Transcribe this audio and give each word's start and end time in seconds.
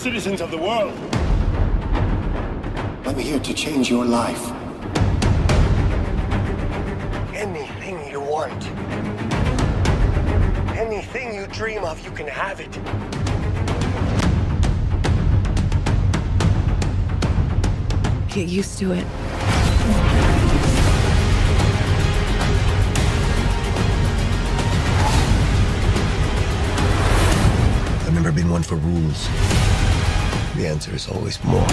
citizens 0.00 0.40
of 0.40 0.50
the 0.50 0.56
world. 0.56 0.98
I'm 3.04 3.18
here 3.18 3.38
to 3.38 3.52
change 3.52 3.90
your 3.90 4.06
life. 4.06 4.50
Anything 7.34 8.10
you 8.10 8.22
want. 8.22 8.66
Anything 10.74 11.34
you 11.34 11.46
dream 11.48 11.84
of, 11.84 12.02
you 12.02 12.10
can 12.12 12.26
have 12.26 12.60
it. 12.60 12.72
Get 18.32 18.48
used 18.48 18.78
to 18.78 18.92
it. 18.92 19.04
I've 28.06 28.14
never 28.14 28.32
been 28.32 28.48
one 28.48 28.62
for 28.62 28.76
rules. 28.76 29.69
The 30.60 30.66
answer 30.66 30.94
is 30.94 31.08
always 31.08 31.42
more. 31.42 31.66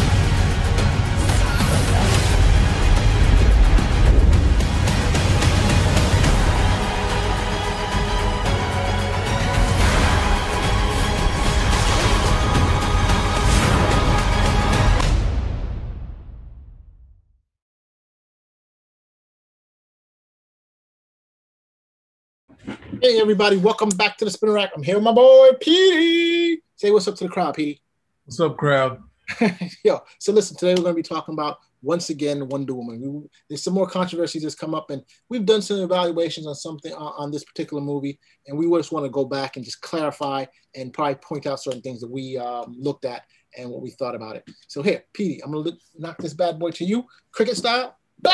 Hey 23.02 23.20
everybody, 23.20 23.58
welcome 23.58 23.90
back 23.90 24.16
to 24.20 24.24
the 24.24 24.32
Spinner 24.32 24.54
Rack. 24.54 24.72
I'm 24.74 24.82
here 24.82 24.96
with 24.96 25.04
my 25.04 25.12
boy 25.12 25.50
Petey. 25.60 26.62
Say 26.78 26.92
what's 26.92 27.10
up 27.10 27.16
to 27.16 27.26
the 27.26 27.30
crowd, 27.30 27.56
Petey. 27.56 27.82
What's 28.28 28.42
up, 28.42 28.58
crowd? 28.58 29.02
Yo, 29.86 30.02
so 30.20 30.34
listen, 30.34 30.58
today 30.58 30.74
we're 30.74 30.84
going 30.84 30.96
to 30.98 31.02
be 31.02 31.02
talking 31.02 31.34
about 31.34 31.60
once 31.82 32.10
again 32.10 32.50
Wonder 32.50 32.74
Woman. 32.74 33.00
We, 33.02 33.30
there's 33.48 33.64
some 33.64 33.74
more 33.74 33.88
controversies 33.88 34.44
that's 34.44 34.54
come 34.54 34.76
up, 34.76 34.90
and 34.90 35.02
we've 35.30 35.46
done 35.46 35.62
some 35.62 35.80
evaluations 35.80 36.46
on 36.46 36.54
something 36.54 36.92
on, 36.92 37.14
on 37.18 37.32
this 37.32 37.46
particular 37.46 37.82
movie, 37.82 38.20
and 38.46 38.58
we 38.58 38.68
just 38.78 38.92
want 38.92 39.06
to 39.06 39.10
go 39.10 39.24
back 39.24 39.56
and 39.56 39.64
just 39.64 39.80
clarify 39.80 40.44
and 40.76 40.92
probably 40.92 41.16
point 41.16 41.48
out 41.48 41.62
certain 41.62 41.80
things 41.80 42.02
that 42.02 42.12
we 42.12 42.38
um, 42.38 42.76
looked 42.78 43.06
at 43.06 43.24
and 43.58 43.70
what 43.70 43.82
we 43.82 43.92
thought 43.92 44.14
about 44.14 44.36
it. 44.36 44.44
So 44.68 44.82
here, 44.84 45.06
Petey, 45.14 45.42
I'm 45.42 45.54
going 45.54 45.64
to 45.64 45.78
knock 45.98 46.18
this 46.18 46.34
bad 46.34 46.60
boy 46.60 46.72
to 46.72 46.84
you, 46.84 47.06
cricket 47.32 47.56
style. 47.56 47.98
Blah! 48.20 48.34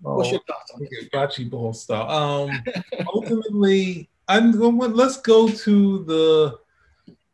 What's 0.00 0.30
your 0.30 0.40
thoughts 0.48 0.72
on 0.74 0.80
this? 0.80 1.50
Ball 1.50 1.74
style. 1.74 2.10
Um, 2.10 2.64
ultimately, 3.14 4.08
I'm 4.28 4.52
going. 4.52 4.94
Let's 4.94 5.18
go 5.18 5.46
to 5.46 6.04
the 6.04 6.58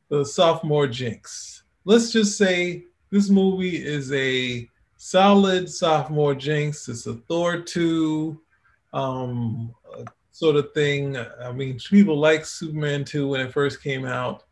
the 0.09 0.25
sophomore 0.25 0.89
jinx. 0.89 1.62
Let's 1.85 2.13
just 2.13 2.39
say 2.39 2.85
this 3.11 3.29
movie 3.29 3.85
is 3.85 4.13
a 4.13 4.69
solid 4.97 5.69
sophomore 5.69 6.35
jinx. 6.35 6.89
It's 6.89 7.07
a 7.07 7.15
Thor 7.15 7.61
two 7.61 8.41
um, 8.93 9.75
sort 10.31 10.57
of 10.57 10.73
thing. 10.73 11.17
I 11.17 11.53
mean, 11.53 11.79
people 11.91 12.19
like 12.19 12.47
Superman 12.47 13.05
two 13.05 13.29
when 13.29 13.41
it 13.41 13.53
first 13.53 13.83
came 13.83 14.05
out. 14.05 14.45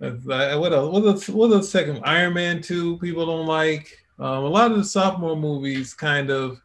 Uh, 0.00 0.10
What 0.58 0.72
else? 0.72 1.28
What 1.28 1.52
else? 1.52 1.68
Second, 1.70 2.00
Iron 2.04 2.34
Man 2.34 2.60
two. 2.60 2.98
People 2.98 3.26
don't 3.26 3.46
like. 3.46 3.96
Um, 4.18 4.44
a 4.44 4.48
lot 4.48 4.70
of 4.70 4.78
the 4.78 4.84
sophomore 4.84 5.36
movies 5.36 5.94
kind 5.94 6.30
of 6.30 6.60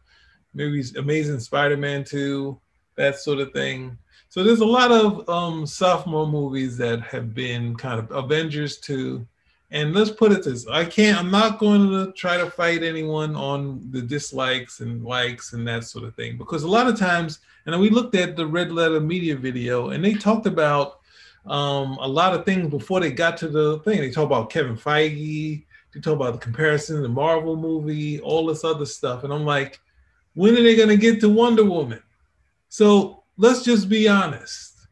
maybe 0.54 0.82
Amazing 0.96 1.40
Spider-Man 1.40 2.04
2, 2.04 2.58
that 2.96 3.16
sort 3.16 3.38
of 3.38 3.52
thing. 3.52 3.96
So 4.28 4.42
there's 4.42 4.60
a 4.60 4.66
lot 4.66 4.90
of 4.90 5.28
um, 5.28 5.66
sophomore 5.66 6.26
movies 6.26 6.76
that 6.78 7.00
have 7.02 7.34
been 7.34 7.76
kind 7.76 7.98
of 7.98 8.10
Avengers 8.10 8.78
2. 8.78 9.26
And 9.70 9.94
let's 9.94 10.10
put 10.10 10.32
it 10.32 10.42
this: 10.44 10.66
I 10.66 10.84
can't. 10.84 11.18
I'm 11.18 11.30
not 11.30 11.58
going 11.58 11.90
to 11.90 12.12
try 12.12 12.38
to 12.38 12.50
fight 12.50 12.82
anyone 12.82 13.36
on 13.36 13.86
the 13.90 14.00
dislikes 14.00 14.80
and 14.80 15.04
likes 15.04 15.52
and 15.52 15.66
that 15.68 15.84
sort 15.84 16.04
of 16.04 16.14
thing 16.14 16.38
because 16.38 16.62
a 16.62 16.68
lot 16.68 16.86
of 16.86 16.98
times, 16.98 17.40
and 17.66 17.78
we 17.78 17.90
looked 17.90 18.14
at 18.14 18.34
the 18.34 18.46
Red 18.46 18.72
Letter 18.72 19.00
Media 19.00 19.36
video, 19.36 19.90
and 19.90 20.02
they 20.02 20.14
talked 20.14 20.46
about 20.46 21.00
um, 21.44 21.98
a 22.00 22.08
lot 22.08 22.34
of 22.34 22.46
things 22.46 22.70
before 22.70 23.00
they 23.00 23.10
got 23.10 23.36
to 23.38 23.48
the 23.48 23.78
thing. 23.80 24.00
They 24.00 24.10
talked 24.10 24.26
about 24.32 24.50
Kevin 24.50 24.76
Feige. 24.76 25.64
They 25.92 26.00
talk 26.00 26.14
about 26.14 26.34
the 26.34 26.38
comparison, 26.38 27.02
the 27.02 27.08
Marvel 27.08 27.56
movie, 27.56 28.20
all 28.20 28.46
this 28.46 28.64
other 28.64 28.86
stuff, 28.86 29.24
and 29.24 29.32
I'm 29.32 29.44
like, 29.44 29.80
when 30.34 30.56
are 30.56 30.62
they 30.62 30.76
going 30.76 30.88
to 30.88 30.96
get 30.96 31.20
to 31.20 31.28
Wonder 31.28 31.64
Woman? 31.64 32.02
So 32.68 33.24
let's 33.36 33.64
just 33.64 33.88
be 33.88 34.08
honest. 34.08 34.86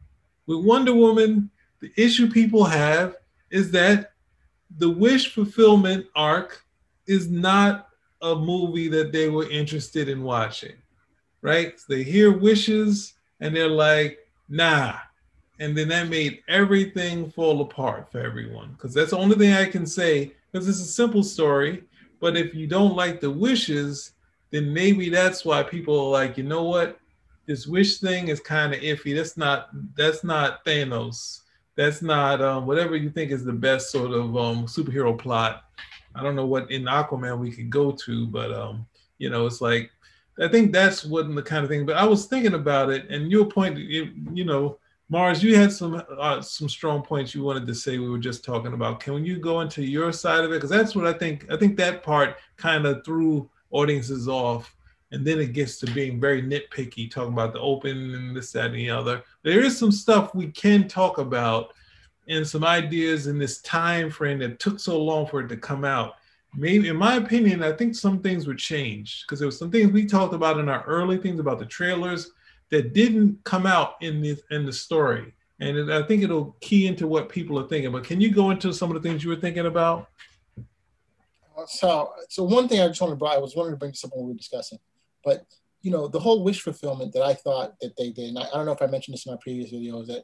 With 0.45 0.65
Wonder 0.65 0.93
Woman, 0.93 1.49
the 1.79 1.91
issue 1.95 2.29
people 2.29 2.63
have 2.63 3.15
is 3.49 3.71
that 3.71 4.11
the 4.77 4.89
wish 4.89 5.33
fulfillment 5.33 6.05
arc 6.15 6.63
is 7.07 7.29
not 7.29 7.89
a 8.21 8.35
movie 8.35 8.87
that 8.89 9.11
they 9.11 9.29
were 9.29 9.49
interested 9.49 10.09
in 10.09 10.23
watching, 10.23 10.75
right? 11.41 11.79
So 11.79 11.85
they 11.89 12.03
hear 12.03 12.37
wishes 12.37 13.13
and 13.39 13.55
they're 13.55 13.67
like, 13.69 14.19
nah. 14.49 14.95
And 15.59 15.75
then 15.75 15.87
that 15.89 16.09
made 16.09 16.41
everything 16.47 17.31
fall 17.31 17.61
apart 17.61 18.11
for 18.11 18.19
everyone. 18.19 18.71
Because 18.73 18.93
that's 18.93 19.11
the 19.11 19.17
only 19.17 19.35
thing 19.35 19.53
I 19.53 19.65
can 19.65 19.85
say, 19.85 20.33
because 20.51 20.67
it's 20.67 20.81
a 20.81 20.85
simple 20.85 21.23
story. 21.23 21.83
But 22.19 22.37
if 22.37 22.53
you 22.53 22.67
don't 22.67 22.95
like 22.95 23.21
the 23.21 23.31
wishes, 23.31 24.11
then 24.51 24.73
maybe 24.73 25.09
that's 25.09 25.45
why 25.45 25.63
people 25.63 25.99
are 25.99 26.11
like, 26.11 26.37
you 26.37 26.43
know 26.43 26.63
what, 26.63 26.99
this 27.45 27.65
wish 27.65 27.97
thing 27.97 28.27
is 28.27 28.39
kind 28.39 28.73
of 28.73 28.81
iffy. 28.81 29.15
That's 29.15 29.37
not 29.37 29.69
that's 29.95 30.23
not 30.23 30.63
Thanos. 30.65 31.41
That's 31.77 32.01
not 32.01 32.41
um, 32.41 32.65
whatever 32.65 32.97
you 32.97 33.09
think 33.09 33.31
is 33.31 33.45
the 33.45 33.53
best 33.53 33.91
sort 33.91 34.11
of 34.11 34.35
um, 34.35 34.65
superhero 34.65 35.17
plot. 35.17 35.63
I 36.15 36.23
don't 36.23 36.35
know 36.35 36.47
what 36.47 36.69
in 36.71 36.83
Aquaman 36.83 37.37
we 37.39 37.51
could 37.51 37.69
go 37.69 37.91
to, 37.91 38.27
but 38.27 38.51
um, 38.51 38.85
you 39.19 39.29
know, 39.29 39.45
it's 39.45 39.61
like 39.61 39.91
I 40.39 40.47
think 40.47 40.71
that's 40.71 41.05
what 41.05 41.33
the 41.33 41.41
kind 41.41 41.63
of 41.63 41.69
thing. 41.69 41.85
But 41.85 41.97
I 41.97 42.05
was 42.05 42.25
thinking 42.25 42.55
about 42.55 42.89
it, 42.89 43.09
and 43.09 43.31
your 43.31 43.45
point, 43.45 43.77
you, 43.77 44.43
know, 44.45 44.77
Mars, 45.09 45.43
you 45.43 45.55
had 45.55 45.71
some 45.71 46.03
uh, 46.19 46.41
some 46.41 46.67
strong 46.67 47.01
points 47.01 47.33
you 47.33 47.43
wanted 47.43 47.65
to 47.67 47.75
say. 47.75 47.97
We 47.97 48.09
were 48.09 48.17
just 48.17 48.43
talking 48.43 48.73
about. 48.73 48.99
Can 48.99 49.23
you 49.23 49.37
go 49.37 49.61
into 49.61 49.83
your 49.83 50.11
side 50.11 50.43
of 50.43 50.51
it? 50.51 50.55
Because 50.55 50.69
that's 50.69 50.95
what 50.95 51.07
I 51.07 51.13
think. 51.13 51.45
I 51.51 51.57
think 51.57 51.77
that 51.77 52.03
part 52.03 52.37
kind 52.55 52.85
of 52.85 53.05
threw 53.05 53.49
audiences 53.71 54.27
off 54.27 54.75
and 55.11 55.25
then 55.25 55.39
it 55.39 55.53
gets 55.53 55.79
to 55.79 55.91
being 55.91 56.19
very 56.19 56.41
nitpicky 56.41 57.09
talking 57.09 57.33
about 57.33 57.53
the 57.53 57.59
open 57.59 58.13
and 58.13 58.35
this 58.35 58.51
that 58.51 58.67
and 58.67 58.75
the 58.75 58.89
other. 58.89 59.23
There 59.43 59.63
is 59.63 59.77
some 59.77 59.91
stuff 59.91 60.35
we 60.35 60.47
can 60.47 60.87
talk 60.87 61.17
about 61.17 61.73
and 62.27 62.45
some 62.45 62.65
ideas 62.65 63.27
in 63.27 63.39
this 63.39 63.61
time 63.61 64.09
frame 64.09 64.39
that 64.39 64.59
took 64.59 64.79
so 64.79 65.01
long 65.01 65.25
for 65.25 65.39
it 65.41 65.47
to 65.47 65.57
come 65.57 65.85
out. 65.85 66.15
Maybe 66.55 66.87
in 66.87 66.95
my 66.95 67.15
opinion 67.15 67.61
i 67.61 67.71
think 67.71 67.93
some 67.93 68.19
things 68.19 68.47
were 68.47 68.55
changed 68.55 69.23
because 69.23 69.39
there 69.39 69.47
were 69.47 69.51
some 69.51 69.69
things 69.69 69.91
we 69.91 70.05
talked 70.05 70.33
about 70.33 70.57
in 70.57 70.69
our 70.69 70.83
early 70.85 71.17
things 71.17 71.39
about 71.39 71.59
the 71.59 71.65
trailers 71.65 72.31
that 72.69 72.93
didn't 72.93 73.43
come 73.43 73.65
out 73.65 73.95
in 74.01 74.21
the 74.21 74.37
in 74.51 74.65
the 74.65 74.73
story. 74.73 75.33
And 75.59 75.77
it, 75.77 75.89
i 75.89 76.01
think 76.03 76.23
it'll 76.23 76.55
key 76.59 76.87
into 76.87 77.07
what 77.07 77.29
people 77.29 77.59
are 77.59 77.67
thinking. 77.67 77.91
But 77.91 78.03
can 78.03 78.19
you 78.19 78.31
go 78.31 78.51
into 78.51 78.73
some 78.73 78.93
of 78.93 79.01
the 79.01 79.07
things 79.07 79.23
you 79.23 79.29
were 79.29 79.37
thinking 79.37 79.67
about? 79.67 80.09
So 81.67 82.13
so 82.29 82.43
one 82.43 82.67
thing 82.67 82.81
I 82.81 82.87
just 82.87 83.01
wanted 83.01 83.13
to 83.13 83.17
bring, 83.17 83.31
I 83.31 83.37
was 83.37 83.55
wanting 83.55 83.73
to 83.73 83.77
bring 83.77 83.93
something 83.93 84.19
we 84.19 84.29
were 84.29 84.37
discussing, 84.37 84.79
but 85.27 85.45
you 85.81 85.91
know 85.91 86.07
the 86.07 86.19
whole 86.19 86.41
wish 86.41 86.61
fulfillment 86.61 87.11
that 87.11 87.21
I 87.21 87.33
thought 87.33 87.77
that 87.81 87.97
they 87.97 88.11
did. 88.11 88.29
And 88.29 88.39
I, 88.39 88.43
I 88.43 88.53
don't 88.53 88.65
know 88.65 88.71
if 88.71 88.81
I 88.81 88.87
mentioned 88.87 89.13
this 89.13 89.25
in 89.25 89.33
my 89.33 89.39
previous 89.41 89.71
video. 89.71 89.99
Is 89.99 90.07
that 90.07 90.23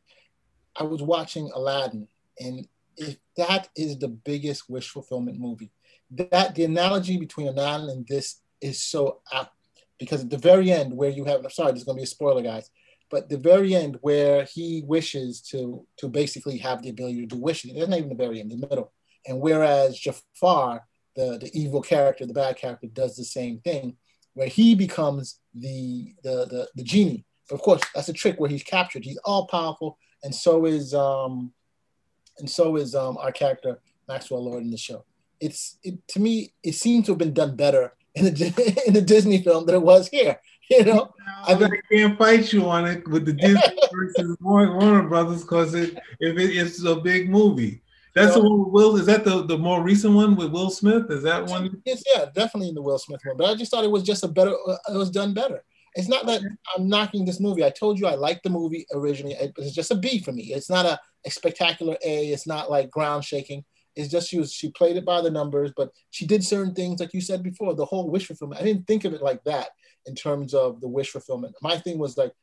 I 0.79 0.83
was 0.83 1.01
watching 1.01 1.51
Aladdin, 1.53 2.07
and 2.39 2.65
if 2.95 3.17
that 3.35 3.67
is 3.75 3.99
the 3.99 4.07
biggest 4.07 4.69
wish 4.69 4.87
fulfillment 4.89 5.39
movie, 5.39 5.71
that 6.11 6.55
the 6.55 6.63
analogy 6.63 7.17
between 7.17 7.49
Aladdin 7.49 7.89
and 7.89 8.07
this 8.07 8.39
is 8.61 8.81
so 8.81 9.19
apt 9.33 9.53
because 9.99 10.21
at 10.21 10.29
the 10.29 10.37
very 10.37 10.71
end 10.71 10.95
where 10.95 11.09
you 11.09 11.25
have 11.25 11.43
I'm 11.43 11.49
sorry, 11.51 11.73
there's 11.73 11.83
going 11.83 11.97
to 11.97 11.99
be 11.99 12.05
a 12.05 12.07
spoiler, 12.07 12.41
guys. 12.41 12.69
But 13.11 13.27
the 13.27 13.37
very 13.37 13.75
end 13.75 13.99
where 14.01 14.45
he 14.45 14.83
wishes 14.87 15.41
to 15.51 15.85
to 15.97 16.07
basically 16.07 16.59
have 16.59 16.81
the 16.81 16.89
ability 16.89 17.19
to 17.21 17.35
do 17.35 17.41
wishes, 17.41 17.71
it's 17.75 17.89
not 17.89 17.97
even 17.97 18.09
the 18.09 18.23
very 18.23 18.39
end, 18.39 18.51
the 18.51 18.67
middle. 18.69 18.93
And 19.27 19.41
whereas 19.41 19.99
Jafar 19.99 20.83
the, 21.15 21.37
the 21.39 21.51
evil 21.53 21.81
character, 21.81 22.25
the 22.25 22.33
bad 22.33 22.57
character, 22.57 22.87
does 22.87 23.15
the 23.15 23.23
same 23.23 23.59
thing, 23.59 23.97
where 24.33 24.47
he 24.47 24.75
becomes 24.75 25.39
the, 25.53 26.13
the 26.23 26.45
the 26.45 26.69
the 26.75 26.83
genie. 26.83 27.25
But 27.49 27.55
of 27.55 27.61
course, 27.61 27.81
that's 27.93 28.09
a 28.09 28.13
trick 28.13 28.39
where 28.39 28.49
he's 28.49 28.63
captured. 28.63 29.03
He's 29.03 29.19
all 29.25 29.47
powerful, 29.47 29.97
and 30.23 30.33
so 30.33 30.65
is 30.65 30.93
um, 30.93 31.53
and 32.39 32.49
so 32.49 32.75
is 32.75 32.95
um 32.95 33.17
our 33.17 33.31
character 33.31 33.79
Maxwell 34.07 34.43
Lord 34.43 34.63
in 34.63 34.71
the 34.71 34.77
show. 34.77 35.05
It's 35.39 35.77
it, 35.83 36.07
to 36.09 36.19
me, 36.19 36.53
it 36.63 36.75
seems 36.75 37.05
to 37.05 37.11
have 37.11 37.19
been 37.19 37.33
done 37.33 37.55
better 37.55 37.93
in 38.15 38.25
the 38.25 38.83
in 38.87 38.93
the 38.93 39.01
Disney 39.01 39.41
film 39.41 39.65
than 39.65 39.75
it 39.75 39.81
was 39.81 40.07
here. 40.07 40.39
You 40.69 40.85
know, 40.85 41.13
I, 41.45 41.55
mean, 41.55 41.69
I 41.71 41.93
can't 41.93 42.17
fight 42.17 42.53
you 42.53 42.67
on 42.69 42.87
it 42.87 43.05
with 43.09 43.25
the 43.25 43.33
Disney 43.33 43.77
versus 43.93 44.37
Warner 44.41 45.03
Brothers 45.03 45.41
because 45.41 45.73
it 45.73 45.99
if 46.21 46.39
it, 46.39 46.55
it's 46.55 46.83
a 46.85 46.95
big 46.95 47.29
movie. 47.29 47.82
That's 48.15 48.35
the 48.35 48.41
one 48.41 48.59
with 48.59 48.69
Will. 48.69 48.97
Is 48.97 49.07
that 49.07 49.23
the, 49.23 49.43
the 49.43 49.57
more 49.57 49.81
recent 49.81 50.13
one 50.13 50.35
with 50.35 50.51
Will 50.51 50.69
Smith? 50.69 51.09
Is 51.09 51.23
that 51.23 51.45
one? 51.45 51.81
Yes, 51.85 52.03
yeah, 52.13 52.25
definitely 52.25 52.69
in 52.69 52.75
the 52.75 52.81
Will 52.81 52.99
Smith 52.99 53.21
one. 53.23 53.37
But 53.37 53.49
I 53.49 53.55
just 53.55 53.71
thought 53.71 53.83
it 53.83 53.91
was 53.91 54.03
just 54.03 54.23
a 54.23 54.27
better. 54.27 54.55
Uh, 54.67 54.77
it 54.89 54.97
was 54.97 55.09
done 55.09 55.33
better. 55.33 55.63
It's 55.95 56.07
not 56.07 56.25
that 56.25 56.41
I'm 56.75 56.87
knocking 56.87 57.25
this 57.25 57.39
movie. 57.39 57.63
I 57.63 57.69
told 57.69 57.99
you 57.99 58.07
I 58.07 58.15
liked 58.15 58.43
the 58.43 58.49
movie 58.49 58.85
originally. 58.93 59.35
It's 59.57 59.75
just 59.75 59.91
a 59.91 59.95
B 59.95 60.19
for 60.19 60.31
me. 60.31 60.53
It's 60.53 60.69
not 60.69 60.85
a, 60.85 60.99
a 61.25 61.31
spectacular 61.31 61.97
A. 62.03 62.27
It's 62.27 62.47
not 62.47 62.69
like 62.69 62.89
ground 62.89 63.25
shaking. 63.25 63.63
It's 63.95 64.09
just 64.09 64.29
she 64.29 64.39
was 64.39 64.51
she 64.51 64.71
played 64.71 64.97
it 64.97 65.05
by 65.05 65.21
the 65.21 65.29
numbers, 65.29 65.71
but 65.75 65.91
she 66.09 66.25
did 66.25 66.43
certain 66.43 66.73
things 66.73 66.99
like 66.99 67.13
you 67.13 67.21
said 67.21 67.43
before. 67.43 67.75
The 67.75 67.85
whole 67.85 68.09
wish 68.09 68.27
fulfillment. 68.27 68.61
I 68.61 68.63
didn't 68.63 68.87
think 68.87 69.05
of 69.05 69.13
it 69.13 69.21
like 69.21 69.43
that 69.43 69.69
in 70.05 70.15
terms 70.15 70.53
of 70.53 70.81
the 70.81 70.87
wish 70.87 71.11
fulfillment. 71.11 71.55
My 71.61 71.77
thing 71.77 71.99
was 71.99 72.17
like, 72.17 72.33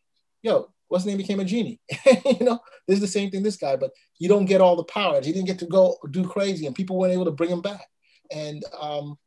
yo, 0.42 0.70
what's 0.90 1.06
name 1.06 1.16
became 1.16 1.40
a 1.40 1.44
genie? 1.44 1.80
you 2.26 2.44
know, 2.44 2.58
this 2.86 2.96
is 2.96 3.00
the 3.00 3.06
same 3.06 3.30
thing 3.30 3.42
this 3.42 3.56
guy, 3.56 3.76
but 3.76 3.90
you 4.18 4.28
don't 4.28 4.44
get 4.44 4.60
all 4.60 4.76
the 4.76 4.84
powers. 4.84 5.24
He 5.24 5.32
didn't 5.32 5.46
get 5.46 5.58
to 5.60 5.66
go 5.66 5.96
do 6.10 6.26
crazy, 6.26 6.66
and 6.66 6.74
people 6.74 6.98
weren't 6.98 7.14
able 7.14 7.24
to 7.24 7.30
bring 7.30 7.50
him 7.50 7.62
back. 7.62 7.86
And 8.30 8.62
um, 8.78 9.18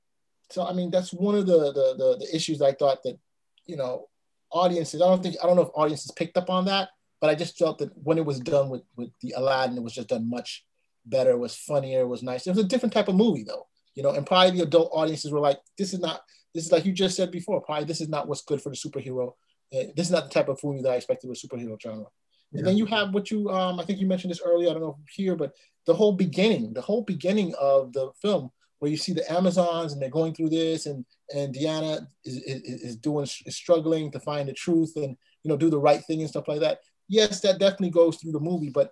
so, 0.51 0.65
I 0.65 0.74
mean, 0.74 0.92
that's 0.92 1.12
one 1.12 1.36
of 1.36 1.48
the, 1.48 1.74
the 1.74 1.95
the 1.98 2.18
the 2.19 2.36
issues 2.36 2.62
I 2.62 2.74
thought 2.74 3.01
that 3.04 3.18
you 3.65 3.77
know 3.77 4.10
audiences. 4.51 5.01
I 5.01 5.06
don't 5.06 5.24
think 5.24 5.36
I 5.42 5.48
don't 5.48 5.56
know 5.56 5.63
if 5.63 5.69
audiences 5.74 6.12
picked 6.12 6.38
up 6.38 6.50
on 6.50 6.65
that, 6.65 6.89
but 7.19 7.30
I 7.30 7.36
just 7.36 7.57
felt 7.57 7.80
that 7.80 7.92
when 7.95 8.18
it 8.19 8.25
was 8.25 8.39
done 8.39 8.69
with 8.69 8.83
with 8.95 9.10
the 9.21 9.33
Aladdin, 9.36 9.77
it 9.77 9.83
was 9.83 9.94
just 9.94 10.10
done 10.10 10.30
much 10.30 10.63
better, 11.06 11.31
it 11.31 11.39
was 11.39 11.56
funnier, 11.56 12.01
it 12.01 12.07
was 12.07 12.24
nice. 12.24 12.48
It 12.48 12.51
was 12.51 12.60
a 12.60 12.68
different 12.68 12.94
type 12.94 13.07
of 13.07 13.15
movie 13.15 13.44
though, 13.44 13.68
you 13.95 14.04
know, 14.04 14.12
and 14.12 14.25
probably 14.25 14.57
the 14.57 14.63
adult 14.63 14.92
audiences 14.94 15.31
were 15.31 15.39
like, 15.39 15.60
this 15.77 15.94
is 15.94 16.00
not, 16.00 16.21
this 16.54 16.65
is 16.65 16.71
like 16.71 16.86
you 16.86 16.94
just 16.94 17.15
said 17.15 17.31
before, 17.31 17.62
probably 17.62 17.86
this 17.86 18.01
is 18.01 18.10
not 18.10 18.27
what's 18.27 18.44
good 18.44 18.62
for 18.62 18.69
the 18.69 18.75
superhero. 18.75 19.33
This 19.74 20.08
is 20.08 20.12
not 20.12 20.25
the 20.25 20.30
type 20.30 20.50
of 20.50 20.64
movie 20.64 20.81
that 20.81 20.92
I 20.92 20.96
expected 20.96 21.30
with 21.30 21.42
superhero 21.42 21.81
genre. 21.81 22.06
Yeah. 22.52 22.60
And 22.60 22.68
then 22.68 22.78
you 22.78 22.86
have 22.86 23.14
what 23.14 23.31
you, 23.31 23.50
um, 23.50 23.80
I 23.80 23.86
think 23.86 24.00
you 24.00 24.08
mentioned 24.08 24.31
this 24.31 24.42
earlier, 24.46 24.70
I 24.70 24.74
don't 24.74 24.84
know 24.84 25.00
here, 25.12 25.36
but 25.36 25.54
the 25.86 25.94
whole 25.94 26.14
beginning, 26.14 26.74
the 26.74 26.81
whole 26.81 27.02
beginning 27.02 27.54
of 27.60 27.92
the 27.94 28.12
film 28.22 28.52
where 28.80 28.92
you 28.92 28.98
see 28.98 29.14
the 29.14 29.30
Amazons 29.31 29.94
and 29.94 30.02
they're 30.02 30.10
going 30.10 30.34
through 30.34 30.50
this 30.50 30.86
and, 30.86 31.04
and 31.36 31.54
Diana 31.54 32.08
is, 32.24 32.38
is, 32.38 32.62
is 32.81 32.96
doing, 32.98 33.24
is 33.24 33.56
struggling 33.56 34.12
to 34.12 34.20
find 34.20 34.48
the 34.48 34.54
truth 34.54 34.94
and, 34.96 35.18
you 35.42 35.50
know, 35.50 35.58
do 35.58 35.70
the 35.70 35.80
right 35.80 36.04
thing 36.06 36.22
and 36.22 36.30
stuff 36.30 36.48
like 36.48 36.60
that. 36.60 36.80
Yes, 37.10 37.42
that 37.42 37.60
definitely 37.60 37.90
goes 37.90 38.18
through 38.18 38.34
the 38.34 38.40
movie, 38.40 38.70
but 38.70 38.92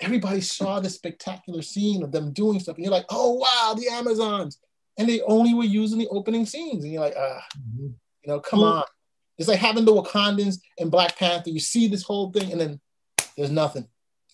everybody 0.00 0.40
saw 0.40 0.80
the 0.80 0.90
spectacular 0.90 1.62
scene 1.62 2.02
of 2.02 2.10
them 2.10 2.32
doing 2.32 2.58
stuff, 2.58 2.76
and 2.76 2.84
you're 2.84 2.92
like, 2.92 3.06
oh 3.10 3.34
wow, 3.34 3.74
the 3.74 3.88
Amazons, 3.88 4.58
and 4.98 5.08
they 5.08 5.20
only 5.22 5.54
were 5.54 5.62
using 5.62 5.98
the 5.98 6.08
opening 6.08 6.44
scenes, 6.44 6.82
and 6.82 6.92
you're 6.92 7.02
like, 7.02 7.14
ah, 7.16 7.44
mm-hmm. 7.56 7.86
you 7.86 8.26
know, 8.26 8.40
come 8.40 8.60
well, 8.60 8.72
on. 8.72 8.84
It's 9.38 9.48
like 9.48 9.58
having 9.58 9.84
the 9.84 9.92
Wakandans 9.92 10.60
and 10.78 10.90
Black 10.90 11.16
Panther. 11.16 11.50
You 11.50 11.60
see 11.60 11.88
this 11.88 12.02
whole 12.02 12.30
thing, 12.30 12.52
and 12.52 12.60
then 12.60 12.80
there's 13.36 13.50
nothing. 13.50 13.86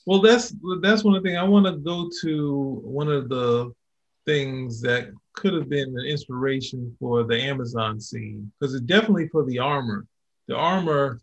Well, 0.06 0.20
that's 0.20 0.54
that's 0.80 1.04
one 1.04 1.14
of 1.14 1.22
the 1.22 1.28
things 1.28 1.38
I 1.38 1.44
want 1.44 1.66
to 1.66 1.72
go 1.72 2.10
to. 2.22 2.80
One 2.82 3.08
of 3.08 3.28
the 3.28 3.72
things 4.26 4.80
that 4.82 5.10
could 5.34 5.54
have 5.54 5.68
been 5.68 5.88
an 5.98 6.04
inspiration 6.04 6.94
for 6.98 7.24
the 7.24 7.40
Amazon 7.40 8.00
scene 8.00 8.50
because 8.58 8.74
it's 8.74 8.84
definitely 8.84 9.28
for 9.28 9.44
the 9.44 9.58
armor. 9.58 10.06
The 10.48 10.56
armor 10.56 11.20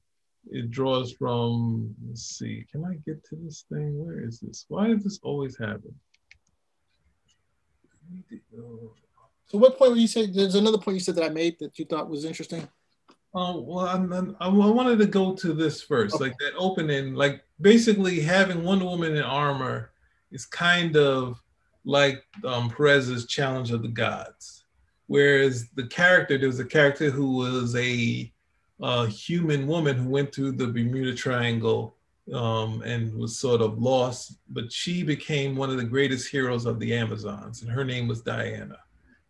it 0.51 0.69
draws 0.69 1.11
from, 1.13 1.93
let's 2.07 2.23
see, 2.23 2.65
can 2.71 2.85
I 2.85 2.95
get 3.05 3.23
to 3.25 3.35
this 3.35 3.65
thing? 3.69 4.03
Where 4.03 4.23
is 4.23 4.39
this? 4.39 4.65
Why 4.67 4.87
does 4.87 5.03
this 5.03 5.19
always 5.23 5.57
happen? 5.57 5.93
So 9.47 9.57
what 9.57 9.77
point 9.77 9.91
were 9.91 9.97
you 9.97 10.07
say, 10.07 10.27
there's 10.27 10.55
another 10.55 10.77
point 10.77 10.95
you 10.95 11.01
said 11.01 11.15
that 11.15 11.25
I 11.25 11.29
made 11.29 11.57
that 11.59 11.77
you 11.79 11.85
thought 11.85 12.09
was 12.09 12.25
interesting? 12.25 12.67
Oh, 13.37 13.59
well, 13.59 13.85
I'm, 13.85 14.13
I'm, 14.13 14.37
i 14.39 14.47
wanted 14.47 14.97
to 14.99 15.05
go 15.05 15.35
to 15.35 15.53
this 15.53 15.81
first, 15.81 16.15
okay. 16.15 16.23
like 16.23 16.37
that 16.39 16.53
opening, 16.57 17.15
like 17.15 17.43
basically 17.59 18.21
having 18.21 18.63
Wonder 18.63 18.85
Woman 18.85 19.17
in 19.17 19.23
armor 19.23 19.91
is 20.31 20.45
kind 20.45 20.95
of 20.95 21.41
like 21.83 22.23
um, 22.45 22.69
Perez's 22.69 23.27
Challenge 23.27 23.71
of 23.71 23.81
the 23.81 23.89
Gods. 23.89 24.63
Whereas 25.07 25.67
the 25.75 25.85
character, 25.87 26.37
there 26.37 26.47
was 26.47 26.61
a 26.61 26.65
character 26.65 27.09
who 27.09 27.35
was 27.35 27.75
a 27.75 28.31
a 28.81 29.07
human 29.07 29.67
woman 29.67 29.95
who 29.95 30.09
went 30.09 30.35
through 30.35 30.51
the 30.51 30.67
Bermuda 30.67 31.15
Triangle 31.15 31.95
um, 32.33 32.81
and 32.81 33.13
was 33.15 33.39
sort 33.39 33.61
of 33.61 33.81
lost, 33.81 34.39
but 34.49 34.71
she 34.71 35.03
became 35.03 35.55
one 35.55 35.69
of 35.69 35.77
the 35.77 35.83
greatest 35.83 36.29
heroes 36.29 36.65
of 36.65 36.79
the 36.79 36.93
Amazons, 36.93 37.61
and 37.61 37.71
her 37.71 37.85
name 37.85 38.07
was 38.07 38.21
Diana. 38.21 38.79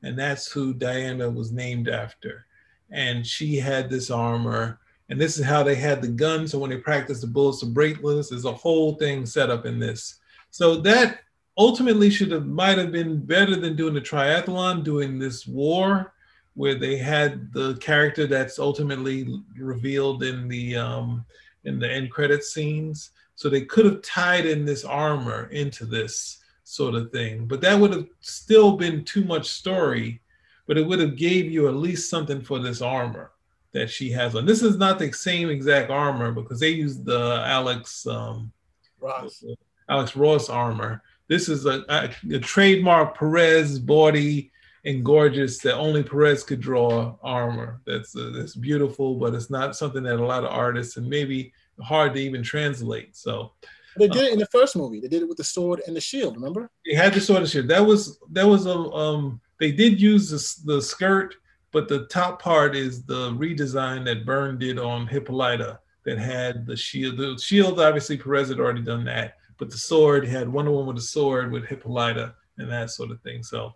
And 0.01 0.17
that's 0.17 0.51
who 0.51 0.73
Diana 0.73 1.29
was 1.29 1.51
named 1.51 1.89
after. 1.89 2.44
And 2.91 3.25
she 3.25 3.57
had 3.57 3.89
this 3.89 4.09
armor, 4.09 4.79
and 5.09 5.19
this 5.19 5.37
is 5.37 5.45
how 5.45 5.63
they 5.63 5.75
had 5.75 6.01
the 6.01 6.07
gun. 6.07 6.47
So 6.47 6.59
when 6.59 6.69
they 6.69 6.77
practiced 6.77 7.21
the 7.21 7.27
bullets 7.27 7.63
of 7.63 7.73
bracelets, 7.73 8.29
there's 8.29 8.45
a 8.45 8.53
whole 8.53 8.95
thing 8.95 9.25
set 9.25 9.49
up 9.49 9.65
in 9.65 9.79
this. 9.79 10.19
So 10.51 10.77
that 10.77 11.21
ultimately 11.57 12.09
should 12.09 12.31
have 12.31 12.45
might 12.45 12.77
have 12.77 12.91
been 12.91 13.19
better 13.25 13.55
than 13.55 13.75
doing 13.75 13.93
the 13.93 14.01
triathlon, 14.01 14.83
doing 14.83 15.19
this 15.19 15.47
war 15.47 16.13
where 16.55 16.75
they 16.75 16.97
had 16.97 17.51
the 17.51 17.75
character 17.75 18.25
that's 18.25 18.59
ultimately 18.59 19.41
revealed 19.57 20.23
in 20.23 20.47
the 20.47 20.75
um, 20.75 21.25
in 21.65 21.79
the 21.79 21.91
end 21.91 22.09
credit 22.11 22.43
scenes. 22.43 23.11
So 23.35 23.49
they 23.49 23.65
could 23.65 23.85
have 23.85 24.01
tied 24.01 24.45
in 24.45 24.65
this 24.65 24.85
armor 24.85 25.49
into 25.51 25.85
this 25.85 26.41
sort 26.63 26.95
of 26.95 27.11
thing, 27.11 27.45
but 27.45 27.61
that 27.61 27.77
would 27.77 27.91
have 27.91 28.07
still 28.21 28.77
been 28.77 29.03
too 29.03 29.23
much 29.25 29.49
story. 29.49 30.21
But 30.67 30.77
it 30.77 30.85
would 30.85 30.99
have 30.99 31.15
gave 31.15 31.51
you 31.51 31.67
at 31.67 31.75
least 31.75 32.09
something 32.09 32.41
for 32.41 32.59
this 32.59 32.81
armor 32.81 33.31
that 33.73 33.89
she 33.89 34.09
has 34.11 34.35
on. 34.35 34.45
This 34.45 34.63
is 34.63 34.77
not 34.77 34.97
the 34.97 35.11
same 35.11 35.49
exact 35.49 35.91
armor 35.91 36.31
because 36.31 36.59
they 36.59 36.69
used 36.69 37.05
the 37.05 37.43
Alex 37.45 38.07
um, 38.07 38.51
Ross 38.99 39.43
Alex 39.89 40.15
Ross 40.15 40.49
armor. 40.49 41.03
This 41.27 41.49
is 41.49 41.65
a, 41.65 41.83
a, 41.89 42.09
a 42.35 42.39
trademark 42.39 43.17
Perez 43.17 43.79
body 43.79 44.51
and 44.85 45.03
gorgeous 45.03 45.57
that 45.59 45.75
only 45.75 46.03
Perez 46.03 46.43
could 46.43 46.61
draw 46.61 47.15
armor. 47.23 47.81
That's 47.85 48.15
uh, 48.15 48.31
that's 48.33 48.55
beautiful, 48.55 49.15
but 49.15 49.33
it's 49.33 49.49
not 49.49 49.75
something 49.75 50.03
that 50.03 50.19
a 50.19 50.25
lot 50.25 50.43
of 50.43 50.51
artists 50.51 50.97
and 50.97 51.07
maybe 51.07 51.53
hard 51.81 52.13
to 52.13 52.21
even 52.21 52.43
translate. 52.43 53.15
So 53.15 53.53
they 53.97 54.07
did 54.07 54.23
it 54.23 54.33
in 54.33 54.39
the 54.39 54.47
first 54.47 54.75
movie. 54.75 54.99
They 54.99 55.07
did 55.07 55.23
it 55.23 55.27
with 55.27 55.37
the 55.37 55.43
sword 55.43 55.81
and 55.87 55.95
the 55.95 56.01
shield. 56.01 56.35
Remember? 56.35 56.69
They 56.85 56.95
had 56.95 57.13
the 57.13 57.21
sword 57.21 57.41
and 57.41 57.49
shield. 57.49 57.67
That 57.67 57.85
was 57.85 58.19
that 58.31 58.47
was 58.47 58.65
a 58.65 58.75
um. 58.75 59.41
They 59.59 59.71
did 59.71 59.99
use 60.01 60.29
the, 60.29 60.73
the 60.73 60.81
skirt, 60.81 61.35
but 61.71 61.87
the 61.87 62.05
top 62.07 62.41
part 62.41 62.75
is 62.75 63.03
the 63.03 63.31
redesign 63.31 64.05
that 64.05 64.25
Byrne 64.25 64.57
did 64.57 64.79
on 64.79 65.07
Hippolyta 65.07 65.79
that 66.05 66.17
had 66.17 66.65
the 66.65 66.75
shield. 66.75 67.17
The 67.17 67.37
shield, 67.37 67.79
obviously, 67.79 68.17
Perez 68.17 68.49
had 68.49 68.59
already 68.59 68.81
done 68.81 69.05
that, 69.05 69.35
but 69.57 69.69
the 69.69 69.77
sword 69.77 70.27
had 70.27 70.47
Wonder 70.47 70.71
Woman 70.71 70.87
with 70.87 71.03
a 71.03 71.07
sword 71.07 71.51
with 71.51 71.65
Hippolyta 71.65 72.35
and 72.57 72.69
that 72.69 72.91
sort 72.91 73.11
of 73.11 73.21
thing. 73.21 73.43
So 73.43 73.73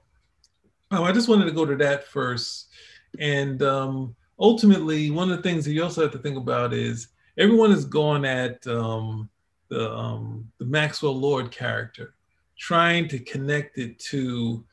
Oh, 0.91 1.03
I 1.03 1.11
just 1.11 1.29
wanted 1.29 1.45
to 1.45 1.51
go 1.51 1.65
to 1.65 1.75
that 1.77 2.07
first. 2.07 2.69
And 3.19 3.61
um, 3.61 4.15
ultimately, 4.39 5.11
one 5.11 5.29
of 5.29 5.37
the 5.37 5.43
things 5.43 5.65
that 5.65 5.73
you 5.73 5.83
also 5.83 6.01
have 6.01 6.11
to 6.13 6.17
think 6.17 6.37
about 6.37 6.73
is 6.73 7.09
everyone 7.37 7.71
is 7.71 7.85
going 7.85 8.25
at 8.25 8.65
um, 8.65 9.29
the, 9.69 9.91
um, 9.91 10.51
the 10.57 10.65
Maxwell 10.65 11.15
Lord 11.15 11.51
character, 11.51 12.15
trying 12.57 13.07
to 13.09 13.19
connect 13.19 13.77
it 13.77 13.99
to 13.99 14.65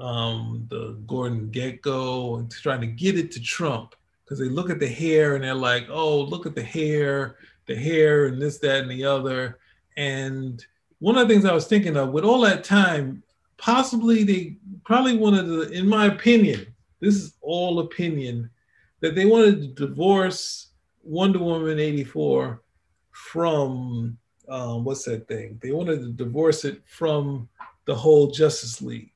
um, 0.00 0.66
the 0.68 0.96
Gordon 1.06 1.50
Gekko 1.50 2.38
and 2.38 2.50
trying 2.50 2.80
to 2.80 2.86
get 2.86 3.18
it 3.18 3.32
to 3.32 3.40
Trump 3.40 3.94
because 4.24 4.38
they 4.38 4.48
look 4.48 4.70
at 4.70 4.78
the 4.78 4.88
hair 4.88 5.34
and 5.34 5.44
they're 5.44 5.54
like, 5.54 5.86
oh, 5.90 6.20
look 6.22 6.46
at 6.46 6.54
the 6.54 6.62
hair, 6.62 7.36
the 7.66 7.74
hair, 7.74 8.26
and 8.26 8.40
this, 8.40 8.58
that, 8.58 8.82
and 8.82 8.90
the 8.90 9.04
other. 9.04 9.58
And 9.96 10.64
one 10.98 11.16
of 11.16 11.26
the 11.26 11.34
things 11.34 11.44
I 11.44 11.54
was 11.54 11.66
thinking 11.66 11.96
of 11.96 12.10
with 12.10 12.24
all 12.24 12.40
that 12.42 12.64
time, 12.64 13.22
possibly 13.56 14.24
they 14.24 14.56
probably 14.84 15.16
wanted 15.16 15.46
to, 15.46 15.62
in 15.70 15.88
my 15.88 16.06
opinion, 16.06 16.66
this 17.00 17.14
is 17.14 17.34
all 17.40 17.80
opinion, 17.80 18.50
that 19.00 19.14
they 19.14 19.24
wanted 19.24 19.76
to 19.76 19.86
divorce 19.86 20.68
Wonder 21.02 21.38
Woman 21.38 21.78
84 21.78 22.60
from 23.12 24.18
um, 24.48 24.84
what's 24.84 25.04
that 25.04 25.28
thing? 25.28 25.58
They 25.62 25.72
wanted 25.72 26.00
to 26.00 26.12
divorce 26.12 26.64
it 26.64 26.82
from 26.86 27.48
the 27.84 27.94
whole 27.94 28.30
Justice 28.30 28.80
League. 28.80 29.12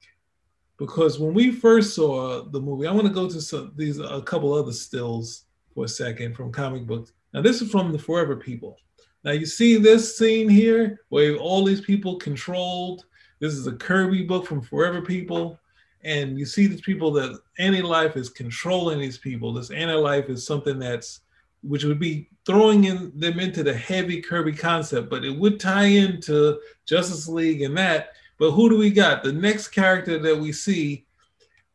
Because 0.83 1.21
when 1.21 1.33
we 1.33 1.53
first 1.53 1.95
saw 1.95 2.43
the 2.43 2.61
movie, 2.61 2.89
I 2.89 2.93
want 2.93 3.07
to 3.07 3.13
go 3.13 3.29
to 3.29 3.41
some, 3.41 3.73
these 3.77 4.01
a 4.01 4.21
couple 4.23 4.53
other 4.53 4.73
stills 4.73 5.45
for 5.73 5.85
a 5.85 5.89
second 5.89 6.35
from 6.35 6.51
comic 6.51 6.89
books. 6.89 7.13
Now 7.33 7.41
this 7.41 7.63
is 7.63 7.71
from 7.71 7.93
the 7.93 7.99
Forever 8.01 8.35
People. 8.35 8.77
Now 9.23 9.31
you 9.31 9.47
see 9.47 9.77
this 9.77 10.19
scene 10.19 10.49
here 10.49 10.99
where 11.11 11.37
all 11.37 11.65
these 11.65 11.81
people 11.81 12.17
controlled 12.17 13.05
this 13.39 13.55
is 13.55 13.69
a 13.69 13.77
Kirby 13.77 14.25
book 14.25 14.45
from 14.45 14.61
Forever 14.61 15.01
People. 15.03 15.57
And 16.03 16.37
you 16.37 16.45
see 16.45 16.67
these 16.67 16.81
people 16.81 17.13
that 17.13 17.39
anti-life 17.61 18.17
is 18.17 18.29
controlling 18.29 18.99
these 18.99 19.19
people. 19.19 19.53
This 19.53 19.71
anti-life 19.71 20.29
is 20.31 20.45
something 20.45 20.81
that's 20.81 21.21
which 21.63 21.85
would 21.85 22.01
be 22.01 22.29
throwing 22.45 22.85
in 22.85 23.13
them 23.15 23.39
into 23.39 23.63
the 23.63 23.73
heavy 23.73 24.21
Kirby 24.21 24.53
concept, 24.53 25.11
but 25.11 25.25
it 25.25 25.31
would 25.31 25.61
tie 25.61 25.85
into 25.85 26.59
Justice 26.87 27.29
League 27.29 27.63
and 27.63 27.77
that. 27.79 28.09
But 28.39 28.53
who 28.53 28.69
do 28.69 28.79
we 28.79 28.91
got? 28.91 29.23
The 29.23 29.33
next 29.33 29.69
character 29.69 30.19
that 30.19 30.39
we 30.39 30.53
see 30.53 31.07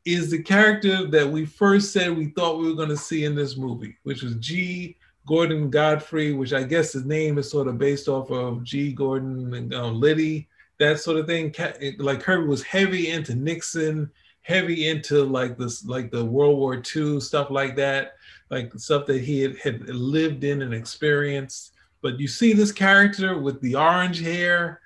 is 0.06 0.32
the 0.32 0.42
character 0.42 1.06
that 1.08 1.30
we 1.30 1.46
first 1.46 1.92
said 1.92 2.16
we 2.16 2.28
thought 2.28 2.60
we 2.60 2.68
were 2.68 2.76
going 2.76 2.90
to 2.90 2.98
see 2.98 3.26
in 3.26 3.36
this 3.36 3.58
movie, 3.58 3.98
which 4.04 4.24
was 4.24 4.36
G. 4.36 4.98
Gordon 5.26 5.70
Godfrey, 5.70 6.34
which 6.34 6.54
I 6.54 6.64
guess 6.64 6.94
his 6.94 7.06
name 7.06 7.38
is 7.38 7.52
sort 7.52 7.68
of 7.68 7.78
based 7.78 8.08
off 8.08 8.32
of 8.32 8.64
G. 8.64 8.94
Gordon 8.94 9.54
and 9.54 9.74
um, 9.74 10.00
Liddy 10.00 10.48
that 10.80 11.00
sort 11.00 11.18
of 11.18 11.28
thing. 11.28 11.54
Like 11.98 12.22
Kirby 12.22 12.48
was 12.48 12.64
heavy 12.64 13.10
into 13.10 13.36
Nixon, 13.36 14.10
heavy 14.42 14.88
into 14.88 15.24
like 15.24 15.58
this, 15.58 15.86
like 15.86 16.12
the 16.12 16.24
World 16.24 16.58
War 16.58 16.82
II 16.96 17.20
stuff 17.20 17.50
like 17.50 17.76
that, 17.76 18.14
like 18.50 18.72
stuff 18.78 19.06
that 19.08 19.22
he 19.22 19.42
had, 19.42 19.58
had 19.58 19.90
lived 19.90 20.44
in 20.44 20.62
and 20.62 20.74
experienced. 20.74 21.74
But 22.02 22.20
you 22.20 22.28
see 22.28 22.54
this 22.54 22.72
character 22.72 23.38
with 23.38 23.60
the 23.62 23.76
orange 23.76 24.22
hair, 24.22 24.82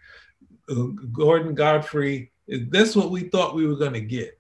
Gordon 1.12 1.53
Godfrey 1.53 2.32
That's 2.48 2.96
what 2.96 3.12
we 3.12 3.30
thought 3.30 3.56
we 3.56 3.68
were 3.68 3.75
going 3.75 3.94
to 3.94 4.01
get. 4.01 4.39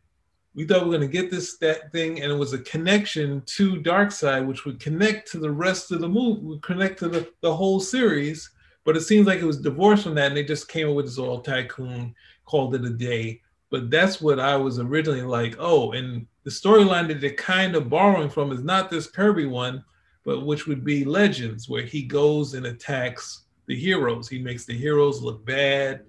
We 0.53 0.65
thought 0.65 0.83
we 0.83 0.89
were 0.89 0.97
going 0.97 1.09
to 1.09 1.21
get 1.21 1.31
this 1.31 1.57
that 1.57 1.91
thing, 1.91 2.21
and 2.21 2.31
it 2.31 2.35
was 2.35 2.53
a 2.53 2.59
connection 2.59 3.41
to 3.45 3.81
Darkseid, 3.81 4.45
which 4.45 4.65
would 4.65 4.79
connect 4.79 5.31
to 5.31 5.39
the 5.39 5.51
rest 5.51 5.91
of 5.91 6.01
the 6.01 6.09
movie, 6.09 6.41
would 6.41 6.61
connect 6.61 6.99
to 6.99 7.07
the, 7.07 7.31
the 7.41 7.55
whole 7.55 7.79
series. 7.79 8.49
But 8.83 8.97
it 8.97 9.01
seems 9.01 9.27
like 9.27 9.39
it 9.39 9.45
was 9.45 9.61
divorced 9.61 10.03
from 10.03 10.15
that, 10.15 10.27
and 10.27 10.37
they 10.37 10.43
just 10.43 10.67
came 10.67 10.89
up 10.89 10.95
with 10.95 11.05
this 11.05 11.19
oil 11.19 11.39
tycoon, 11.39 12.15
called 12.45 12.75
it 12.75 12.83
a 12.83 12.89
day. 12.89 13.41
But 13.69 13.89
that's 13.89 14.19
what 14.19 14.39
I 14.39 14.57
was 14.57 14.79
originally 14.79 15.21
like. 15.21 15.55
Oh, 15.57 15.93
and 15.93 16.27
the 16.43 16.49
storyline 16.49 17.07
that 17.07 17.21
they're 17.21 17.33
kind 17.33 17.75
of 17.75 17.89
borrowing 17.89 18.29
from 18.29 18.51
is 18.51 18.63
not 18.63 18.89
this 18.89 19.07
Kirby 19.07 19.45
one, 19.45 19.85
but 20.25 20.45
which 20.45 20.67
would 20.67 20.83
be 20.83 21.05
Legends, 21.05 21.69
where 21.69 21.83
he 21.83 22.03
goes 22.03 22.55
and 22.55 22.65
attacks 22.65 23.45
the 23.67 23.75
heroes. 23.75 24.27
He 24.27 24.39
makes 24.39 24.65
the 24.65 24.77
heroes 24.77 25.21
look 25.21 25.45
bad. 25.45 26.01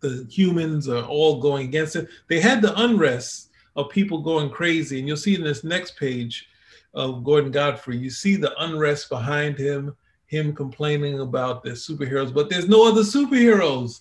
The 0.00 0.26
humans 0.30 0.88
are 0.88 1.04
all 1.04 1.40
going 1.40 1.68
against 1.68 1.96
it. 1.96 2.08
They 2.28 2.40
had 2.40 2.62
the 2.62 2.78
unrest 2.80 3.50
of 3.76 3.90
people 3.90 4.22
going 4.22 4.50
crazy, 4.50 4.98
and 4.98 5.08
you'll 5.08 5.16
see 5.16 5.34
in 5.34 5.42
this 5.42 5.64
next 5.64 5.96
page 5.96 6.48
of 6.94 7.24
Gordon 7.24 7.50
Godfrey, 7.50 7.98
you 7.98 8.10
see 8.10 8.36
the 8.36 8.54
unrest 8.62 9.10
behind 9.10 9.58
him, 9.58 9.94
him 10.26 10.54
complaining 10.54 11.20
about 11.20 11.62
the 11.62 11.70
superheroes, 11.70 12.32
but 12.32 12.48
there's 12.48 12.68
no 12.68 12.88
other 12.88 13.02
superheroes 13.02 14.00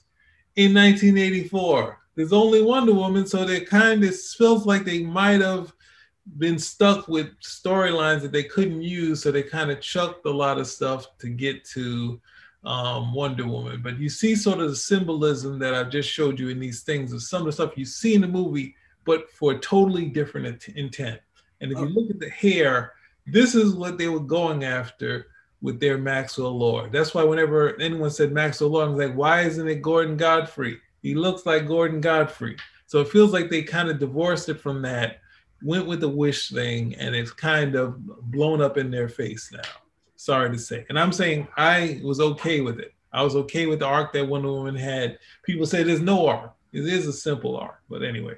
in 0.56 0.74
1984. 0.74 2.00
There's 2.16 2.32
only 2.32 2.62
Wonder 2.62 2.94
Woman, 2.94 3.28
so 3.28 3.44
they 3.44 3.60
kind 3.60 4.04
of 4.04 4.18
feels 4.18 4.66
like 4.66 4.86
they 4.86 5.04
might 5.04 5.42
have 5.42 5.74
been 6.38 6.58
stuck 6.58 7.08
with 7.08 7.38
storylines 7.42 8.22
that 8.22 8.32
they 8.32 8.44
couldn't 8.44 8.82
use, 8.82 9.22
so 9.22 9.32
they 9.32 9.44
kind 9.44 9.70
of 9.70 9.82
chucked 9.82 10.26
a 10.26 10.32
lot 10.32 10.58
of 10.58 10.68
stuff 10.68 11.18
to 11.20 11.28
get 11.28 11.66
to 11.66 12.20
um, 12.66 13.14
Wonder 13.14 13.48
Woman. 13.48 13.82
But 13.82 14.00
you 14.00 14.10
see 14.10 14.36
sort 14.36 14.60
of 14.60 14.70
the 14.70 14.76
symbolism 14.76 15.60
that 15.60 15.74
I've 15.74 15.90
just 15.90 16.10
showed 16.10 16.40
you 16.40 16.50
in 16.50 16.60
these 16.60 16.82
things 16.84 17.14
of 17.14 17.22
some 17.22 17.42
of 17.42 17.46
the 17.46 17.52
stuff 17.52 17.78
you 17.78 17.86
see 17.86 18.16
in 18.16 18.22
the 18.22 18.28
movie, 18.28 18.76
but 19.06 19.32
for 19.32 19.54
a 19.54 19.60
totally 19.60 20.08
different 20.08 20.68
intent. 20.70 21.20
And 21.62 21.72
if 21.72 21.80
you 21.80 21.86
look 21.86 22.10
at 22.10 22.20
the 22.20 22.30
hair, 22.30 22.94
this 23.26 23.56
is 23.56 23.76
what 23.76 23.98
they 23.98 24.08
were 24.08 24.20
going 24.20 24.64
after 24.64 25.28
with 25.62 25.80
their 25.80 25.98
Maxwell 25.98 26.58
Lord. 26.58 26.92
That's 26.92 27.14
why 27.14 27.24
whenever 27.24 27.80
anyone 27.80 28.10
said 28.12 28.32
Maxwell 28.32 28.72
Lord, 28.72 28.88
I 28.88 28.92
was 28.92 29.08
like, 29.08 29.16
why 29.16 29.42
isn't 29.42 29.68
it 29.68 29.82
Gordon 29.82 30.18
Godfrey? 30.18 30.80
He 31.02 31.16
looks 31.16 31.46
like 31.46 31.68
Gordon 31.68 32.02
Godfrey. 32.02 32.58
So 32.88 33.00
it 33.02 33.10
feels 33.10 33.32
like 33.32 33.50
they 33.50 33.64
kind 33.64 33.90
of 33.90 34.00
divorced 34.00 34.50
it 34.50 34.60
from 34.60 34.82
that 34.84 35.20
went 35.64 35.88
with 35.88 36.02
the 36.02 36.10
wish 36.10 36.50
thing 36.50 36.96
and 36.96 37.16
it's 37.16 37.32
kind 37.32 37.76
of 37.76 38.06
blown 38.32 38.62
up 38.62 38.78
in 38.78 38.92
their 38.92 39.10
face 39.10 39.52
now. 39.52 39.62
Sorry 40.26 40.50
to 40.50 40.58
say. 40.58 40.88
And 40.90 40.98
I'm 40.98 41.12
saying 41.12 41.48
I 41.56 42.02
was 42.04 42.20
okay 42.20 42.62
with 42.62 42.80
it. 42.80 42.96
I 43.14 43.22
was 43.22 43.36
okay 43.36 43.68
with 43.68 43.78
the 43.78 43.86
arc 43.86 44.12
that 44.14 44.28
Wonder 44.28 44.52
Woman 44.52 44.76
had. 44.76 45.20
People 45.44 45.68
say 45.68 45.84
there's 45.84 46.02
no 46.02 46.26
arc. 46.26 46.52
It 46.74 46.84
is 46.88 47.06
a 47.06 47.14
simple 47.14 47.58
arc. 47.58 47.80
But 47.88 48.02
anyway. 48.02 48.34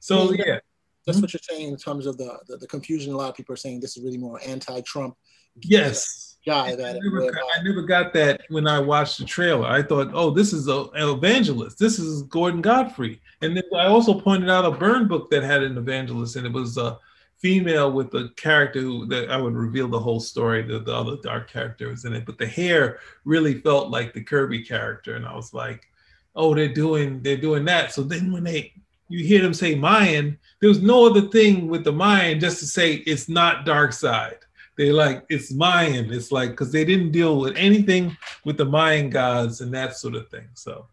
So 0.00 0.32
yeah. 0.32 0.44
yeah. 0.46 0.58
That's 1.06 1.16
hmm? 1.16 1.22
what 1.22 1.32
you're 1.32 1.40
saying 1.42 1.68
in 1.68 1.78
terms 1.78 2.04
of 2.04 2.18
the, 2.18 2.38
the, 2.46 2.58
the 2.58 2.66
confusion. 2.66 3.14
A 3.14 3.16
lot 3.16 3.30
of 3.30 3.36
people 3.36 3.54
are 3.54 3.56
saying 3.56 3.80
this 3.80 3.96
is 3.96 4.04
really 4.04 4.18
more 4.18 4.38
anti-Trump. 4.44 5.16
Yes 5.62 6.32
guy 6.46 6.76
that 6.76 6.96
I 6.96 6.98
never, 7.02 7.34
I 7.58 7.62
never, 7.62 7.80
got 7.80 8.12
that 8.12 8.42
when 8.50 8.66
I 8.66 8.78
watched 8.78 9.16
the 9.16 9.24
trailer. 9.24 9.66
I 9.66 9.82
thought, 9.82 10.10
oh, 10.12 10.30
this 10.30 10.52
is 10.52 10.68
a, 10.68 10.82
an 10.92 11.08
evangelist. 11.08 11.78
This 11.78 11.98
is 11.98 12.22
Gordon 12.24 12.60
Godfrey. 12.60 13.22
And 13.40 13.56
then 13.56 13.64
I 13.74 13.86
also 13.86 14.20
pointed 14.20 14.50
out 14.50 14.66
a 14.66 14.70
Byrne 14.70 15.08
book 15.08 15.30
that 15.30 15.42
had 15.42 15.62
an 15.62 15.78
evangelist, 15.78 16.36
and 16.36 16.46
it 16.46 16.52
was 16.52 16.76
a 16.76 16.98
female 17.44 17.92
with 17.92 18.14
a 18.14 18.30
character 18.36 18.80
who 18.80 19.04
that 19.04 19.30
I 19.30 19.36
would 19.36 19.52
reveal 19.52 19.86
the 19.86 20.00
whole 20.00 20.18
story. 20.18 20.62
The, 20.62 20.78
the 20.78 20.94
other 20.94 21.16
dark 21.22 21.50
character 21.50 21.90
was 21.90 22.06
in 22.06 22.14
it, 22.14 22.24
but 22.24 22.38
the 22.38 22.46
hair 22.46 23.00
really 23.26 23.60
felt 23.60 23.90
like 23.90 24.14
the 24.14 24.24
Kirby 24.24 24.62
character, 24.62 25.16
and 25.16 25.26
I 25.26 25.36
was 25.36 25.52
like, 25.52 25.86
oh, 26.34 26.54
they're 26.54 26.72
doing 26.72 27.22
they're 27.22 27.36
doing 27.36 27.66
that. 27.66 27.92
So 27.92 28.02
then 28.02 28.32
when 28.32 28.44
they 28.44 28.72
you 29.10 29.26
hear 29.26 29.42
them 29.42 29.52
say 29.52 29.74
Mayan, 29.74 30.38
there 30.60 30.70
was 30.70 30.80
no 30.80 31.04
other 31.04 31.28
thing 31.28 31.68
with 31.68 31.84
the 31.84 31.92
Mayan 31.92 32.40
just 32.40 32.60
to 32.60 32.66
say 32.66 32.94
it's 32.94 33.28
not 33.28 33.66
Darkseid. 33.66 34.38
they 34.78 34.90
like 34.90 35.26
it's 35.28 35.52
Mayan. 35.52 36.10
It's 36.10 36.32
like 36.32 36.52
because 36.52 36.72
they 36.72 36.86
didn't 36.86 37.12
deal 37.12 37.38
with 37.38 37.54
anything 37.58 38.16
with 38.46 38.56
the 38.56 38.64
Mayan 38.64 39.10
gods 39.10 39.60
and 39.60 39.70
that 39.74 39.98
sort 39.98 40.14
of 40.14 40.30
thing. 40.30 40.48
So 40.54 40.86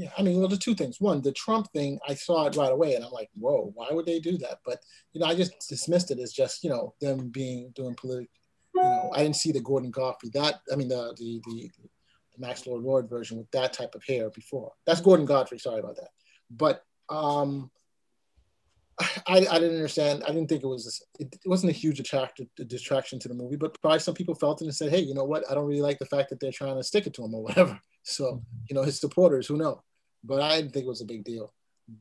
yeah, 0.00 0.10
I 0.16 0.22
mean, 0.22 0.38
well, 0.38 0.48
the 0.48 0.56
two 0.56 0.74
things. 0.74 0.98
One, 0.98 1.20
the 1.20 1.30
Trump 1.32 1.70
thing, 1.72 1.98
I 2.08 2.14
saw 2.14 2.46
it 2.46 2.56
right 2.56 2.72
away, 2.72 2.94
and 2.94 3.04
I'm 3.04 3.10
like, 3.10 3.28
whoa, 3.34 3.70
why 3.74 3.88
would 3.90 4.06
they 4.06 4.18
do 4.18 4.38
that? 4.38 4.60
But 4.64 4.82
you 5.12 5.20
know, 5.20 5.26
I 5.26 5.34
just 5.34 5.68
dismissed 5.68 6.10
it 6.10 6.18
as 6.18 6.32
just 6.32 6.64
you 6.64 6.70
know 6.70 6.94
them 7.02 7.28
being 7.28 7.70
doing 7.74 7.94
political. 7.94 8.32
You 8.74 8.82
know, 8.82 9.10
I 9.14 9.22
didn't 9.22 9.36
see 9.36 9.52
the 9.52 9.60
Gordon 9.60 9.90
Godfrey 9.90 10.30
that 10.32 10.60
I 10.72 10.76
mean 10.76 10.88
the 10.88 11.14
the 11.18 11.42
the, 11.46 11.70
the 11.78 12.38
Max 12.38 12.66
Lord 12.66 12.82
Lord 12.82 13.10
version 13.10 13.36
with 13.36 13.50
that 13.50 13.74
type 13.74 13.94
of 13.94 14.02
hair 14.04 14.30
before. 14.30 14.72
That's 14.86 15.02
Gordon 15.02 15.26
Godfrey. 15.26 15.58
Sorry 15.58 15.80
about 15.80 15.96
that. 15.96 16.08
But 16.50 16.82
um, 17.10 17.70
I, 19.26 19.46
I 19.50 19.58
didn't 19.58 19.76
understand. 19.76 20.24
I 20.24 20.28
didn't 20.28 20.48
think 20.48 20.62
it 20.62 20.66
was 20.66 21.02
it, 21.18 21.28
it 21.44 21.48
wasn't 21.48 21.72
a 21.72 21.76
huge 21.76 22.00
attract, 22.00 22.40
distraction 22.68 23.18
to 23.18 23.28
the 23.28 23.34
movie, 23.34 23.56
but 23.56 23.78
probably 23.82 23.98
some 23.98 24.14
people 24.14 24.34
felt 24.34 24.62
it 24.62 24.64
and 24.64 24.74
said, 24.74 24.90
"Hey, 24.90 25.00
you 25.00 25.12
know 25.12 25.24
what? 25.24 25.44
I 25.50 25.54
don't 25.54 25.66
really 25.66 25.82
like 25.82 25.98
the 25.98 26.06
fact 26.06 26.30
that 26.30 26.40
they're 26.40 26.52
trying 26.52 26.76
to 26.76 26.84
stick 26.84 27.06
it 27.06 27.12
to 27.14 27.24
him 27.24 27.34
or 27.34 27.42
whatever." 27.42 27.78
So 28.02 28.42
you 28.68 28.74
know, 28.74 28.82
his 28.82 28.98
supporters, 28.98 29.46
who 29.46 29.58
know? 29.58 29.82
But 30.24 30.42
I 30.42 30.56
didn't 30.56 30.72
think 30.72 30.86
it 30.86 30.88
was 30.88 31.00
a 31.00 31.06
big 31.06 31.24
deal. 31.24 31.52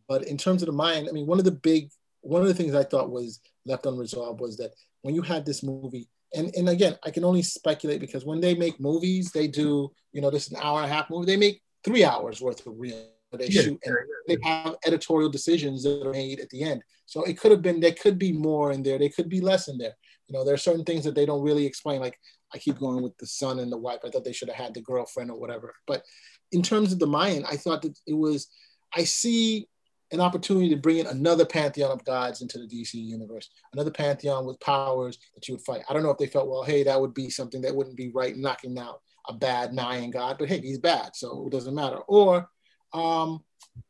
But 0.07 0.27
in 0.27 0.37
terms 0.37 0.61
of 0.61 0.67
the 0.67 0.73
mind, 0.73 1.07
I 1.09 1.11
mean, 1.11 1.25
one 1.25 1.39
of 1.39 1.45
the 1.45 1.51
big, 1.51 1.89
one 2.21 2.41
of 2.41 2.47
the 2.47 2.53
things 2.53 2.75
I 2.75 2.83
thought 2.83 3.09
was 3.09 3.39
left 3.65 3.85
unresolved 3.85 4.41
was 4.41 4.57
that 4.57 4.71
when 5.01 5.15
you 5.15 5.21
had 5.21 5.45
this 5.45 5.63
movie, 5.63 6.07
and 6.35 6.53
and 6.55 6.69
again, 6.69 6.95
I 7.03 7.11
can 7.11 7.23
only 7.23 7.41
speculate 7.41 8.01
because 8.01 8.25
when 8.25 8.39
they 8.39 8.53
make 8.53 8.79
movies, 8.79 9.31
they 9.31 9.47
do, 9.47 9.91
you 10.11 10.21
know, 10.21 10.29
this 10.29 10.47
is 10.47 10.53
an 10.53 10.59
hour 10.61 10.81
and 10.81 10.91
a 10.91 10.93
half 10.93 11.09
movie, 11.09 11.25
they 11.25 11.37
make 11.37 11.61
three 11.83 12.03
hours 12.03 12.41
worth 12.41 12.65
of 12.67 12.73
real 12.77 13.09
they 13.37 13.47
yeah, 13.47 13.61
shoot 13.61 13.79
and 13.83 13.95
they 14.27 14.37
have 14.43 14.75
editorial 14.85 15.29
decisions 15.29 15.83
that 15.83 16.05
are 16.05 16.11
made 16.11 16.39
at 16.39 16.49
the 16.49 16.63
end. 16.63 16.81
So 17.05 17.23
it 17.23 17.39
could 17.39 17.51
have 17.51 17.61
been 17.61 17.79
there 17.79 17.91
could 17.93 18.17
be 18.17 18.31
more 18.31 18.71
in 18.71 18.81
there, 18.81 18.97
there 18.97 19.09
could 19.09 19.29
be 19.29 19.41
less 19.41 19.67
in 19.67 19.77
there. 19.77 19.95
You 20.27 20.33
know, 20.33 20.43
there 20.43 20.53
are 20.53 20.57
certain 20.57 20.83
things 20.83 21.03
that 21.03 21.15
they 21.15 21.25
don't 21.25 21.43
really 21.43 21.65
explain. 21.65 22.01
Like 22.01 22.17
I 22.53 22.57
keep 22.57 22.79
going 22.79 23.03
with 23.03 23.17
the 23.17 23.27
son 23.27 23.59
and 23.59 23.71
the 23.71 23.77
wife. 23.77 23.99
I 24.03 24.09
thought 24.09 24.23
they 24.23 24.33
should 24.33 24.49
have 24.49 24.57
had 24.57 24.73
the 24.73 24.81
girlfriend 24.81 25.31
or 25.31 25.39
whatever. 25.39 25.75
But 25.85 26.03
in 26.51 26.61
terms 26.61 26.91
of 26.91 26.99
the 26.99 27.07
Mayan, 27.07 27.45
I 27.45 27.57
thought 27.57 27.81
that 27.83 27.97
it 28.07 28.13
was. 28.13 28.47
I 28.93 29.03
see 29.03 29.67
an 30.11 30.19
opportunity 30.19 30.69
to 30.69 30.75
bring 30.75 30.97
in 30.97 31.05
another 31.05 31.45
pantheon 31.45 31.91
of 31.91 32.03
gods 32.03 32.41
into 32.41 32.57
the 32.57 32.67
DC 32.67 32.95
universe, 32.95 33.49
another 33.73 33.91
pantheon 33.91 34.45
with 34.45 34.59
powers 34.59 35.19
that 35.35 35.47
you 35.47 35.53
would 35.55 35.63
fight. 35.63 35.83
I 35.87 35.93
don't 35.93 36.01
know 36.01 36.09
if 36.09 36.17
they 36.17 36.25
felt, 36.25 36.49
well, 36.49 36.63
hey, 36.63 36.81
that 36.83 36.99
would 36.99 37.13
be 37.13 37.29
something 37.29 37.61
that 37.61 37.75
wouldn't 37.75 37.95
be 37.95 38.09
right 38.09 38.35
knocking 38.35 38.79
out 38.79 39.01
a 39.27 39.33
bad 39.33 39.73
Mayan 39.73 40.09
god, 40.09 40.37
but 40.39 40.49
hey, 40.49 40.59
he's 40.59 40.79
bad, 40.79 41.11
so 41.13 41.45
it 41.45 41.51
doesn't 41.51 41.75
matter. 41.75 41.99
Or 42.07 42.49
um, 42.93 43.43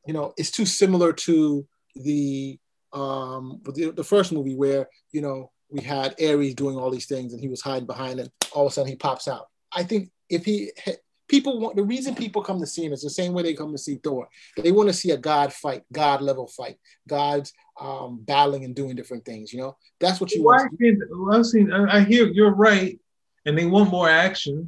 you 0.05 0.13
know, 0.13 0.33
it's 0.37 0.51
too 0.51 0.65
similar 0.65 1.13
to 1.13 1.65
the 1.95 2.59
um, 2.91 3.61
the, 3.63 3.93
the 3.95 4.03
first 4.03 4.31
movie 4.31 4.55
where 4.55 4.89
you 5.11 5.21
know 5.21 5.51
we 5.69 5.81
had 5.81 6.15
Ares 6.21 6.55
doing 6.55 6.75
all 6.75 6.89
these 6.89 7.05
things 7.05 7.33
and 7.33 7.41
he 7.41 7.47
was 7.47 7.61
hiding 7.61 7.85
behind 7.85 8.19
and 8.19 8.29
all 8.51 8.65
of 8.65 8.71
a 8.71 8.73
sudden 8.73 8.89
he 8.89 8.95
pops 8.95 9.27
out. 9.27 9.47
I 9.71 9.83
think 9.83 10.09
if 10.29 10.43
he 10.43 10.71
people 11.29 11.59
want 11.59 11.75
the 11.75 11.83
reason 11.83 12.15
people 12.15 12.41
come 12.41 12.59
to 12.59 12.67
see 12.67 12.83
him 12.83 12.91
is 12.91 13.01
the 13.01 13.09
same 13.09 13.33
way 13.33 13.43
they 13.43 13.53
come 13.53 13.71
to 13.71 13.77
see 13.77 13.95
Thor. 13.95 14.27
They 14.57 14.71
want 14.71 14.89
to 14.89 14.93
see 14.93 15.11
a 15.11 15.17
god 15.17 15.53
fight, 15.53 15.83
god 15.93 16.21
level 16.21 16.47
fight, 16.47 16.77
gods 17.07 17.53
um, 17.79 18.19
battling 18.23 18.65
and 18.65 18.75
doing 18.75 18.95
different 18.95 19.23
things. 19.23 19.53
You 19.53 19.59
know, 19.59 19.77
that's 19.99 20.19
what 20.19 20.31
you 20.31 20.43
well, 20.43 20.57
want. 20.57 21.33
I, 21.33 21.37
I've 21.37 21.45
seen, 21.45 21.71
I 21.71 22.01
hear 22.01 22.27
you're 22.27 22.53
right, 22.53 22.99
and 23.45 23.57
they 23.57 23.65
want 23.65 23.91
more 23.91 24.09
action. 24.09 24.67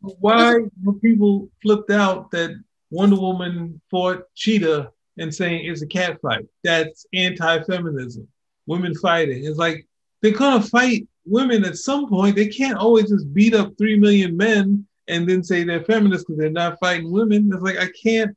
Why 0.00 0.58
were 0.82 0.92
people 1.00 1.48
flipped 1.62 1.90
out 1.90 2.30
that 2.32 2.50
Wonder 2.90 3.16
Woman 3.16 3.80
fought 3.90 4.22
Cheetah 4.34 4.92
and 5.18 5.34
saying 5.34 5.66
it's 5.66 5.82
a 5.82 5.86
cat 5.86 6.20
fight. 6.20 6.46
That's 6.62 7.06
anti-feminism. 7.14 8.28
Women 8.66 8.94
fighting. 8.94 9.44
It's 9.44 9.58
like 9.58 9.86
they're 10.22 10.32
gonna 10.32 10.62
fight 10.62 11.06
women 11.24 11.64
at 11.64 11.76
some 11.76 12.08
point. 12.08 12.36
They 12.36 12.48
can't 12.48 12.78
always 12.78 13.08
just 13.08 13.32
beat 13.32 13.54
up 13.54 13.76
three 13.76 13.98
million 13.98 14.36
men 14.36 14.86
and 15.08 15.28
then 15.28 15.42
say 15.44 15.64
they're 15.64 15.84
feminists 15.84 16.24
because 16.24 16.40
they're 16.40 16.50
not 16.50 16.78
fighting 16.80 17.12
women. 17.12 17.50
It's 17.52 17.62
like 17.62 17.78
I 17.78 17.88
can't 18.02 18.36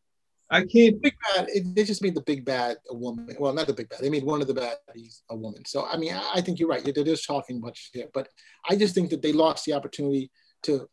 I 0.50 0.64
can't. 0.64 1.02
Big 1.02 1.16
bad. 1.36 1.48
It, 1.50 1.76
they 1.76 1.84
just 1.84 2.02
made 2.02 2.16
the 2.16 2.22
big 2.22 2.46
bad 2.46 2.78
a 2.90 2.96
woman. 2.96 3.36
Well, 3.38 3.54
not 3.54 3.68
the 3.68 3.74
big 3.74 3.90
bad. 3.90 4.00
They 4.00 4.10
made 4.10 4.24
one 4.24 4.42
of 4.42 4.48
the 4.48 4.54
baddies 4.54 5.22
a 5.30 5.36
woman. 5.36 5.66
So 5.66 5.86
I 5.86 5.98
mean, 5.98 6.14
I, 6.14 6.32
I 6.36 6.42
think 6.42 6.60
you're 6.60 6.70
right. 6.70 6.84
They're 6.84 7.04
just 7.04 7.28
talking 7.28 7.60
much 7.60 7.90
here, 7.94 8.08
but 8.14 8.30
I 8.70 8.76
just 8.76 8.96
think 8.96 9.10
that 9.10 9.22
they 9.22 9.34
lost 9.34 9.66
the 9.66 9.74
opportunity 9.74 10.32
to 10.64 10.88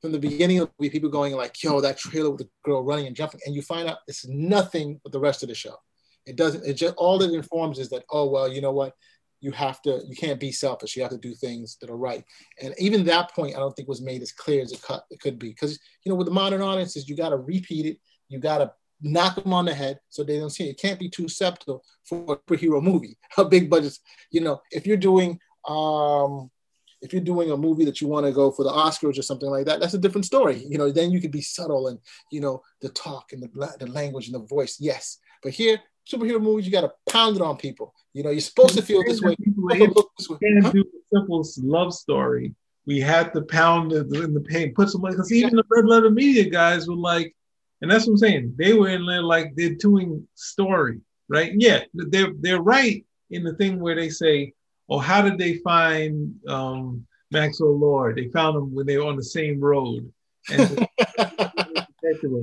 from 0.00 0.12
the 0.12 0.18
beginning 0.18 0.60
of 0.60 0.70
people 0.78 1.10
going 1.10 1.34
like, 1.34 1.60
yo, 1.62 1.80
that 1.80 1.98
trailer 1.98 2.30
with 2.30 2.40
the 2.40 2.48
girl 2.64 2.84
running 2.84 3.06
and 3.06 3.16
jumping, 3.16 3.40
and 3.46 3.54
you 3.54 3.62
find 3.62 3.88
out 3.88 3.98
it's 4.06 4.26
nothing 4.26 5.00
with 5.04 5.12
the 5.12 5.20
rest 5.20 5.42
of 5.42 5.48
the 5.48 5.54
show. 5.54 5.74
It 6.26 6.36
doesn't, 6.36 6.66
it 6.66 6.74
just 6.74 6.94
all 6.96 7.22
it 7.22 7.32
informs 7.32 7.78
is 7.78 7.88
that, 7.90 8.04
oh 8.10 8.28
well, 8.28 8.52
you 8.52 8.60
know 8.60 8.72
what? 8.72 8.94
You 9.40 9.52
have 9.52 9.80
to, 9.82 10.00
you 10.06 10.16
can't 10.16 10.40
be 10.40 10.50
selfish. 10.50 10.96
You 10.96 11.02
have 11.02 11.12
to 11.12 11.18
do 11.18 11.34
things 11.34 11.76
that 11.80 11.90
are 11.90 11.96
right. 11.96 12.24
And 12.60 12.74
even 12.78 13.04
that 13.04 13.32
point, 13.32 13.54
I 13.54 13.60
don't 13.60 13.72
think 13.72 13.88
was 13.88 14.02
made 14.02 14.22
as 14.22 14.32
clear 14.32 14.62
as 14.62 14.72
it, 14.72 14.82
cut, 14.82 15.04
it 15.10 15.20
could 15.20 15.38
be. 15.38 15.50
Because 15.50 15.78
you 16.04 16.10
know, 16.10 16.16
with 16.16 16.26
the 16.26 16.32
modern 16.32 16.62
audiences, 16.62 17.08
you 17.08 17.16
got 17.16 17.30
to 17.30 17.36
repeat 17.36 17.86
it, 17.86 17.98
you 18.28 18.38
got 18.38 18.58
to 18.58 18.72
knock 19.00 19.36
them 19.36 19.52
on 19.52 19.64
the 19.64 19.74
head 19.74 19.98
so 20.08 20.24
they 20.24 20.38
don't 20.38 20.50
see 20.50 20.66
it. 20.66 20.70
It 20.70 20.80
can't 20.80 20.98
be 20.98 21.08
too 21.08 21.28
subtle 21.28 21.84
for 22.04 22.34
a 22.34 22.36
superhero 22.36 22.82
movie, 22.82 23.16
a 23.38 23.44
big 23.44 23.70
budget. 23.70 23.96
You 24.30 24.40
know, 24.40 24.60
if 24.70 24.86
you're 24.86 24.96
doing 24.96 25.38
um 25.68 26.50
if 27.00 27.12
you're 27.12 27.22
doing 27.22 27.52
a 27.52 27.56
movie 27.56 27.84
that 27.84 28.00
you 28.00 28.08
want 28.08 28.26
to 28.26 28.32
go 28.32 28.50
for 28.50 28.64
the 28.64 28.72
Oscars 28.72 29.18
or 29.18 29.22
something 29.22 29.48
like 29.48 29.66
that, 29.66 29.78
that's 29.78 29.94
a 29.94 29.98
different 29.98 30.24
story. 30.24 30.64
You 30.68 30.78
know, 30.78 30.90
then 30.90 31.12
you 31.12 31.20
could 31.20 31.30
be 31.30 31.42
subtle 31.42 31.88
and 31.88 31.98
you 32.32 32.40
know 32.40 32.62
the 32.80 32.88
talk 32.90 33.32
and 33.32 33.42
the 33.42 33.76
the 33.78 33.86
language 33.86 34.26
and 34.26 34.34
the 34.34 34.46
voice. 34.46 34.78
Yes, 34.80 35.18
but 35.42 35.52
here 35.52 35.78
superhero 36.10 36.40
movies, 36.40 36.66
you 36.66 36.72
got 36.72 36.82
to 36.82 36.92
pound 37.10 37.36
it 37.36 37.42
on 37.42 37.56
people. 37.56 37.94
You 38.14 38.22
know, 38.22 38.30
you're 38.30 38.40
supposed 38.40 38.76
to 38.76 38.82
feel 38.82 39.02
this 39.04 39.20
way. 39.20 39.36
This 39.38 40.28
way. 40.28 40.38
Can't 40.42 40.64
huh? 40.64 40.72
do 40.72 40.80
a 40.80 41.16
simple 41.16 41.46
love 41.58 41.94
story. 41.94 42.54
We 42.86 43.00
had 43.00 43.34
to 43.34 43.42
pound 43.42 43.92
it 43.92 44.06
in 44.14 44.32
the 44.32 44.40
pain, 44.40 44.72
put 44.74 44.88
some 44.88 45.02
because 45.02 45.30
even 45.30 45.56
the 45.56 45.64
red 45.68 45.84
letter 45.84 46.10
media 46.10 46.48
guys 46.48 46.88
were 46.88 46.96
like, 46.96 47.34
and 47.82 47.90
that's 47.90 48.06
what 48.06 48.14
I'm 48.14 48.18
saying. 48.18 48.54
They 48.56 48.72
were 48.72 48.88
in 48.88 49.04
there 49.06 49.22
like 49.22 49.54
they're 49.54 49.74
doing 49.74 50.26
story, 50.34 51.00
right? 51.28 51.52
Yeah, 51.54 51.82
they're 51.94 52.32
they're 52.40 52.62
right 52.62 53.04
in 53.30 53.44
the 53.44 53.54
thing 53.54 53.78
where 53.78 53.94
they 53.94 54.08
say, 54.08 54.54
"Oh, 54.88 54.98
how 54.98 55.22
did 55.22 55.38
they 55.38 55.58
find 55.58 56.34
um, 56.48 57.06
Maxwell 57.30 57.78
Lord? 57.78 58.16
They 58.16 58.28
found 58.28 58.56
him 58.56 58.74
when 58.74 58.86
they 58.86 58.96
were 58.96 59.06
on 59.06 59.16
the 59.16 59.22
same 59.22 59.60
road." 59.60 60.10
And 60.50 60.68
so 60.68 60.86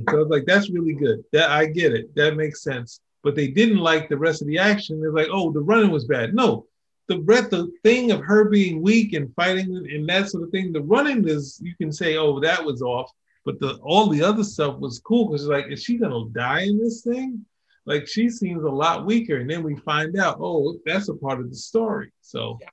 I 0.08 0.14
was 0.14 0.28
like, 0.28 0.44
"That's 0.46 0.70
really 0.70 0.94
good. 0.94 1.24
That 1.32 1.50
I 1.50 1.66
get 1.66 1.92
it. 1.92 2.14
That 2.14 2.36
makes 2.36 2.62
sense." 2.62 3.00
But 3.26 3.34
they 3.34 3.48
didn't 3.48 3.78
like 3.78 4.08
the 4.08 4.16
rest 4.16 4.40
of 4.40 4.46
the 4.46 4.60
action. 4.60 5.00
They're 5.00 5.10
like, 5.10 5.26
"Oh, 5.32 5.50
the 5.50 5.58
running 5.58 5.90
was 5.90 6.04
bad." 6.04 6.32
No, 6.32 6.68
the 7.08 7.18
breath, 7.18 7.50
the 7.50 7.72
thing 7.82 8.12
of 8.12 8.20
her 8.20 8.44
being 8.44 8.80
weak 8.80 9.14
and 9.14 9.34
fighting 9.34 9.74
and 9.74 10.08
that 10.08 10.30
sort 10.30 10.44
of 10.44 10.50
thing. 10.50 10.72
The 10.72 10.82
running 10.82 11.26
is, 11.28 11.60
you 11.60 11.74
can 11.74 11.90
say, 11.90 12.16
"Oh, 12.16 12.38
that 12.38 12.64
was 12.64 12.82
off." 12.82 13.10
But 13.44 13.58
the 13.58 13.80
all 13.82 14.08
the 14.08 14.22
other 14.22 14.44
stuff 14.44 14.78
was 14.78 15.00
cool 15.00 15.26
because 15.26 15.48
like, 15.48 15.66
is 15.68 15.82
she 15.82 15.98
gonna 15.98 16.28
die 16.30 16.66
in 16.66 16.78
this 16.78 17.02
thing? 17.02 17.44
Like 17.84 18.06
she 18.06 18.30
seems 18.30 18.62
a 18.62 18.70
lot 18.70 19.06
weaker, 19.06 19.38
and 19.38 19.50
then 19.50 19.64
we 19.64 19.74
find 19.74 20.16
out, 20.16 20.38
oh, 20.40 20.78
that's 20.86 21.08
a 21.08 21.14
part 21.14 21.40
of 21.40 21.50
the 21.50 21.56
story. 21.56 22.12
So 22.20 22.58
yeah. 22.60 22.68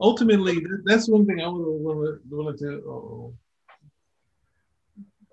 ultimately, 0.00 0.64
that's 0.84 1.06
one 1.06 1.26
thing 1.26 1.42
I 1.42 1.48
would 1.48 2.22
wanted 2.30 2.58
to. 2.60 2.82
Oh. 2.88 3.34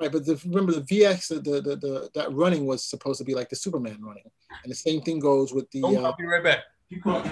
Right, 0.02 0.12
but 0.12 0.26
the, 0.26 0.42
remember 0.46 0.74
the 0.74 0.82
VX, 0.82 1.30
the, 1.30 1.36
the, 1.36 1.62
the, 1.62 1.76
the, 1.78 2.10
that 2.16 2.34
running 2.34 2.66
was 2.66 2.84
supposed 2.84 3.18
to 3.20 3.24
be 3.24 3.34
like 3.34 3.48
the 3.48 3.56
Superman 3.56 3.98
running, 4.02 4.30
and 4.64 4.70
the 4.70 4.76
same 4.76 5.02
thing 5.02 5.20
goes 5.20 5.54
with 5.54 5.72
the. 5.72 5.84
Oh, 5.84 5.96
uh, 5.96 6.08
I'll 6.08 6.16
be 6.18 6.26
right 6.26 6.44
back. 6.44 6.60
Keep 6.90 7.04
going. 7.04 7.32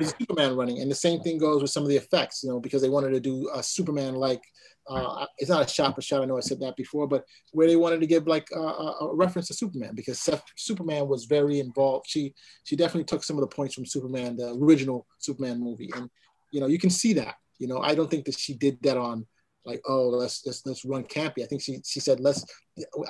Superman 0.00 0.56
running, 0.56 0.80
and 0.80 0.90
the 0.90 0.96
same 0.96 1.20
thing 1.20 1.38
goes 1.38 1.62
with 1.62 1.70
some 1.70 1.84
of 1.84 1.88
the 1.88 1.96
effects, 1.96 2.42
you 2.42 2.50
know, 2.50 2.60
because 2.60 2.82
they 2.82 2.88
wanted 2.88 3.10
to 3.10 3.20
do 3.20 3.48
a 3.54 3.62
Superman 3.62 4.16
like 4.16 4.42
uh, 4.88 5.26
it's 5.38 5.50
not 5.50 5.64
a 5.64 5.72
shot 5.72 5.94
for 5.94 6.02
shot. 6.02 6.22
I 6.22 6.24
know 6.24 6.36
I 6.36 6.40
said 6.40 6.60
that 6.60 6.76
before, 6.76 7.06
but 7.06 7.24
where 7.52 7.66
they 7.66 7.76
wanted 7.76 8.00
to 8.00 8.06
give 8.06 8.26
like 8.26 8.48
a, 8.52 8.58
a 8.58 9.14
reference 9.14 9.48
to 9.48 9.54
Superman 9.54 9.94
because 9.94 10.18
Seth, 10.18 10.42
Superman 10.56 11.08
was 11.08 11.26
very 11.26 11.60
involved. 11.60 12.06
She 12.08 12.34
she 12.64 12.76
definitely 12.76 13.04
took 13.04 13.22
some 13.22 13.36
of 13.36 13.42
the 13.42 13.54
points 13.54 13.74
from 13.74 13.86
Superman, 13.86 14.36
the 14.36 14.54
original 14.60 15.06
Superman 15.18 15.60
movie, 15.60 15.90
and 15.94 16.10
you 16.50 16.60
know 16.60 16.66
you 16.66 16.78
can 16.78 16.90
see 16.90 17.12
that. 17.14 17.36
You 17.58 17.68
know, 17.68 17.78
I 17.78 17.94
don't 17.94 18.10
think 18.10 18.24
that 18.24 18.38
she 18.38 18.54
did 18.54 18.82
that 18.82 18.96
on 18.96 19.26
like 19.64 19.80
oh 19.88 20.08
let's 20.08 20.44
let's 20.46 20.64
let's 20.66 20.84
run 20.84 21.04
campy. 21.04 21.42
I 21.42 21.46
think 21.46 21.62
she 21.62 21.80
she 21.84 22.00
said 22.00 22.20
let's. 22.20 22.44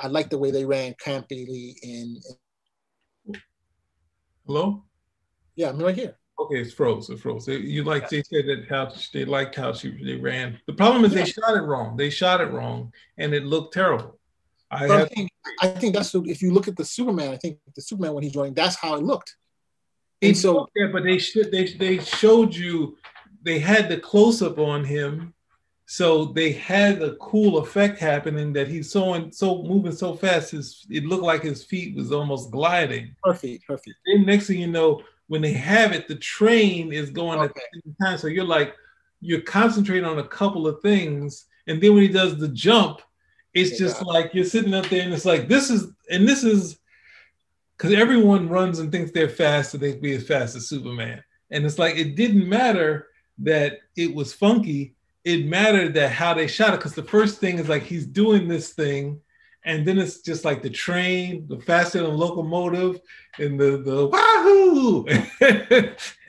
I 0.02 0.08
like 0.08 0.28
the 0.28 0.38
way 0.38 0.50
they 0.50 0.64
ran 0.64 0.94
campily 0.94 1.74
in. 1.82 2.20
in 3.26 3.40
Hello. 4.46 4.84
Yeah, 5.54 5.70
I'm 5.70 5.78
right 5.78 5.94
here. 5.94 6.16
Okay, 6.38 6.60
it's 6.60 6.72
froze. 6.72 7.08
It 7.10 7.20
froze. 7.20 7.46
You 7.46 7.84
like 7.84 8.08
they 8.08 8.22
said 8.22 8.46
that 8.46 8.66
how 8.68 8.92
they 9.12 9.24
liked 9.24 9.54
how 9.54 9.72
she 9.72 10.02
they 10.04 10.16
ran. 10.16 10.58
The 10.66 10.72
problem 10.72 11.04
is 11.04 11.12
yeah. 11.12 11.24
they 11.24 11.30
shot 11.30 11.56
it 11.56 11.62
wrong. 11.62 11.96
They 11.96 12.10
shot 12.10 12.40
it 12.40 12.50
wrong, 12.50 12.92
and 13.18 13.32
it 13.32 13.44
looked 13.44 13.74
terrible. 13.74 14.18
I, 14.70 14.78
have, 14.86 14.90
I 14.90 15.04
think 15.04 15.30
I 15.60 15.68
think 15.68 15.94
that's 15.94 16.14
if 16.14 16.42
you 16.42 16.52
look 16.52 16.66
at 16.66 16.76
the 16.76 16.84
Superman. 16.84 17.30
I 17.30 17.36
think 17.36 17.58
the 17.76 17.82
Superman 17.82 18.14
when 18.14 18.24
he's 18.24 18.34
running, 18.34 18.54
that's 18.54 18.76
how 18.76 18.94
it 18.94 19.02
looked. 19.02 19.36
And 20.22 20.36
so 20.36 20.68
yeah, 20.74 20.88
but 20.92 21.04
they 21.04 21.18
should 21.18 21.52
they 21.52 21.66
they 21.74 21.98
showed 21.98 22.54
you 22.54 22.96
they 23.42 23.58
had 23.58 23.88
the 23.88 23.98
close 23.98 24.40
up 24.40 24.58
on 24.58 24.84
him, 24.84 25.34
so 25.92 26.24
they 26.24 26.52
had 26.52 27.02
a 27.02 27.16
cool 27.16 27.58
effect 27.58 27.98
happening 27.98 28.50
that 28.54 28.66
he's 28.66 28.90
so 28.90 29.28
so 29.30 29.62
moving 29.62 29.92
so 29.92 30.14
fast. 30.14 30.52
His 30.52 30.86
it 30.88 31.04
looked 31.04 31.22
like 31.22 31.42
his 31.42 31.64
feet 31.64 31.94
was 31.94 32.10
almost 32.10 32.50
gliding. 32.50 33.14
Perfect, 33.22 33.66
perfect. 33.66 33.96
Then 34.06 34.24
next 34.24 34.46
thing 34.46 34.58
you 34.58 34.68
know, 34.68 35.02
when 35.26 35.42
they 35.42 35.52
have 35.52 35.92
it, 35.92 36.08
the 36.08 36.14
train 36.14 36.94
is 36.94 37.10
going 37.10 37.40
okay. 37.40 37.44
at 37.44 37.54
the 37.74 37.82
same 37.84 37.96
time. 38.00 38.16
So 38.16 38.28
you're 38.28 38.42
like, 38.42 38.74
you're 39.20 39.42
concentrating 39.42 40.06
on 40.06 40.18
a 40.18 40.26
couple 40.26 40.66
of 40.66 40.80
things. 40.80 41.44
And 41.66 41.78
then 41.78 41.92
when 41.92 42.04
he 42.04 42.08
does 42.08 42.38
the 42.38 42.48
jump, 42.48 43.02
it's 43.52 43.78
just 43.78 44.00
like 44.02 44.32
you're 44.32 44.46
sitting 44.46 44.72
up 44.72 44.86
there 44.86 45.02
and 45.02 45.12
it's 45.12 45.26
like, 45.26 45.46
this 45.46 45.68
is, 45.68 45.88
and 46.10 46.26
this 46.26 46.42
is 46.42 46.78
because 47.76 47.92
everyone 47.92 48.48
runs 48.48 48.78
and 48.78 48.90
thinks 48.90 49.10
they're 49.10 49.28
fast 49.28 49.74
and 49.74 49.82
they 49.82 49.92
can 49.92 50.00
be 50.00 50.14
as 50.14 50.26
fast 50.26 50.56
as 50.56 50.68
Superman. 50.68 51.22
And 51.50 51.66
it's 51.66 51.78
like, 51.78 51.96
it 51.98 52.16
didn't 52.16 52.48
matter 52.48 53.08
that 53.40 53.80
it 53.94 54.14
was 54.14 54.32
funky. 54.32 54.94
It 55.24 55.46
mattered 55.46 55.94
that 55.94 56.10
how 56.10 56.34
they 56.34 56.46
shot 56.46 56.74
it. 56.74 56.78
Because 56.78 56.94
the 56.94 57.02
first 57.02 57.38
thing 57.38 57.58
is 57.58 57.68
like, 57.68 57.82
he's 57.82 58.06
doing 58.06 58.48
this 58.48 58.70
thing 58.70 59.20
and 59.64 59.86
then 59.86 59.98
it's 59.98 60.20
just 60.20 60.44
like 60.44 60.62
the 60.62 60.70
train, 60.70 61.46
the 61.48 61.60
faster 61.60 62.02
than 62.02 62.16
locomotive, 62.16 63.00
and 63.38 63.58
the 63.58 63.78
the 63.78 64.06
wahoo, 64.08 65.06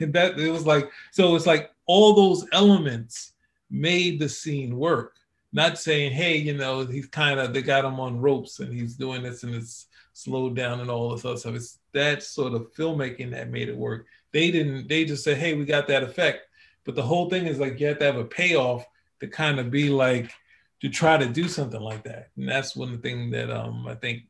and 0.00 0.12
that 0.12 0.38
it 0.38 0.50
was 0.50 0.66
like 0.66 0.90
so. 1.10 1.34
It's 1.34 1.46
like 1.46 1.70
all 1.86 2.14
those 2.14 2.46
elements 2.52 3.32
made 3.70 4.20
the 4.20 4.28
scene 4.28 4.76
work. 4.76 5.16
Not 5.52 5.78
saying, 5.78 6.12
hey, 6.12 6.36
you 6.36 6.56
know, 6.56 6.84
he's 6.84 7.06
kind 7.06 7.40
of 7.40 7.52
they 7.52 7.62
got 7.62 7.84
him 7.84 8.00
on 8.00 8.20
ropes 8.20 8.60
and 8.60 8.72
he's 8.72 8.94
doing 8.94 9.22
this 9.22 9.42
and 9.42 9.54
it's 9.54 9.86
slowed 10.12 10.56
down 10.56 10.80
and 10.80 10.90
all 10.90 11.10
this 11.10 11.24
other 11.24 11.36
stuff. 11.36 11.54
It's 11.54 11.78
that 11.92 12.22
sort 12.22 12.54
of 12.54 12.72
filmmaking 12.74 13.30
that 13.32 13.50
made 13.50 13.68
it 13.68 13.76
work. 13.76 14.06
They 14.32 14.50
didn't. 14.50 14.88
They 14.88 15.04
just 15.04 15.24
said, 15.24 15.38
hey, 15.38 15.54
we 15.54 15.64
got 15.64 15.86
that 15.88 16.02
effect, 16.02 16.48
but 16.84 16.94
the 16.94 17.02
whole 17.02 17.28
thing 17.30 17.46
is 17.46 17.58
like 17.58 17.80
you 17.80 17.86
have 17.86 17.98
to 17.98 18.04
have 18.04 18.16
a 18.16 18.24
payoff 18.24 18.86
to 19.20 19.26
kind 19.26 19.58
of 19.58 19.70
be 19.70 19.88
like 19.88 20.30
to 20.80 20.88
try 20.88 21.16
to 21.16 21.26
do 21.26 21.48
something 21.48 21.80
like 21.80 22.04
that. 22.04 22.30
And 22.36 22.48
that's 22.48 22.76
one 22.76 23.00
thing 23.00 23.30
that 23.30 23.50
um, 23.50 23.86
I 23.86 23.94
think 23.94 24.24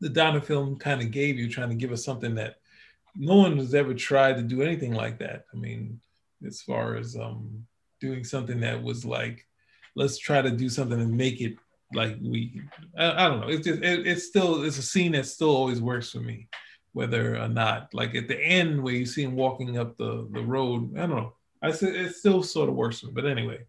the 0.00 0.08
Donner 0.08 0.40
film 0.40 0.76
kind 0.76 1.00
of 1.00 1.10
gave 1.10 1.38
you, 1.38 1.48
trying 1.48 1.70
to 1.70 1.74
give 1.74 1.92
us 1.92 2.04
something 2.04 2.34
that 2.36 2.56
no 3.16 3.36
one 3.36 3.58
has 3.58 3.74
ever 3.74 3.94
tried 3.94 4.36
to 4.36 4.42
do 4.42 4.62
anything 4.62 4.94
like 4.94 5.18
that. 5.18 5.46
I 5.52 5.56
mean, 5.56 6.00
as 6.46 6.62
far 6.62 6.96
as 6.96 7.16
um, 7.16 7.66
doing 8.00 8.24
something 8.24 8.60
that 8.60 8.82
was 8.82 9.04
like, 9.04 9.46
let's 9.94 10.18
try 10.18 10.42
to 10.42 10.50
do 10.50 10.68
something 10.68 11.00
and 11.00 11.16
make 11.16 11.40
it 11.40 11.56
like 11.94 12.16
we, 12.22 12.62
I, 12.96 13.26
I 13.26 13.28
don't 13.28 13.40
know. 13.40 13.48
It's 13.48 13.66
just, 13.66 13.82
it, 13.82 14.06
it's 14.06 14.26
still, 14.26 14.64
it's 14.64 14.78
a 14.78 14.82
scene 14.82 15.12
that 15.12 15.26
still 15.26 15.54
always 15.54 15.80
works 15.80 16.10
for 16.10 16.20
me, 16.20 16.48
whether 16.92 17.36
or 17.36 17.48
not, 17.48 17.92
like 17.94 18.14
at 18.14 18.28
the 18.28 18.38
end 18.38 18.82
where 18.82 18.94
you 18.94 19.06
see 19.06 19.22
him 19.22 19.34
walking 19.34 19.78
up 19.78 19.96
the, 19.96 20.28
the 20.32 20.42
road, 20.42 20.96
I 20.96 21.00
don't 21.00 21.16
know. 21.16 21.34
I 21.62 21.70
said 21.70 21.94
it 21.94 22.14
still 22.14 22.42
sort 22.42 22.68
of 22.68 22.74
works. 22.74 23.00
But 23.00 23.24
anyway, 23.24 23.60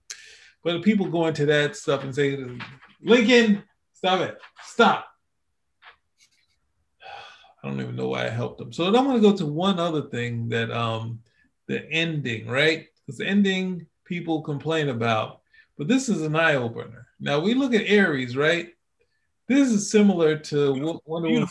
but 0.64 0.82
people 0.82 1.08
go 1.08 1.28
into 1.28 1.46
that 1.46 1.76
stuff 1.76 2.04
and 2.04 2.14
say, 2.14 2.46
Lincoln, 3.02 3.64
stop 3.94 4.22
it, 4.22 4.40
stop. 4.64 5.08
I 7.64 7.68
don't 7.68 7.80
even 7.80 7.96
know 7.96 8.10
why 8.10 8.26
I 8.26 8.30
helped 8.30 8.58
them. 8.58 8.74
So 8.74 8.86
I'm 8.86 8.94
going 8.94 9.22
to 9.22 9.22
go 9.22 9.36
to 9.38 9.46
one 9.46 9.80
other 9.80 10.04
thing 10.04 10.50
that 10.50 10.72
um 10.72 11.20
the 11.68 11.90
ending, 11.90 12.48
right? 12.48 12.88
Because 13.06 13.20
the 13.20 13.26
ending 13.26 13.88
people 14.06 14.42
complain 14.42 14.90
about, 14.90 15.42
but 15.78 15.88
this 15.88 16.10
is 16.10 16.22
an 16.22 16.36
eye 16.36 16.56
opener. 16.56 17.08
Now 17.20 17.40
we 17.40 17.54
look 17.54 17.74
at 17.74 17.90
Ares, 17.90 18.36
right? 18.36 18.70
This 19.48 19.72
is 19.72 19.92
similar 19.92 20.38
to 20.38 20.74
Wonder 21.06 21.30
Woman. 21.30 21.48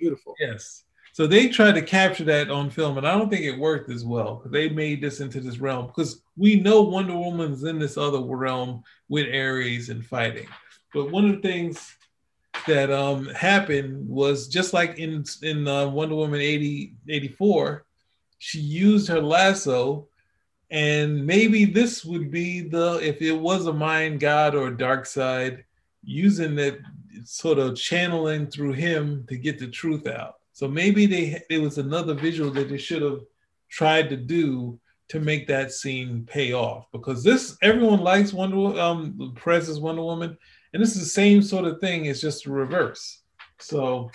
Beautiful. 0.00 0.34
Yes. 0.40 0.84
So 1.12 1.26
they 1.26 1.48
tried 1.48 1.74
to 1.74 1.82
capture 1.82 2.24
that 2.24 2.50
on 2.50 2.70
film, 2.70 2.96
and 2.96 3.06
I 3.06 3.16
don't 3.16 3.28
think 3.28 3.44
it 3.44 3.58
worked 3.58 3.90
as 3.90 4.04
well. 4.04 4.42
They 4.46 4.68
made 4.68 5.02
this 5.02 5.20
into 5.20 5.40
this 5.40 5.58
realm 5.58 5.86
because 5.88 6.22
we 6.36 6.56
know 6.56 6.82
Wonder 6.82 7.16
Woman's 7.16 7.64
in 7.64 7.78
this 7.78 7.96
other 7.96 8.20
realm 8.20 8.82
with 9.08 9.26
Ares 9.26 9.90
and 9.90 10.04
fighting. 10.04 10.46
But 10.94 11.10
one 11.10 11.28
of 11.28 11.36
the 11.36 11.42
things 11.42 11.96
that 12.66 12.90
um, 12.90 13.26
happened 13.26 14.08
was 14.08 14.48
just 14.48 14.72
like 14.72 14.98
in 14.98 15.24
in 15.42 15.66
uh, 15.66 15.88
Wonder 15.88 16.14
Woman 16.14 16.40
80, 16.40 16.94
84, 17.08 17.84
she 18.38 18.60
used 18.60 19.08
her 19.08 19.20
lasso, 19.20 20.08
and 20.70 21.26
maybe 21.26 21.64
this 21.64 22.04
would 22.04 22.30
be 22.30 22.60
the 22.60 23.00
if 23.02 23.20
it 23.20 23.32
was 23.32 23.66
a 23.66 23.72
Mayan 23.72 24.16
god 24.18 24.54
or 24.54 24.70
Darkseid, 24.70 25.64
using 26.04 26.58
it 26.58 26.80
sort 27.24 27.58
of 27.58 27.76
channeling 27.76 28.46
through 28.46 28.72
him 28.72 29.24
to 29.28 29.36
get 29.36 29.58
the 29.58 29.68
truth 29.68 30.06
out. 30.06 30.36
So 30.52 30.68
maybe 30.68 31.06
they 31.06 31.42
it 31.48 31.60
was 31.60 31.78
another 31.78 32.14
visual 32.14 32.50
that 32.52 32.68
they 32.68 32.78
should 32.78 33.02
have 33.02 33.20
tried 33.70 34.08
to 34.10 34.16
do 34.16 34.78
to 35.08 35.18
make 35.18 35.46
that 35.48 35.72
scene 35.72 36.24
pay 36.24 36.52
off 36.52 36.86
because 36.92 37.24
this 37.24 37.56
everyone 37.62 38.00
likes 38.00 38.32
Wonder 38.32 38.78
um 38.80 39.34
Perez's 39.36 39.80
Wonder 39.80 40.02
Woman, 40.02 40.36
and 40.72 40.82
this 40.82 40.94
is 40.96 41.02
the 41.02 41.08
same 41.08 41.42
sort 41.42 41.64
of 41.64 41.80
thing. 41.80 42.04
It's 42.04 42.20
just 42.20 42.44
the 42.44 42.52
reverse. 42.52 43.22
So 43.58 44.10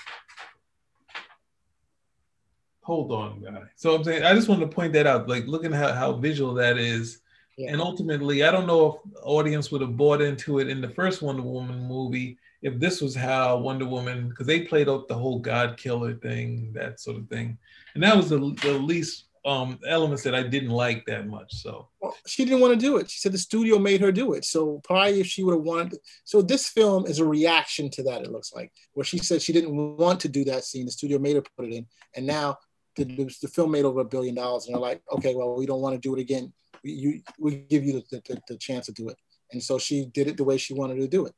hold 2.82 3.12
on, 3.12 3.42
guy. 3.42 3.64
So 3.76 3.96
I'm 3.96 4.04
saying 4.04 4.24
I 4.24 4.34
just 4.34 4.48
want 4.48 4.62
to 4.62 4.68
point 4.68 4.94
that 4.94 5.08
out. 5.08 5.28
Like 5.28 5.48
looking 5.48 5.74
at 5.74 5.80
how, 5.80 5.94
how 5.94 6.14
visual 6.14 6.54
that 6.56 6.78
is. 6.78 7.22
Yeah. 7.58 7.72
And 7.72 7.82
ultimately, 7.82 8.44
I 8.44 8.52
don't 8.52 8.68
know 8.68 9.02
if 9.06 9.12
audience 9.24 9.72
would 9.72 9.80
have 9.82 9.96
bought 9.96 10.22
into 10.22 10.60
it 10.60 10.68
in 10.68 10.82
the 10.82 10.90
first 10.90 11.22
Wonder 11.22 11.42
Woman 11.42 11.88
movie 11.88 12.38
if 12.62 12.80
this 12.80 13.02
was 13.02 13.16
how 13.16 13.58
Wonder 13.58 13.86
Woman, 13.86 14.30
because 14.30 14.48
they 14.48 14.62
played 14.62 14.90
out 14.90 15.08
the 15.08 15.16
whole 15.16 15.40
God 15.40 15.78
killer 15.78 16.16
thing, 16.16 16.72
that 16.74 17.00
sort 17.00 17.18
of 17.18 17.28
thing, 17.30 17.58
and 17.94 18.04
that 18.04 18.16
was 18.16 18.30
the, 18.30 18.40
the 18.62 18.74
least 18.74 19.26
um, 19.46 19.80
elements 19.88 20.24
that 20.24 20.34
I 20.34 20.42
didn't 20.42 20.72
like 20.72 21.06
that 21.06 21.28
much. 21.28 21.54
So 21.54 21.88
well, 22.00 22.16
she 22.26 22.46
didn't 22.46 22.62
want 22.62 22.74
to 22.74 22.80
do 22.80 22.98
it. 22.98 23.10
She 23.10 23.20
said 23.20 23.32
the 23.32 23.38
studio 23.38 23.78
made 23.78 24.02
her 24.02 24.12
do 24.12 24.34
it. 24.34 24.44
So 24.44 24.82
probably 24.84 25.20
if 25.20 25.28
she 25.28 25.44
would 25.44 25.54
have 25.54 25.64
wanted, 25.64 26.00
so 26.24 26.42
this 26.42 26.68
film 26.70 27.06
is 27.06 27.20
a 27.20 27.26
reaction 27.26 27.90
to 27.92 28.04
that. 28.04 28.24
It 28.24 28.32
looks 28.32 28.54
like 28.54 28.72
where 28.94 29.04
she 29.04 29.20
said 29.20 29.42
she 29.42 29.54
didn't 29.54 29.98
want 29.98 30.20
to 30.22 30.28
do 30.28 30.44
that 30.46 30.64
scene. 30.64 30.86
The 30.86 30.92
studio 30.92 31.20
made 31.20 31.36
her 31.36 31.44
put 31.56 31.68
it 31.68 31.74
in, 31.74 31.86
and 32.16 32.26
now 32.26 32.58
the, 32.96 33.06
the 33.42 33.48
film 33.48 33.72
made 33.72 33.86
over 33.86 34.00
a 34.00 34.06
billion 34.06 34.36
dollars, 34.36 34.66
and 34.66 34.76
they're 34.76 34.82
like, 34.82 35.02
okay, 35.12 35.36
well, 35.36 35.56
we 35.56 35.66
don't 35.66 35.82
want 35.82 35.96
to 35.96 36.02
do 36.02 36.16
it 36.16 36.22
again. 36.22 36.52
We, 36.84 36.92
you, 36.92 37.22
we 37.38 37.56
give 37.70 37.84
you 37.84 38.04
the, 38.12 38.22
the, 38.28 38.42
the 38.48 38.58
chance 38.58 38.88
to 38.88 38.94
do 38.94 39.10
it, 39.10 39.18
and 39.52 39.62
so 39.62 39.78
she 39.78 40.08
did 40.08 40.28
it 40.28 40.38
the 40.38 40.44
way 40.44 40.58
she 40.58 40.74
wanted 40.74 40.96
to 40.96 41.08
do 41.08 41.28
it. 41.28 41.34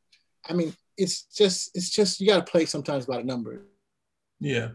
I 0.50 0.54
mean, 0.54 0.74
it's 0.98 1.24
just 1.24 1.72
it's 1.76 1.90
just 1.90 2.20
you 2.20 2.28
got 2.28 2.46
to 2.46 2.52
play 2.52 2.66
sometimes 2.66 3.06
by 3.06 3.18
the 3.18 3.24
numbers. 3.24 3.62
Yeah. 4.40 4.70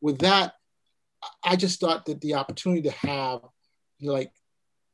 With 0.00 0.18
that, 0.18 0.54
I 1.44 1.56
just 1.56 1.80
thought 1.80 2.06
that 2.06 2.20
the 2.20 2.34
opportunity 2.34 2.82
to 2.82 2.90
have, 2.90 3.40
like, 4.00 4.32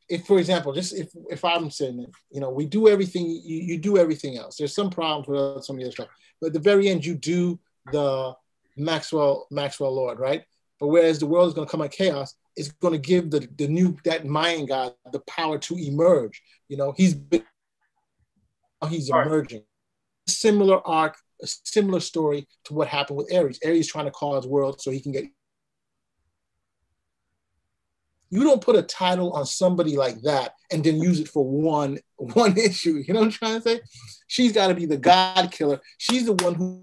if 0.08 0.26
for 0.26 0.38
example, 0.38 0.72
just 0.72 0.94
if 0.94 1.10
if 1.30 1.44
I'm 1.44 1.70
saying, 1.70 2.06
you 2.30 2.40
know, 2.40 2.50
we 2.50 2.66
do 2.66 2.88
everything, 2.88 3.26
you, 3.26 3.56
you 3.62 3.78
do 3.78 3.98
everything 3.98 4.36
else. 4.36 4.56
There's 4.56 4.74
some 4.74 4.90
problems 4.90 5.28
with 5.28 5.64
some 5.64 5.76
of 5.76 5.80
the 5.80 5.86
other 5.86 5.92
stuff, 5.92 6.08
but 6.40 6.48
at 6.48 6.52
the 6.52 6.60
very 6.60 6.88
end, 6.88 7.04
you 7.04 7.14
do 7.14 7.58
the 7.92 8.34
Maxwell 8.76 9.46
Maxwell 9.50 9.94
Lord, 9.94 10.18
right? 10.18 10.44
But 10.78 10.88
whereas 10.88 11.18
the 11.18 11.26
world 11.26 11.48
is 11.48 11.54
going 11.54 11.66
to 11.66 11.70
come 11.70 11.82
in 11.82 11.88
chaos, 11.88 12.34
it's 12.54 12.70
going 12.70 12.92
to 12.92 12.98
give 12.98 13.30
the 13.30 13.48
the 13.56 13.66
new 13.66 13.96
that 14.04 14.24
Mayan 14.26 14.66
god 14.66 14.94
the 15.12 15.20
power 15.20 15.58
to 15.58 15.76
emerge. 15.76 16.42
You 16.68 16.76
know, 16.76 16.92
he's 16.96 17.14
been 17.14 17.44
he's 18.88 19.10
emerging. 19.10 19.62
Similar 20.28 20.86
arc, 20.86 21.16
a 21.42 21.46
similar 21.46 22.00
story 22.00 22.48
to 22.64 22.74
what 22.74 22.88
happened 22.88 23.18
with 23.18 23.34
Ares. 23.34 23.58
Ares 23.64 23.86
trying 23.86 24.06
to 24.06 24.10
cause 24.10 24.46
world 24.46 24.80
so 24.80 24.90
he 24.90 25.00
can 25.00 25.12
get 25.12 25.26
you 28.30 28.42
don't 28.42 28.60
put 28.60 28.76
a 28.76 28.82
title 28.82 29.32
on 29.32 29.46
somebody 29.46 29.96
like 29.96 30.20
that 30.22 30.54
and 30.72 30.82
then 30.82 31.00
use 31.00 31.20
it 31.20 31.28
for 31.28 31.44
one 31.44 31.98
one 32.16 32.56
issue. 32.58 33.02
You 33.06 33.14
know 33.14 33.20
what 33.20 33.26
I'm 33.26 33.32
trying 33.32 33.60
to 33.60 33.68
say? 33.68 33.80
She's 34.26 34.52
got 34.52 34.68
to 34.68 34.74
be 34.74 34.86
the 34.86 34.96
God 34.96 35.50
killer. 35.52 35.80
She's 35.98 36.26
the 36.26 36.34
one 36.34 36.54
who, 36.54 36.82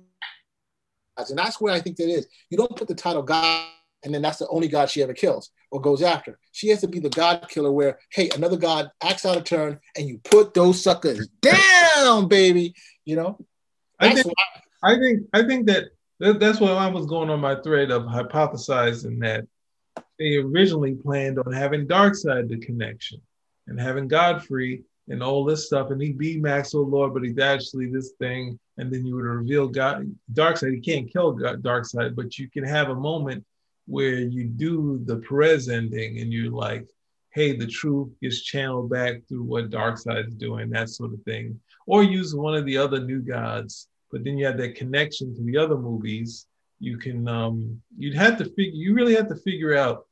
and 1.18 1.38
that's 1.38 1.60
where 1.60 1.74
I 1.74 1.82
think 1.82 1.98
that 1.98 2.10
is. 2.10 2.28
You 2.50 2.58
don't 2.58 2.76
put 2.76 2.88
the 2.88 2.96
title 2.96 3.24
God, 3.24 3.68
and 4.04 4.14
then 4.14 4.22
that's 4.22 4.40
the 4.40 4.48
only 4.50 4.68
God 4.68 4.90
she 4.90 5.02
ever 5.02 5.14
kills 5.14 5.52
or 5.72 5.82
goes 5.82 6.02
after. 6.02 6.38
She 6.52 6.70
has 6.70 6.82
to 6.82 6.88
be 6.88 7.00
the 7.00 7.10
God 7.10 7.48
killer. 7.50 7.72
Where 7.72 8.00
hey, 8.10 8.30
another 8.36 8.58
God 8.58 8.92
acts 9.02 9.26
out 9.26 9.38
of 9.38 9.44
turn, 9.44 9.80
and 9.98 10.08
you 10.08 10.20
put 10.24 10.54
those 10.54 10.84
suckers 10.84 11.28
down, 11.42 12.28
baby. 12.28 12.74
You 13.06 13.16
know. 13.18 13.46
I 14.00 14.14
think, 14.14 14.34
I 14.84 14.96
think 14.96 15.22
I 15.34 15.44
think 15.44 15.68
that, 15.68 15.86
that 16.20 16.40
that's 16.40 16.60
what 16.60 16.72
I 16.72 16.88
was 16.88 17.06
going 17.06 17.30
on 17.30 17.40
my 17.40 17.56
thread 17.62 17.92
of 17.92 18.04
hypothesizing 18.04 19.20
that 19.22 19.46
they 20.20 20.38
originally 20.38 20.96
planned 20.96 21.40
on 21.40 21.54
having 21.54 21.88
Darkseid 21.88 22.50
the 22.50 22.58
connection 22.58 23.22
and 23.68 23.80
having 23.80 24.08
Godfrey 24.08 24.84
and 25.10 25.22
all 25.22 25.44
this 25.44 25.68
stuff, 25.68 25.92
and 25.92 26.02
he'd 26.02 26.18
be 26.18 26.40
Maxwell 26.40 26.88
Lord, 26.88 27.14
but 27.14 27.24
he's 27.24 27.38
actually 27.38 27.92
this 27.92 28.12
thing, 28.20 28.58
and 28.78 28.92
then 28.92 29.06
you 29.06 29.16
would 29.16 29.26
reveal 29.26 29.68
God 29.68 30.14
Darkseid. 30.34 30.74
You 30.74 30.82
can't 30.82 31.12
kill 31.12 31.34
God, 31.34 31.62
Darkseid, 31.62 32.16
but 32.16 32.38
you 32.38 32.50
can 32.50 32.64
have 32.64 32.90
a 32.90 32.96
moment 32.96 33.46
where 33.86 34.20
you 34.20 34.46
do 34.46 35.02
the 35.06 35.18
Perez 35.18 35.70
ending, 35.70 36.20
and 36.20 36.32
you're 36.32 36.52
like, 36.52 36.88
hey, 37.32 37.56
the 37.56 37.68
truth 37.68 38.10
gets 38.22 38.42
channeled 38.42 38.90
back 38.90 39.16
through 39.28 39.44
what 39.44 39.70
Darkseid 39.70 40.28
is 40.28 40.36
doing, 40.36 40.70
that 40.70 40.90
sort 40.90 41.14
of 41.14 41.22
thing, 41.24 41.60
or 41.88 42.04
use 42.04 42.36
one 42.36 42.56
of 42.56 42.66
the 42.66 42.78
other 42.78 43.00
new 43.00 43.20
gods. 43.20 43.88
But 44.12 44.24
then 44.24 44.38
you 44.38 44.46
have 44.46 44.58
that 44.58 44.76
connection 44.76 45.36
to 45.36 45.44
the 45.44 45.58
other 45.58 45.78
movies 45.78 46.46
you 46.84 46.98
can 46.98 47.28
um, 47.30 47.82
you'd 47.98 48.16
have 48.16 48.38
to 48.38 48.46
figure 48.46 48.74
you 48.74 48.94
really 48.94 49.16
have 49.16 49.30
to 49.30 49.36
figure 49.36 49.76
out 49.76 50.06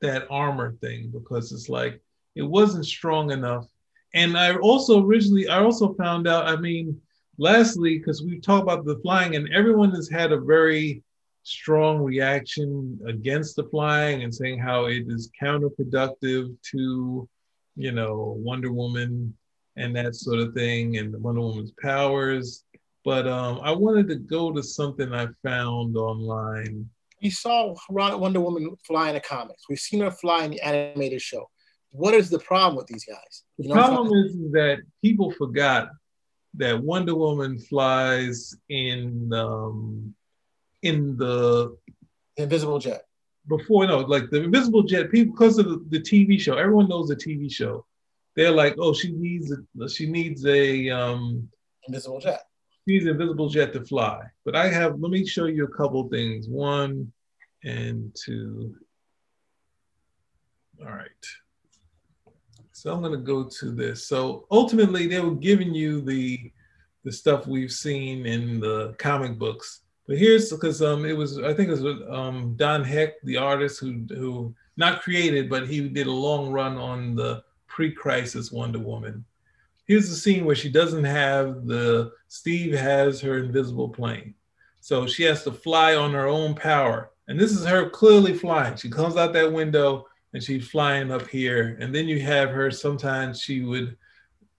that 0.00 0.26
armor 0.30 0.72
thing 0.80 1.10
because 1.12 1.52
it's 1.52 1.68
like 1.68 2.00
it 2.34 2.42
wasn't 2.42 2.84
strong 2.84 3.30
enough 3.30 3.66
and 4.14 4.36
i 4.36 4.54
also 4.56 5.04
originally 5.04 5.46
i 5.48 5.58
also 5.58 5.92
found 5.94 6.26
out 6.26 6.48
i 6.48 6.56
mean 6.56 6.98
lastly 7.38 7.98
because 7.98 8.22
we 8.22 8.40
talked 8.40 8.62
about 8.62 8.84
the 8.84 8.98
flying 9.00 9.36
and 9.36 9.52
everyone 9.52 9.90
has 9.90 10.08
had 10.08 10.32
a 10.32 10.40
very 10.40 11.02
strong 11.42 11.98
reaction 11.98 12.98
against 13.06 13.56
the 13.56 13.64
flying 13.64 14.22
and 14.22 14.34
saying 14.34 14.58
how 14.58 14.86
it 14.86 15.04
is 15.08 15.30
counterproductive 15.40 16.56
to 16.62 17.28
you 17.76 17.92
know 17.92 18.36
wonder 18.38 18.72
woman 18.72 19.34
and 19.76 19.96
that 19.96 20.14
sort 20.14 20.38
of 20.38 20.54
thing 20.54 20.98
and 20.98 21.20
wonder 21.22 21.40
woman's 21.40 21.72
powers 21.82 22.64
but 23.04 23.26
um, 23.26 23.60
I 23.62 23.72
wanted 23.72 24.08
to 24.08 24.16
go 24.16 24.52
to 24.52 24.62
something 24.62 25.12
I 25.12 25.26
found 25.42 25.96
online. 25.96 26.88
We 27.20 27.30
saw 27.30 27.74
Wonder 27.88 28.40
Woman 28.40 28.74
fly 28.84 29.08
in 29.08 29.14
the 29.14 29.20
comics. 29.20 29.64
We've 29.68 29.78
seen 29.78 30.00
her 30.00 30.10
fly 30.10 30.44
in 30.44 30.52
the 30.52 30.60
animated 30.60 31.20
show. 31.22 31.48
What 31.90 32.14
is 32.14 32.30
the 32.30 32.38
problem 32.38 32.76
with 32.76 32.86
these 32.86 33.04
guys? 33.04 33.44
You 33.58 33.68
the 33.68 33.74
problem 33.74 34.08
is 34.24 34.34
that 34.52 34.78
people 35.02 35.30
forgot 35.32 35.88
that 36.54 36.82
Wonder 36.82 37.14
Woman 37.14 37.58
flies 37.58 38.56
in 38.68 39.32
um, 39.32 40.14
in 40.82 41.16
the 41.16 41.76
Invisible 42.36 42.78
Jet. 42.78 43.04
Before 43.48 43.86
no, 43.86 43.98
like 43.98 44.30
the 44.30 44.42
Invisible 44.42 44.82
Jet, 44.82 45.10
people 45.10 45.34
because 45.34 45.58
of 45.58 45.66
the, 45.66 45.84
the 45.88 46.00
TV 46.00 46.40
show, 46.40 46.56
everyone 46.56 46.88
knows 46.88 47.08
the 47.08 47.16
TV 47.16 47.52
show. 47.52 47.84
They're 48.36 48.52
like, 48.52 48.76
oh, 48.78 48.94
she 48.94 49.12
needs 49.12 49.52
a 49.52 49.88
she 49.88 50.06
needs 50.06 50.46
a 50.46 50.88
um, 50.90 51.48
Invisible 51.86 52.20
Jet 52.20 52.42
use 52.86 53.06
invisible 53.06 53.48
jet 53.48 53.72
to 53.72 53.84
fly. 53.84 54.22
But 54.44 54.56
I 54.56 54.68
have, 54.68 55.00
let 55.00 55.10
me 55.10 55.26
show 55.26 55.46
you 55.46 55.64
a 55.64 55.76
couple 55.76 56.08
things. 56.08 56.48
One 56.48 57.12
and 57.64 58.14
two. 58.14 58.74
All 60.80 60.92
right. 60.92 61.08
So 62.72 62.92
I'm 62.92 63.00
going 63.00 63.12
to 63.12 63.18
go 63.18 63.44
to 63.60 63.70
this. 63.70 64.08
So 64.08 64.46
ultimately, 64.50 65.06
they 65.06 65.20
were 65.20 65.34
giving 65.34 65.74
you 65.74 66.00
the 66.00 66.52
the 67.04 67.12
stuff 67.12 67.48
we've 67.48 67.72
seen 67.72 68.26
in 68.26 68.60
the 68.60 68.94
comic 68.98 69.36
books. 69.36 69.81
But 70.06 70.18
here's 70.18 70.50
because 70.50 70.82
um 70.82 71.04
it 71.04 71.16
was 71.16 71.38
I 71.38 71.54
think 71.54 71.68
it 71.70 71.80
was 71.80 72.02
um 72.08 72.54
Don 72.56 72.84
Heck, 72.84 73.20
the 73.22 73.36
artist 73.36 73.80
who 73.80 74.04
who 74.08 74.54
not 74.76 75.02
created, 75.02 75.48
but 75.50 75.68
he 75.68 75.88
did 75.88 76.06
a 76.06 76.12
long 76.12 76.50
run 76.50 76.76
on 76.76 77.14
the 77.14 77.44
pre-crisis 77.66 78.50
Wonder 78.52 78.78
Woman 78.78 79.24
here's 79.86 80.08
the 80.08 80.16
scene 80.16 80.44
where 80.44 80.54
she 80.54 80.70
doesn't 80.70 81.04
have 81.04 81.66
the 81.66 82.12
Steve 82.28 82.72
has 82.74 83.20
her 83.20 83.38
invisible 83.38 83.88
plane. 83.88 84.34
So 84.80 85.06
she 85.06 85.22
has 85.24 85.44
to 85.44 85.52
fly 85.52 85.94
on 85.94 86.12
her 86.12 86.26
own 86.26 86.54
power. 86.54 87.10
And 87.28 87.38
this 87.38 87.52
is 87.52 87.64
her 87.64 87.88
clearly 87.90 88.34
flying. 88.34 88.76
She 88.76 88.90
comes 88.90 89.16
out 89.16 89.32
that 89.32 89.52
window 89.52 90.06
and 90.32 90.42
she's 90.42 90.68
flying 90.68 91.12
up 91.12 91.28
here. 91.28 91.76
And 91.80 91.94
then 91.94 92.08
you 92.08 92.20
have 92.20 92.50
her, 92.50 92.70
sometimes 92.70 93.40
she 93.40 93.62
would 93.62 93.96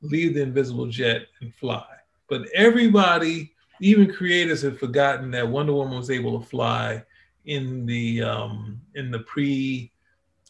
leave 0.01 0.36
the 0.36 0.41
invisible 0.41 0.88
jet 0.88 1.23
and 1.41 1.53
fly. 1.56 1.86
But 2.29 2.47
everybody, 2.53 3.52
even 3.81 4.13
creators, 4.13 4.62
have 4.62 4.79
forgotten 4.79 5.31
that 5.31 5.47
Wonder 5.47 5.73
Woman 5.73 5.97
was 5.97 6.09
able 6.09 6.39
to 6.39 6.45
fly 6.45 7.03
in 7.45 7.86
the 7.86 8.23
um, 8.23 8.81
in 8.95 9.12
the 9.12 9.19
pre 9.19 9.91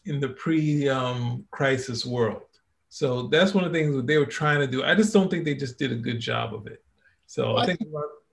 in 0.06 0.20
the 0.20 0.28
pre 0.30 0.88
um, 0.88 1.44
crisis 1.50 2.04
world. 2.04 2.42
So 2.88 3.26
that's 3.26 3.54
one 3.54 3.64
of 3.64 3.72
the 3.72 3.78
things 3.78 3.96
that 3.96 4.06
they 4.06 4.18
were 4.18 4.26
trying 4.26 4.60
to 4.60 4.66
do. 4.66 4.84
I 4.84 4.94
just 4.94 5.12
don't 5.12 5.28
think 5.28 5.44
they 5.44 5.54
just 5.54 5.78
did 5.78 5.90
a 5.90 5.96
good 5.96 6.20
job 6.20 6.54
of 6.54 6.66
it. 6.66 6.84
So 7.26 7.56
I, 7.56 7.62
I 7.62 7.66
think, 7.66 7.80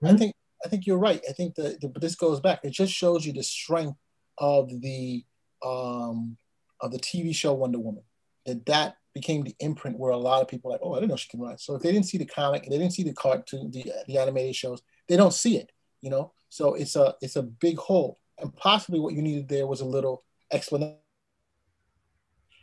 I 0.04 0.16
think 0.16 0.34
I 0.64 0.68
think 0.68 0.86
you're 0.86 0.98
right. 0.98 1.20
I 1.28 1.32
think 1.32 1.54
that 1.56 1.80
but 1.92 2.00
this 2.00 2.14
goes 2.14 2.40
back. 2.40 2.60
It 2.62 2.70
just 2.70 2.92
shows 2.92 3.26
you 3.26 3.32
the 3.32 3.42
strength 3.42 3.98
of 4.38 4.68
the 4.80 5.24
um, 5.64 6.36
of 6.80 6.92
the 6.92 6.98
TV 6.98 7.34
show 7.34 7.54
Wonder 7.54 7.78
Woman. 7.78 8.04
That 8.46 8.64
that 8.66 8.96
became 9.14 9.42
the 9.42 9.54
imprint 9.60 9.98
where 9.98 10.12
a 10.12 10.16
lot 10.16 10.42
of 10.42 10.48
people 10.48 10.70
like, 10.70 10.80
oh, 10.82 10.94
I 10.94 10.96
didn't 10.96 11.10
know 11.10 11.16
she 11.16 11.28
can 11.28 11.40
run. 11.40 11.58
So 11.58 11.74
if 11.74 11.82
they 11.82 11.92
didn't 11.92 12.06
see 12.06 12.18
the 12.18 12.26
comic, 12.26 12.64
they 12.64 12.78
didn't 12.78 12.92
see 12.92 13.04
the 13.04 13.12
cartoon, 13.12 13.70
the 13.70 13.84
the 14.06 14.18
animated 14.18 14.56
shows, 14.56 14.82
they 15.08 15.16
don't 15.16 15.34
see 15.34 15.58
it. 15.58 15.70
You 16.00 16.10
know, 16.10 16.32
so 16.48 16.74
it's 16.74 16.96
a 16.96 17.14
it's 17.20 17.36
a 17.36 17.42
big 17.42 17.78
hole, 17.78 18.18
and 18.38 18.54
possibly 18.56 19.00
what 19.00 19.14
you 19.14 19.22
needed 19.22 19.48
there 19.48 19.66
was 19.66 19.80
a 19.80 19.86
little 19.86 20.24
explanation 20.52 20.96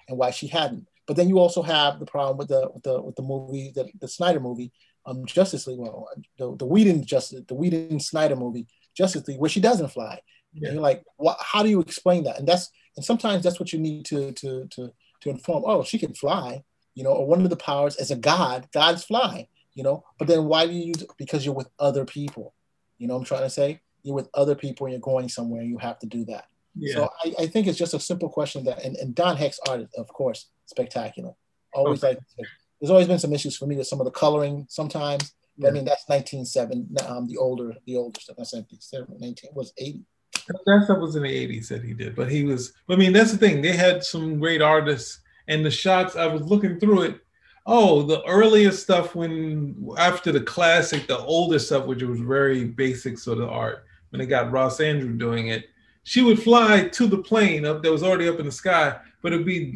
and 0.07 0.17
why 0.17 0.31
she 0.31 0.47
hadn't. 0.47 0.87
But 1.07 1.15
then 1.15 1.29
you 1.29 1.39
also 1.39 1.61
have 1.61 1.99
the 1.99 2.05
problem 2.05 2.37
with 2.37 2.49
the 2.49 2.69
with 2.73 2.83
the 2.83 3.01
with 3.01 3.15
the 3.15 3.23
movie, 3.23 3.71
the, 3.73 3.89
the 3.99 4.07
Snyder 4.07 4.39
movie, 4.39 4.71
um, 5.05 5.25
Justice 5.25 5.65
League, 5.67 5.79
well, 5.79 6.07
the 6.37 6.55
the 6.55 6.65
Whedon 6.65 7.05
Justice, 7.05 7.41
the 7.47 7.55
Whedon 7.55 7.99
Snyder 7.99 8.35
movie, 8.35 8.67
Justice 8.95 9.27
League, 9.27 9.39
where 9.39 9.49
she 9.49 9.59
doesn't 9.59 9.89
fly. 9.89 10.19
Yeah. 10.53 10.67
And 10.67 10.75
you're 10.75 10.83
like, 10.83 11.03
what, 11.17 11.37
how 11.39 11.63
do 11.63 11.69
you 11.69 11.79
explain 11.79 12.23
that? 12.25 12.39
And 12.39 12.47
that's 12.47 12.69
and 12.95 13.05
sometimes 13.05 13.43
that's 13.43 13.59
what 13.59 13.71
you 13.71 13.79
need 13.79 14.05
to 14.05 14.31
to 14.33 14.67
to 14.67 14.91
to 15.21 15.29
inform. 15.29 15.63
Oh, 15.65 15.83
she 15.83 15.99
can 15.99 16.13
fly, 16.13 16.63
you 16.95 17.03
know, 17.03 17.11
or 17.11 17.27
one 17.27 17.41
of 17.41 17.49
the 17.49 17.55
powers 17.55 17.95
as 17.95 18.11
a 18.11 18.15
god, 18.15 18.67
gods 18.73 19.03
fly, 19.03 19.47
you 19.73 19.83
know. 19.83 20.03
But 20.17 20.27
then 20.27 20.45
why 20.45 20.67
do 20.67 20.73
you 20.73 20.85
use 20.85 21.01
it? 21.01 21.09
Because 21.17 21.45
you're 21.45 21.55
with 21.55 21.69
other 21.79 22.05
people. 22.05 22.53
You 22.97 23.07
know 23.07 23.15
I'm 23.15 23.23
trying 23.23 23.43
to 23.43 23.49
say? 23.49 23.81
You're 24.03 24.15
with 24.15 24.29
other 24.33 24.55
people 24.55 24.85
and 24.85 24.93
you're 24.93 25.01
going 25.01 25.29
somewhere, 25.29 25.61
you 25.61 25.77
have 25.77 25.99
to 25.99 26.05
do 26.05 26.25
that. 26.25 26.45
Yeah. 26.75 26.95
So 26.95 27.09
I, 27.23 27.33
I, 27.43 27.47
think 27.47 27.67
it's 27.67 27.77
just 27.77 27.93
a 27.93 27.99
simple 27.99 28.29
question 28.29 28.63
that, 28.65 28.83
and, 28.83 28.95
and 28.97 29.15
Don 29.15 29.35
Heck's 29.35 29.59
art, 29.67 29.87
of 29.97 30.07
course, 30.07 30.49
spectacular. 30.65 31.33
Always 31.73 32.03
okay. 32.03 32.15
like, 32.15 32.47
there's 32.79 32.91
always 32.91 33.07
been 33.07 33.19
some 33.19 33.33
issues 33.33 33.57
for 33.57 33.65
me 33.65 33.75
with 33.75 33.87
some 33.87 33.99
of 33.99 34.05
the 34.05 34.11
coloring 34.11 34.65
sometimes. 34.69 35.33
Yeah. 35.57 35.69
I 35.69 35.71
mean, 35.71 35.83
that's 35.83 36.07
1907, 36.07 36.95
um, 37.07 37.27
the 37.27 37.37
older, 37.37 37.75
the 37.85 37.97
older 37.97 38.19
stuff. 38.19 38.37
That's 38.37 38.53
19, 38.53 38.79
19 39.19 39.51
was 39.53 39.73
80. 39.77 40.05
That 40.65 40.83
stuff 40.85 40.99
was 40.99 41.15
in 41.15 41.23
the 41.23 41.47
'80s 41.47 41.67
that 41.69 41.83
he 41.83 41.93
did, 41.93 42.15
but 42.15 42.31
he 42.31 42.43
was. 42.43 42.73
I 42.89 42.95
mean, 42.95 43.13
that's 43.13 43.31
the 43.31 43.37
thing. 43.37 43.61
They 43.61 43.73
had 43.73 44.03
some 44.03 44.39
great 44.39 44.61
artists, 44.61 45.19
and 45.47 45.63
the 45.63 45.71
shots. 45.71 46.15
I 46.15 46.27
was 46.27 46.41
looking 46.41 46.79
through 46.79 47.03
it. 47.03 47.19
Oh, 47.65 48.01
the 48.01 48.23
earlier 48.25 48.71
stuff 48.71 49.13
when 49.13 49.87
after 49.97 50.31
the 50.31 50.41
classic, 50.41 51.07
the 51.07 51.19
older 51.19 51.59
stuff, 51.59 51.85
which 51.85 52.01
was 52.01 52.19
very 52.19 52.65
basic 52.65 53.19
sort 53.19 53.39
of 53.39 53.49
art. 53.49 53.85
When 54.09 54.19
they 54.19 54.25
got 54.25 54.51
Ross 54.51 54.79
Andru 54.79 55.17
doing 55.19 55.49
it, 55.49 55.69
she 56.03 56.23
would 56.23 56.41
fly 56.41 56.87
to 56.87 57.05
the 57.05 57.19
plane 57.19 57.65
up 57.65 57.83
that 57.83 57.91
was 57.91 58.01
already 58.01 58.27
up 58.27 58.39
in 58.39 58.47
the 58.47 58.51
sky, 58.51 58.97
but 59.21 59.33
it'd 59.33 59.45
be 59.45 59.71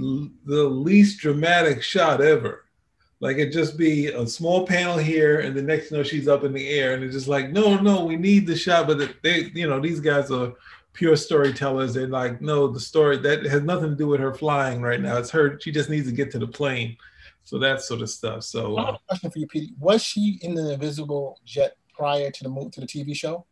the 0.45 0.63
least 0.63 1.19
dramatic 1.19 1.83
shot 1.83 2.21
ever. 2.21 2.62
Like 3.23 3.37
it'd 3.37 3.53
just 3.53 3.77
be 3.77 4.07
a 4.07 4.27
small 4.27 4.67
panel 4.67 4.97
here, 4.97 5.39
and 5.39 5.55
the 5.55 5.61
next 5.61 5.89
you 5.89 5.95
know 5.95 6.03
she's 6.03 6.27
up 6.27 6.43
in 6.43 6.51
the 6.51 6.67
air, 6.67 6.93
and 6.93 7.01
it's 7.05 7.13
just 7.13 7.29
like, 7.29 7.51
no, 7.51 7.77
no, 7.77 8.03
we 8.03 8.17
need 8.17 8.45
the 8.45 8.53
shot. 8.53 8.85
But 8.85 9.15
they, 9.23 9.49
you 9.53 9.65
know, 9.65 9.79
these 9.79 10.01
guys 10.01 10.29
are 10.29 10.51
pure 10.91 11.15
storytellers. 11.15 11.93
They're 11.93 12.07
like, 12.07 12.41
no, 12.41 12.67
the 12.67 12.81
story 12.81 13.15
that 13.19 13.45
has 13.45 13.63
nothing 13.63 13.91
to 13.91 13.95
do 13.95 14.07
with 14.07 14.19
her 14.19 14.33
flying 14.33 14.81
right 14.81 14.99
now. 14.99 15.15
It's 15.15 15.29
her. 15.29 15.57
She 15.61 15.71
just 15.71 15.89
needs 15.89 16.05
to 16.09 16.13
get 16.13 16.31
to 16.31 16.37
the 16.37 16.47
plane. 16.47 16.97
So 17.45 17.57
that 17.59 17.81
sort 17.81 18.01
of 18.01 18.09
stuff. 18.09 18.43
So 18.43 18.75
uh, 18.75 18.97
question 19.07 19.31
for 19.31 19.39
you, 19.39 19.47
Pete. 19.47 19.71
Was 19.79 20.03
she 20.03 20.37
in 20.41 20.53
the 20.53 20.73
Invisible 20.73 21.39
Jet 21.45 21.77
prior 21.93 22.29
to 22.29 22.43
the 22.43 22.49
move 22.49 22.73
to 22.73 22.81
the 22.81 22.87
TV 22.87 23.15
show? 23.15 23.45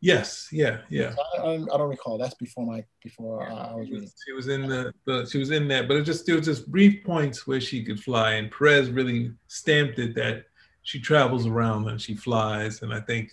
Yes, 0.00 0.48
yeah, 0.52 0.78
yeah. 0.88 1.14
I, 1.36 1.40
I, 1.40 1.44
don't, 1.44 1.72
I 1.72 1.76
don't 1.76 1.88
recall. 1.88 2.18
That's 2.18 2.34
before 2.34 2.66
my 2.66 2.84
before 3.02 3.48
uh, 3.48 3.72
I 3.72 3.74
was 3.74 3.88
was, 3.90 4.14
she 4.24 4.32
was 4.32 4.48
in 4.48 4.68
the, 4.68 4.92
the 5.06 5.26
she 5.26 5.38
was 5.38 5.50
in 5.50 5.68
that, 5.68 5.88
but 5.88 5.96
it 5.96 6.04
just 6.04 6.26
there 6.26 6.36
was 6.36 6.46
just 6.46 6.70
brief 6.70 7.04
points 7.04 7.46
where 7.46 7.60
she 7.60 7.84
could 7.84 8.00
fly, 8.00 8.32
and 8.32 8.50
Perez 8.50 8.90
really 8.90 9.32
stamped 9.48 9.98
it 9.98 10.14
that 10.14 10.44
she 10.82 11.00
travels 11.00 11.46
around 11.46 11.88
and 11.88 12.00
she 12.00 12.14
flies, 12.14 12.82
and 12.82 12.92
I 12.92 13.00
think 13.00 13.32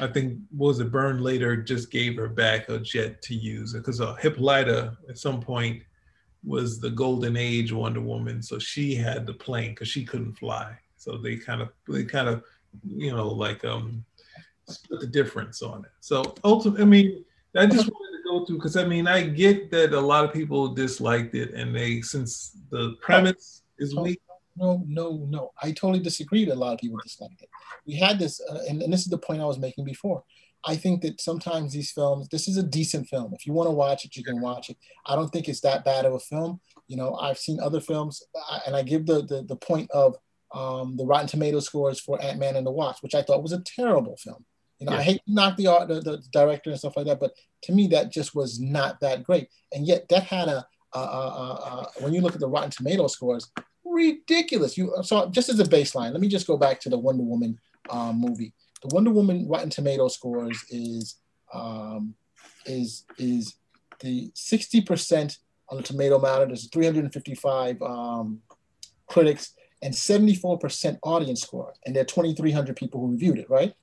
I 0.00 0.06
think 0.06 0.38
what 0.50 0.68
was 0.68 0.80
it 0.80 0.90
Byrne 0.90 1.22
later 1.22 1.56
just 1.56 1.90
gave 1.90 2.16
her 2.16 2.28
back 2.28 2.68
a 2.68 2.78
jet 2.78 3.22
to 3.22 3.34
use 3.34 3.72
because 3.72 4.00
uh, 4.00 4.14
Hippolyta 4.14 4.96
at 5.08 5.18
some 5.18 5.40
point 5.40 5.82
was 6.44 6.78
the 6.78 6.90
golden 6.90 7.36
age 7.36 7.72
Wonder 7.72 8.00
Woman, 8.00 8.42
so 8.42 8.58
she 8.58 8.94
had 8.94 9.26
the 9.26 9.34
plane 9.34 9.70
because 9.70 9.88
she 9.88 10.04
couldn't 10.04 10.34
fly, 10.34 10.76
so 10.96 11.16
they 11.16 11.36
kind 11.36 11.62
of 11.62 11.70
they 11.88 12.04
kind 12.04 12.28
of 12.28 12.42
you 12.96 13.14
know 13.14 13.28
like 13.28 13.64
um 13.64 14.04
split 14.68 15.00
the 15.00 15.06
difference 15.06 15.62
on 15.62 15.84
it. 15.84 15.90
So 16.00 16.34
ultimately, 16.44 16.82
I 16.82 16.86
mean, 16.86 17.24
I 17.56 17.66
just 17.66 17.90
wanted 17.90 18.16
to 18.18 18.22
go 18.24 18.44
through 18.44 18.56
because 18.56 18.76
I 18.76 18.84
mean, 18.84 19.06
I 19.06 19.22
get 19.22 19.70
that 19.70 19.92
a 19.92 20.00
lot 20.00 20.24
of 20.24 20.32
people 20.32 20.68
disliked 20.68 21.34
it, 21.34 21.54
and 21.54 21.74
they 21.74 22.00
since 22.02 22.56
the 22.70 22.96
premise 23.00 23.62
is 23.78 23.94
weak. 23.94 24.20
No, 24.56 24.82
no, 24.86 25.26
no. 25.28 25.52
I 25.62 25.72
totally 25.72 26.00
disagree 26.00 26.46
that 26.46 26.54
a 26.54 26.58
lot 26.58 26.72
of 26.72 26.78
people 26.78 26.98
disliked 27.02 27.42
it. 27.42 27.48
We 27.86 27.94
had 27.96 28.18
this, 28.18 28.40
uh, 28.40 28.60
and, 28.68 28.82
and 28.82 28.90
this 28.90 29.00
is 29.00 29.08
the 29.08 29.18
point 29.18 29.42
I 29.42 29.44
was 29.44 29.58
making 29.58 29.84
before. 29.84 30.24
I 30.64 30.76
think 30.76 31.02
that 31.02 31.20
sometimes 31.20 31.72
these 31.72 31.92
films, 31.92 32.28
this 32.28 32.48
is 32.48 32.56
a 32.56 32.62
decent 32.62 33.06
film. 33.08 33.34
If 33.34 33.46
you 33.46 33.52
want 33.52 33.68
to 33.68 33.72
watch 33.72 34.04
it, 34.04 34.16
you 34.16 34.24
can 34.24 34.40
watch 34.40 34.70
it. 34.70 34.78
I 35.04 35.14
don't 35.14 35.28
think 35.28 35.48
it's 35.48 35.60
that 35.60 35.84
bad 35.84 36.06
of 36.06 36.14
a 36.14 36.18
film. 36.18 36.60
You 36.88 36.96
know, 36.96 37.14
I've 37.16 37.38
seen 37.38 37.60
other 37.60 37.80
films, 37.80 38.22
uh, 38.50 38.60
and 38.66 38.74
I 38.74 38.82
give 38.82 39.06
the 39.06 39.22
the, 39.22 39.42
the 39.42 39.56
point 39.56 39.90
of 39.90 40.16
um, 40.52 40.96
the 40.96 41.04
Rotten 41.04 41.28
Tomato 41.28 41.60
scores 41.60 42.00
for 42.00 42.20
Ant 42.22 42.38
Man 42.38 42.56
and 42.56 42.66
the 42.66 42.70
Wasp, 42.70 43.02
which 43.02 43.14
I 43.14 43.22
thought 43.22 43.42
was 43.42 43.52
a 43.52 43.62
terrible 43.62 44.16
film. 44.16 44.44
You 44.78 44.86
know, 44.86 44.92
I 44.92 45.02
hate 45.02 45.22
to 45.26 45.32
knock 45.32 45.56
the 45.56 45.68
art, 45.68 45.88
the, 45.88 46.00
the 46.00 46.22
director 46.32 46.70
and 46.70 46.78
stuff 46.78 46.96
like 46.96 47.06
that, 47.06 47.18
but 47.18 47.32
to 47.62 47.72
me, 47.72 47.86
that 47.88 48.12
just 48.12 48.34
was 48.34 48.60
not 48.60 49.00
that 49.00 49.24
great. 49.24 49.48
And 49.72 49.86
yet, 49.86 50.06
that 50.10 50.24
had 50.24 50.48
a, 50.48 50.66
a, 50.92 50.98
a, 50.98 51.00
a, 51.00 52.02
when 52.02 52.12
you 52.12 52.20
look 52.20 52.34
at 52.34 52.40
the 52.40 52.48
Rotten 52.48 52.70
Tomato 52.70 53.06
scores, 53.06 53.50
ridiculous. 53.84 54.76
You 54.76 54.94
so 55.02 55.30
just 55.30 55.48
as 55.48 55.60
a 55.60 55.64
baseline, 55.64 56.12
let 56.12 56.20
me 56.20 56.28
just 56.28 56.46
go 56.46 56.56
back 56.56 56.80
to 56.80 56.90
the 56.90 56.98
Wonder 56.98 57.22
Woman 57.22 57.58
um, 57.90 58.20
movie. 58.20 58.52
The 58.82 58.94
Wonder 58.94 59.10
Woman 59.10 59.48
Rotten 59.48 59.70
Tomato 59.70 60.08
scores 60.08 60.62
is 60.70 61.16
um, 61.54 62.14
is 62.66 63.04
is 63.18 63.54
the 64.00 64.30
sixty 64.34 64.80
percent 64.82 65.38
on 65.68 65.78
the 65.78 65.82
Tomatometer. 65.82 66.46
There's 66.46 66.68
355 66.68 67.82
um, 67.82 68.40
critics 69.08 69.52
and 69.82 69.94
74 69.94 70.58
percent 70.58 70.98
audience 71.02 71.42
score, 71.42 71.74
and 71.84 71.94
there 71.94 72.02
are 72.02 72.06
2,300 72.06 72.76
people 72.76 73.00
who 73.00 73.12
reviewed 73.12 73.38
it, 73.38 73.50
right? 73.50 73.74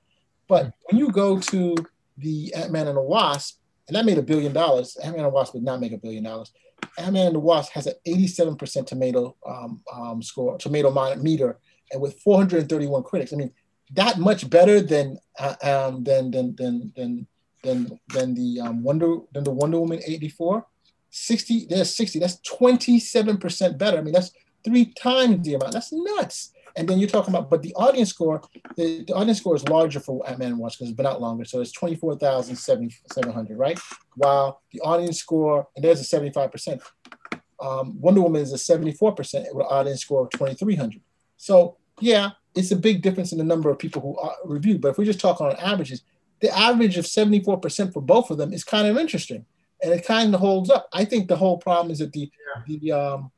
But 0.47 0.73
when 0.86 0.99
you 0.99 1.12
go 1.12 1.39
to 1.39 1.75
the 2.17 2.53
Ant 2.53 2.71
Man 2.71 2.88
and 2.88 2.97
the 2.97 3.01
Wasp, 3.01 3.60
and 3.88 3.95
that 3.95 4.06
made 4.06 4.17
a 4.17 4.23
billion 4.23 4.53
dollars. 4.53 4.97
Ant 4.97 5.15
Man 5.15 5.25
and 5.25 5.32
the 5.32 5.36
Wasp 5.36 5.53
did 5.53 5.63
not 5.63 5.82
make 5.82 5.91
a 5.91 5.97
billion 5.97 6.23
dollars. 6.23 6.51
Ant 6.97 7.13
Man 7.13 7.27
and 7.27 7.36
the 7.36 7.39
Wasp 7.39 7.71
has 7.73 7.88
an 7.88 7.93
87% 8.08 8.86
tomato 8.86 9.36
um, 9.45 9.82
um, 9.93 10.21
score, 10.21 10.58
tomato 10.58 10.91
meter, 11.17 11.60
and 11.91 12.01
with 12.01 12.19
431 12.19 13.03
critics. 13.03 13.34
I 13.34 13.36
mean, 13.36 13.51
that 13.91 14.19
much 14.19 14.49
better 14.49 14.82
than 14.82 15.17
uh, 15.38 15.56
um, 15.63 16.03
than 16.03 16.32
than 16.32 16.56
than 16.56 16.93
than 16.95 17.27
than 17.63 17.99
than 18.10 18.34
the 18.34 18.62
um, 18.62 18.84
Wonder 18.84 19.17
than 19.34 19.43
the 19.43 19.51
Wonder 19.51 19.79
Woman 19.79 20.01
84. 20.06 20.65
60, 21.15 21.67
there's 21.69 21.95
60. 21.95 22.17
That's 22.17 22.38
27% 22.38 23.77
better. 23.77 23.99
I 23.99 24.01
mean, 24.01 24.13
that's 24.13 24.32
three 24.65 24.86
times 24.86 25.45
the 25.45 25.53
amount. 25.53 25.73
That's 25.73 25.93
nuts. 25.93 26.53
And 26.75 26.88
then 26.88 26.99
you're 26.99 27.09
talking 27.09 27.33
about, 27.33 27.49
but 27.49 27.62
the 27.62 27.73
audience 27.75 28.09
score, 28.09 28.41
the, 28.75 29.03
the 29.05 29.13
audience 29.13 29.39
score 29.39 29.55
is 29.55 29.67
larger 29.67 29.99
for 29.99 30.27
Ant 30.27 30.39
Man 30.39 30.49
and 30.49 30.57
Wasp 30.57 30.79
because 30.79 30.89
it's 30.89 30.97
been 30.97 31.05
out 31.05 31.21
longer. 31.21 31.45
So 31.45 31.62
it's 31.62 31.71
24,700, 31.71 33.57
right? 33.57 33.79
While 34.15 34.62
the 34.71 34.81
audience 34.81 35.19
score, 35.19 35.67
and 35.75 35.86
there's 35.86 36.01
a 36.01 36.19
75%. 36.19 36.81
Um, 37.59 38.01
Wonder 38.01 38.21
Woman 38.21 38.41
is 38.41 38.51
a 38.51 38.57
74% 38.57 39.17
with 39.21 39.36
an 39.36 39.62
audience 39.62 40.01
score 40.01 40.23
of 40.23 40.31
2,300. 40.31 40.99
So 41.38 41.77
yeah, 41.99 42.31
it's 42.55 42.71
a 42.71 42.75
big 42.75 43.01
difference 43.01 43.31
in 43.31 43.38
the 43.38 43.43
number 43.43 43.69
of 43.69 43.79
people 43.79 44.01
who 44.01 44.17
are 44.17 44.36
reviewed. 44.43 44.81
But 44.81 44.89
if 44.89 44.97
we 44.97 45.05
just 45.05 45.19
talk 45.19 45.41
on 45.41 45.55
averages, 45.57 46.01
the 46.39 46.55
average 46.57 46.97
of 46.97 47.05
74% 47.05 47.93
for 47.93 48.01
both 48.01 48.29
of 48.31 48.38
them 48.38 48.51
is 48.51 48.63
kind 48.63 48.88
of 48.88 48.97
interesting. 48.97 49.45
And 49.81 49.93
it 49.93 50.05
kind 50.05 50.33
of 50.33 50.39
holds 50.39 50.69
up. 50.69 50.88
I 50.91 51.05
think 51.05 51.27
the 51.27 51.36
whole 51.36 51.57
problem 51.57 51.91
is 51.91 51.99
that 51.99 52.13
the 52.13 52.31
the 52.67 52.91
um 52.93 53.31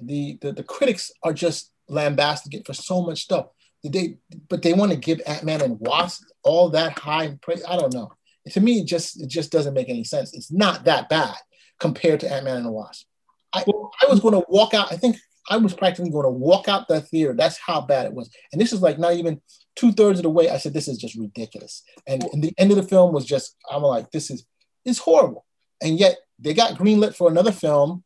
the, 0.00 0.38
the 0.42 0.52
the 0.52 0.62
critics 0.62 1.10
are 1.22 1.32
just 1.32 1.72
lambasting 1.88 2.58
it 2.58 2.66
for 2.66 2.74
so 2.74 3.02
much 3.02 3.22
stuff. 3.22 3.46
Did 3.82 3.92
They 3.92 4.18
but 4.48 4.62
they 4.62 4.72
want 4.72 4.92
to 4.92 4.98
give 4.98 5.20
Ant-Man 5.26 5.62
and 5.62 5.80
Wasp 5.80 6.22
all 6.42 6.70
that 6.70 6.98
high 6.98 7.38
praise. 7.42 7.62
I 7.68 7.76
don't 7.76 7.94
know. 7.94 8.12
To 8.50 8.60
me, 8.60 8.80
it 8.80 8.86
just 8.86 9.20
it 9.20 9.28
just 9.28 9.52
doesn't 9.52 9.74
make 9.74 9.88
any 9.88 10.04
sense. 10.04 10.34
It's 10.34 10.52
not 10.52 10.84
that 10.84 11.08
bad 11.08 11.36
compared 11.78 12.20
to 12.20 12.32
Ant-Man 12.32 12.56
and 12.56 12.66
the 12.66 12.72
Wasp. 12.72 13.06
I, 13.52 13.64
I 14.02 14.10
was 14.10 14.20
going 14.20 14.34
to 14.34 14.44
walk 14.48 14.74
out. 14.74 14.92
I 14.92 14.96
think 14.96 15.16
I 15.48 15.56
was 15.56 15.74
practically 15.74 16.10
going 16.10 16.24
to 16.24 16.30
walk 16.30 16.68
out 16.68 16.88
the 16.88 17.00
theater. 17.00 17.32
That's 17.32 17.58
how 17.58 17.80
bad 17.80 18.06
it 18.06 18.12
was. 18.12 18.30
And 18.52 18.60
this 18.60 18.72
is 18.72 18.82
like 18.82 18.98
not 18.98 19.14
even 19.14 19.40
two 19.76 19.92
thirds 19.92 20.18
of 20.18 20.24
the 20.24 20.30
way. 20.30 20.50
I 20.50 20.58
said, 20.58 20.74
this 20.74 20.88
is 20.88 20.98
just 20.98 21.14
ridiculous. 21.14 21.82
And, 22.06 22.24
and 22.32 22.42
the 22.42 22.52
end 22.58 22.70
of 22.70 22.76
the 22.76 22.82
film 22.82 23.12
was 23.12 23.24
just, 23.24 23.54
I'm 23.70 23.82
like, 23.82 24.10
this 24.10 24.30
is, 24.30 24.44
is 24.84 24.98
horrible. 24.98 25.44
And 25.82 25.98
yet 25.98 26.16
they 26.38 26.54
got 26.54 26.74
greenlit 26.74 27.14
for 27.14 27.30
another 27.30 27.52
film. 27.52 28.02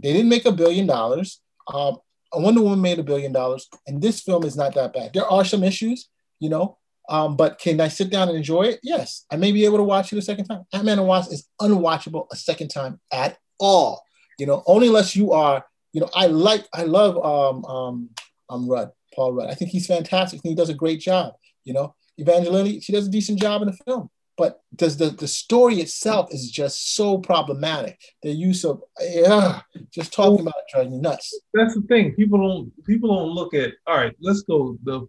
They 0.00 0.12
didn't 0.12 0.28
make 0.28 0.44
a 0.44 0.52
billion 0.52 0.86
dollars. 0.86 1.40
Um, 1.66 1.98
Wonder 2.40 2.62
Woman 2.62 2.80
made 2.80 2.98
a 2.98 3.02
billion 3.02 3.32
dollars. 3.32 3.68
And 3.86 4.00
this 4.00 4.20
film 4.20 4.44
is 4.44 4.56
not 4.56 4.74
that 4.74 4.92
bad. 4.92 5.12
There 5.12 5.26
are 5.26 5.44
some 5.44 5.62
issues, 5.64 6.08
you 6.40 6.48
know, 6.48 6.78
um, 7.08 7.36
but 7.36 7.58
can 7.58 7.80
I 7.80 7.88
sit 7.88 8.10
down 8.10 8.28
and 8.28 8.36
enjoy 8.36 8.62
it? 8.62 8.80
Yes. 8.82 9.26
I 9.30 9.36
may 9.36 9.52
be 9.52 9.64
able 9.64 9.78
to 9.78 9.84
watch 9.84 10.12
it 10.12 10.18
a 10.18 10.22
second 10.22 10.46
time. 10.46 10.64
Ant-Man 10.72 10.98
and 10.98 11.08
Wasp 11.08 11.32
is 11.32 11.46
unwatchable 11.60 12.26
a 12.32 12.36
second 12.36 12.68
time 12.68 13.00
at 13.12 13.38
all. 13.60 14.02
You 14.38 14.46
know, 14.46 14.62
only 14.66 14.88
unless 14.88 15.14
you 15.14 15.32
are, 15.32 15.64
you 15.92 16.00
know, 16.00 16.10
I 16.14 16.26
like, 16.26 16.66
I 16.72 16.84
love 16.84 17.16
um, 17.24 17.64
um, 17.66 18.10
um, 18.48 18.68
Rudd, 18.68 18.90
Paul 19.14 19.32
Rudd. 19.32 19.50
I 19.50 19.54
think 19.54 19.70
he's 19.70 19.86
fantastic. 19.86 20.38
I 20.38 20.40
think 20.40 20.52
he 20.52 20.56
does 20.56 20.70
a 20.70 20.74
great 20.74 21.00
job. 21.00 21.34
You 21.64 21.74
know, 21.74 21.94
Evangeline, 22.18 22.80
she 22.80 22.92
does 22.92 23.06
a 23.06 23.10
decent 23.10 23.40
job 23.40 23.62
in 23.62 23.68
the 23.68 23.78
film. 23.84 24.10
But 24.36 24.60
does 24.74 24.96
the, 24.96 25.10
the 25.10 25.28
story 25.28 25.76
itself 25.76 26.32
is 26.34 26.50
just 26.50 26.96
so 26.96 27.18
problematic. 27.18 28.00
The 28.22 28.32
use 28.32 28.64
of 28.64 28.82
yeah, 29.00 29.60
just 29.92 30.12
talking 30.12 30.40
about 30.40 30.54
it 30.58 30.72
drives 30.72 30.90
me 30.90 30.98
nuts. 30.98 31.38
That's 31.52 31.74
the 31.74 31.82
thing. 31.82 32.14
People 32.14 32.38
don't 32.38 32.84
people 32.84 33.14
don't 33.14 33.30
look 33.32 33.54
at 33.54 33.74
all 33.86 33.96
right, 33.96 34.14
let's 34.20 34.42
go 34.42 34.76
the 34.82 35.06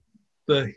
the 0.48 0.74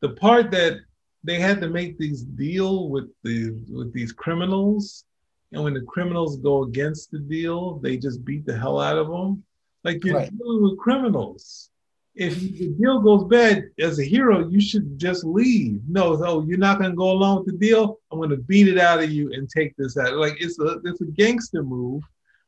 the 0.00 0.10
part 0.10 0.50
that 0.52 0.78
they 1.22 1.38
had 1.38 1.60
to 1.60 1.68
make 1.68 1.98
these 1.98 2.22
deal 2.22 2.88
with 2.88 3.10
the 3.24 3.50
with 3.70 3.92
these 3.92 4.12
criminals 4.12 5.04
and 5.52 5.62
when 5.62 5.74
the 5.74 5.82
criminals 5.82 6.38
go 6.38 6.64
against 6.64 7.10
the 7.10 7.18
deal, 7.18 7.78
they 7.78 7.96
just 7.96 8.24
beat 8.24 8.44
the 8.46 8.56
hell 8.56 8.80
out 8.80 8.98
of 8.98 9.08
them. 9.08 9.44
Like 9.84 10.04
you're 10.04 10.16
Right. 10.16 10.38
dealing 10.38 10.62
with 10.62 10.78
criminals. 10.78 11.70
If 12.16 12.36
mm-hmm. 12.36 12.56
the 12.56 12.68
deal 12.70 13.00
goes 13.00 13.24
bad, 13.24 13.64
as 13.78 13.98
a 13.98 14.04
hero, 14.04 14.48
you 14.48 14.60
should 14.60 14.98
just 14.98 15.24
leave. 15.24 15.80
No, 15.86 16.16
so 16.16 16.42
you're 16.42 16.58
not 16.58 16.80
gonna 16.80 16.94
go 16.94 17.10
along 17.10 17.38
with 17.38 17.46
the 17.46 17.66
deal. 17.66 18.00
I'm 18.10 18.20
gonna 18.20 18.36
beat 18.36 18.68
it 18.68 18.78
out 18.78 19.02
of 19.02 19.10
you 19.10 19.32
and 19.32 19.48
take 19.48 19.76
this 19.76 19.98
out. 19.98 20.14
Like 20.14 20.36
it's 20.40 20.58
a 20.58 20.80
it's 20.84 21.02
a 21.02 21.06
gangster 21.06 21.62
move, 21.62 22.02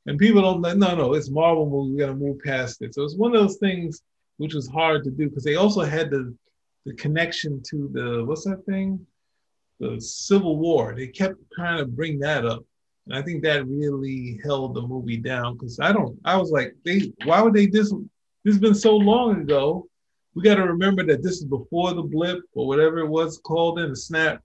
and 0.07 0.19
people 0.19 0.41
don't. 0.41 0.79
No, 0.79 0.95
no, 0.95 1.13
it's 1.15 1.31
Marvel 1.31 1.69
movie. 1.69 1.93
We 1.93 2.01
gotta 2.01 2.15
move 2.15 2.39
past 2.45 2.81
it. 2.81 2.95
So 2.95 3.05
it's 3.05 3.17
one 3.17 3.37
of 3.37 3.43
those 3.43 3.59
things 3.59 4.03
which 4.39 4.55
was 4.55 4.69
hard 4.69 5.05
to 5.05 5.11
do 5.11 5.29
because 5.29 5.45
they 5.45 5.57
also 5.57 5.83
had 5.83 6.11
the 6.11 6.35
the 6.87 6.95
connection 6.95 7.63
to 7.69 7.91
the 7.93 8.25
what's 8.25 8.45
that 8.45 8.65
thing, 8.65 9.07
the 9.81 10.01
Civil 10.01 10.57
War. 10.57 10.95
They 10.97 11.09
kept 11.09 11.37
trying 11.53 11.79
to 11.79 11.87
bring 11.87 12.19
that 12.21 12.47
up. 12.47 12.65
And 13.07 13.17
I 13.17 13.23
think 13.23 13.43
that 13.43 13.67
really 13.67 14.41
held 14.45 14.75
the 14.75 14.83
movie 14.83 15.17
down 15.17 15.55
because 15.55 15.79
I 15.81 15.93
don't. 15.93 16.19
I 16.25 16.37
was 16.37 16.51
like, 16.51 16.75
they. 16.85 17.13
Why 17.25 17.43
would 17.43 17.55
they 17.55 17.67
dis? 17.67 17.93
This 18.45 18.55
has 18.55 18.61
been 18.61 18.75
so 18.75 18.97
long 18.97 19.43
ago. 19.43 19.89
We 20.35 20.43
got 20.43 20.57
to 20.57 20.65
remember 20.65 21.03
that 21.05 21.23
this 21.23 21.39
is 21.39 21.45
before 21.45 21.95
the 21.95 22.03
blip 22.03 22.41
or 22.53 22.67
whatever 22.67 22.99
it 22.99 23.09
was 23.09 23.39
called 23.39 23.79
in 23.81 23.91
the 23.91 23.97
snap, 23.97 24.43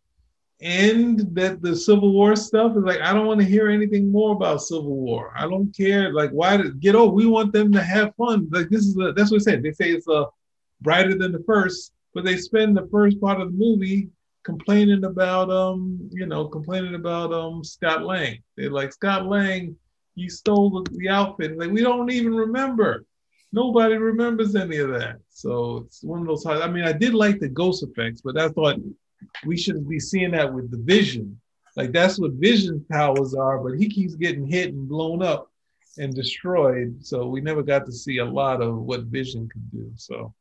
end 0.62 1.28
that 1.36 1.62
the 1.62 1.76
Civil 1.76 2.14
War 2.14 2.36
stuff 2.36 2.76
is 2.76 2.84
like 2.84 3.02
I 3.02 3.14
don't 3.14 3.28
want 3.28 3.42
to 3.42 3.46
hear 3.46 3.70
anything 3.70 4.12
more 4.12 4.34
about 4.34 4.62
Civil 4.62 4.96
War. 4.96 5.34
I 5.36 5.42
don't 5.42 5.76
care. 5.76 6.12
Like 6.14 6.32
why 6.32 6.58
did 6.58 6.80
get 6.80 6.96
over? 6.96 7.14
We 7.14 7.26
want 7.26 7.54
them 7.54 7.72
to 7.74 7.84
have 7.84 8.16
fun. 8.16 8.48
Like 8.52 8.70
this 8.70 8.86
is 8.86 8.98
a, 8.98 9.12
that's 9.14 9.32
what 9.32 9.42
I 9.42 9.44
said. 9.44 9.64
They 9.64 9.72
say 9.72 9.92
it's 9.92 10.08
a 10.08 10.12
uh, 10.12 10.26
brighter 10.82 11.16
than 11.16 11.32
the 11.32 11.44
first, 11.46 11.94
but 12.14 12.26
they 12.26 12.38
spend 12.38 12.76
the 12.76 12.88
first 12.92 13.20
part 13.22 13.42
of 13.42 13.52
the 13.52 13.58
movie 13.58 14.10
complaining 14.44 15.06
about 15.06 15.50
um 15.50 16.10
you 16.12 16.26
know 16.26 16.46
complaining 16.48 16.96
about 16.96 17.34
um 17.34 17.64
Scott 17.64 18.04
Lang. 18.04 18.42
They're 18.56 18.70
like 18.70 18.94
Scott 18.94 19.26
Lang, 19.26 19.76
you 20.16 20.30
stole 20.30 20.70
the, 20.70 20.98
the 20.98 21.10
outfit. 21.10 21.58
Like 21.58 21.72
we 21.72 21.82
don't 21.82 22.12
even 22.12 22.34
remember. 22.34 23.06
Nobody 23.54 23.96
remembers 23.96 24.56
any 24.56 24.78
of 24.78 24.90
that. 24.90 25.20
So 25.30 25.84
it's 25.86 26.04
one 26.04 26.22
of 26.22 26.28
those. 26.28 26.46
I 26.46 26.68
mean, 26.68 26.86
I 26.86 26.92
did 26.92 27.14
like 27.14 27.40
the 27.40 27.48
ghost 27.48 27.84
effects, 27.84 28.20
but 28.22 28.38
I 28.38 28.50
thought 28.50 28.78
we 29.46 29.56
shouldn't 29.56 29.88
be 29.88 30.00
seeing 30.00 30.32
that 30.32 30.52
with 30.52 30.72
the 30.72 30.78
Vision. 30.78 31.40
Like 31.76 31.92
that's 31.92 32.20
what 32.20 32.32
Vision 32.34 32.84
powers 32.92 33.36
are, 33.36 33.60
but 33.60 33.78
he 33.78 33.88
keeps 33.88 34.16
getting 34.16 34.48
hit 34.48 34.74
and 34.74 34.90
blown 34.90 35.22
up 35.22 35.52
and 36.00 36.16
destroyed. 36.16 36.98
So 37.06 37.28
we 37.28 37.42
never 37.42 37.62
got 37.62 37.86
to 37.86 37.92
see 37.92 38.18
a 38.18 38.26
lot 38.26 38.62
of 38.62 38.76
what 38.76 39.04
Vision 39.04 39.48
could 39.48 39.72
do. 39.72 39.92
So 39.98 40.34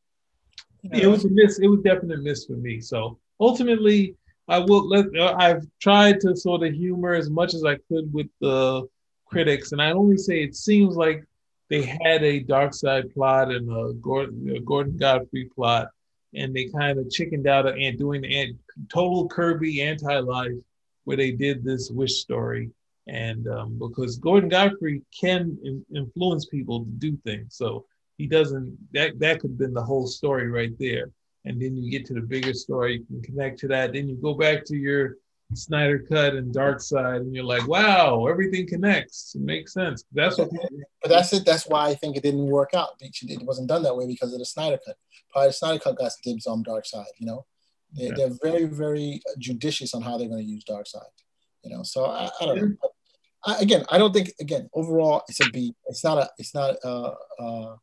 yeah. 0.83 1.03
it 1.03 1.07
was 1.07 1.27
a 1.27 1.29
miss. 1.31 1.59
It 1.59 1.69
was 1.69 1.81
definitely 1.81 2.17
a 2.17 2.19
miss 2.19 2.47
for 2.47 2.55
me. 2.55 2.81
So 2.81 3.19
ultimately, 3.41 4.17
I 4.49 4.59
will 4.59 4.89
let. 4.89 5.15
Uh, 5.15 5.35
I've 5.39 5.67
tried 5.81 6.19
to 6.21 6.35
sort 6.35 6.63
of 6.63 6.73
humor 6.73 7.13
as 7.13 7.29
much 7.29 7.53
as 7.53 7.65
I 7.65 7.77
could 7.89 8.13
with 8.13 8.29
the 8.41 8.89
critics, 9.27 9.73
and 9.73 9.83
I 9.83 9.93
only 9.93 10.17
say 10.17 10.43
it 10.43 10.57
seems 10.57 10.97
like 10.97 11.25
they 11.73 11.81
had 12.05 12.23
a 12.23 12.45
Darkseid 12.45 13.15
plot 13.15 13.51
and 13.51 13.67
a 13.71 13.95
Gordon, 13.95 14.55
a 14.55 14.61
Gordon 14.61 14.99
Godfrey 14.99 15.47
plot, 15.55 15.89
and 16.35 16.55
they 16.55 16.67
kind 16.67 16.99
of 16.99 17.09
chickened 17.09 17.47
out 17.47 17.67
and 17.67 17.99
doing 17.99 18.21
the 18.21 18.55
total 18.93 19.27
Kirby 19.27 19.81
anti-life, 19.81 20.53
where 21.05 21.17
they 21.17 21.31
did 21.31 21.65
this 21.65 21.91
wish 21.91 22.21
story, 22.21 22.71
and 23.07 23.49
um, 23.49 23.79
because 23.79 24.19
Gordon 24.19 24.51
Godfrey 24.51 25.01
can 25.19 25.57
in, 25.65 25.83
influence 25.97 26.45
people 26.45 26.85
to 26.85 26.91
do 26.91 27.17
things, 27.25 27.57
so 27.57 27.87
he 28.19 28.27
doesn't. 28.27 28.77
That 28.93 29.19
that 29.21 29.41
could 29.41 29.53
have 29.53 29.59
been 29.59 29.73
the 29.73 29.83
whole 29.83 30.07
story 30.07 30.49
right 30.51 30.79
there, 30.79 31.07
and 31.47 31.59
then 31.59 31.75
you 31.75 31.91
get 31.91 32.05
to 32.09 32.15
the 32.15 32.21
bigger 32.21 32.53
story, 32.53 32.99
you 32.99 33.05
can 33.07 33.23
connect 33.23 33.61
to 33.61 33.69
that. 33.69 33.95
Then 33.95 34.11
you 34.11 34.17
go 34.17 34.35
back 34.35 34.67
to 34.67 34.77
your 34.77 35.17
Snyder 35.57 35.99
Cut 35.99 36.35
and 36.35 36.55
Darkseid, 36.55 37.17
and 37.17 37.35
you're 37.35 37.45
like, 37.45 37.67
wow, 37.67 38.27
everything 38.27 38.67
connects. 38.67 39.35
It 39.35 39.43
makes 39.43 39.73
sense. 39.73 40.05
That's 40.13 40.39
what. 40.39 40.51
But 41.03 41.09
that's 41.09 41.33
it. 41.33 41.45
That's 41.45 41.67
why 41.67 41.89
I 41.89 41.95
think 41.95 42.17
it 42.17 42.23
didn't 42.23 42.47
work 42.47 42.75
out. 42.75 42.91
It 43.01 43.43
wasn't 43.43 43.69
done 43.69 43.83
that 43.83 43.97
way 43.97 44.07
because 44.07 44.33
of 44.33 44.39
the 44.39 44.45
Snyder 44.45 44.79
Cut. 44.85 44.97
Probably 45.31 45.49
the 45.49 45.53
Snyder 45.53 45.79
Cut 45.79 45.97
got 45.97 46.13
dibs 46.23 46.47
on 46.47 46.65
Darkseid. 46.65 47.05
You 47.19 47.27
know, 47.27 47.47
they, 47.97 48.07
yeah. 48.07 48.13
they're 48.17 48.37
very, 48.43 48.65
very 48.65 49.21
judicious 49.39 49.95
on 49.95 50.03
how 50.03 50.19
they're 50.19 50.29
going 50.29 50.45
to 50.45 50.51
use 50.51 50.65
Darkseid. 50.65 51.03
You 51.65 51.77
know, 51.77 51.83
so 51.83 52.07
I, 52.07 52.31
I 52.41 52.45
don't 52.47 52.59
know. 52.59 52.77
I, 53.45 53.59
again, 53.59 53.85
I 53.91 53.99
don't 53.99 54.13
think. 54.13 54.33
Again, 54.41 54.69
overall, 54.75 55.23
it's 55.29 55.41
a 55.41 55.51
B. 55.51 55.75
It's 55.87 56.05
not 56.05 56.19
a. 56.19 56.31
It's 56.39 56.55
not 56.55 56.77
a. 56.85 57.15
Uh, 57.39 57.77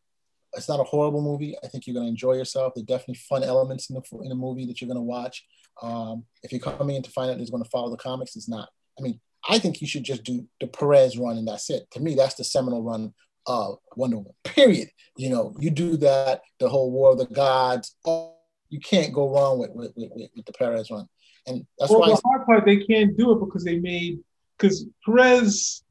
it's 0.53 0.69
not 0.69 0.79
a 0.79 0.83
horrible 0.83 1.21
movie. 1.21 1.55
I 1.63 1.67
think 1.67 1.85
you're 1.85 1.93
going 1.93 2.07
to 2.07 2.11
enjoy 2.11 2.33
yourself. 2.33 2.73
There 2.75 2.81
are 2.81 2.85
definitely 2.85 3.21
fun 3.29 3.43
elements 3.43 3.89
in 3.89 3.95
the 3.95 4.17
in 4.21 4.29
the 4.29 4.35
movie 4.35 4.65
that 4.65 4.81
you're 4.81 4.87
going 4.87 4.97
to 4.97 5.01
watch. 5.01 5.45
Um, 5.81 6.25
if 6.43 6.51
you're 6.51 6.59
coming 6.59 6.95
in 6.95 7.03
to 7.03 7.11
find 7.11 7.31
out 7.31 7.39
it's 7.39 7.49
going 7.49 7.63
to 7.63 7.69
follow 7.69 7.89
the 7.89 7.97
comics, 7.97 8.35
it's 8.35 8.49
not. 8.49 8.69
I 8.97 9.01
mean, 9.01 9.19
I 9.47 9.59
think 9.59 9.81
you 9.81 9.87
should 9.87 10.03
just 10.03 10.23
do 10.23 10.47
the 10.59 10.67
Perez 10.67 11.17
run 11.17 11.37
and 11.37 11.47
that's 11.47 11.69
it. 11.69 11.89
To 11.91 11.99
me, 11.99 12.15
that's 12.15 12.35
the 12.35 12.43
seminal 12.43 12.83
run 12.83 13.13
of 13.45 13.77
Wonder 13.95 14.17
Woman. 14.17 14.33
Period. 14.43 14.89
You 15.15 15.29
know, 15.29 15.55
you 15.59 15.69
do 15.69 15.97
that, 15.97 16.41
the 16.59 16.69
whole 16.69 16.91
War 16.91 17.11
of 17.11 17.19
the 17.19 17.25
Gods. 17.25 17.95
You 18.05 18.79
can't 18.79 19.13
go 19.13 19.33
wrong 19.33 19.59
with 19.59 19.71
with, 19.73 19.93
with, 19.95 20.29
with 20.35 20.45
the 20.45 20.53
Perez 20.53 20.91
run, 20.91 21.07
and 21.47 21.65
that's 21.77 21.91
well, 21.91 22.01
why 22.01 22.09
the 22.09 22.21
hard 22.23 22.45
part 22.45 22.65
they 22.65 22.77
can't 22.77 23.17
do 23.17 23.31
it 23.31 23.39
because 23.39 23.63
they 23.63 23.79
made 23.79 24.19
because 24.57 24.85
Perez 25.05 25.83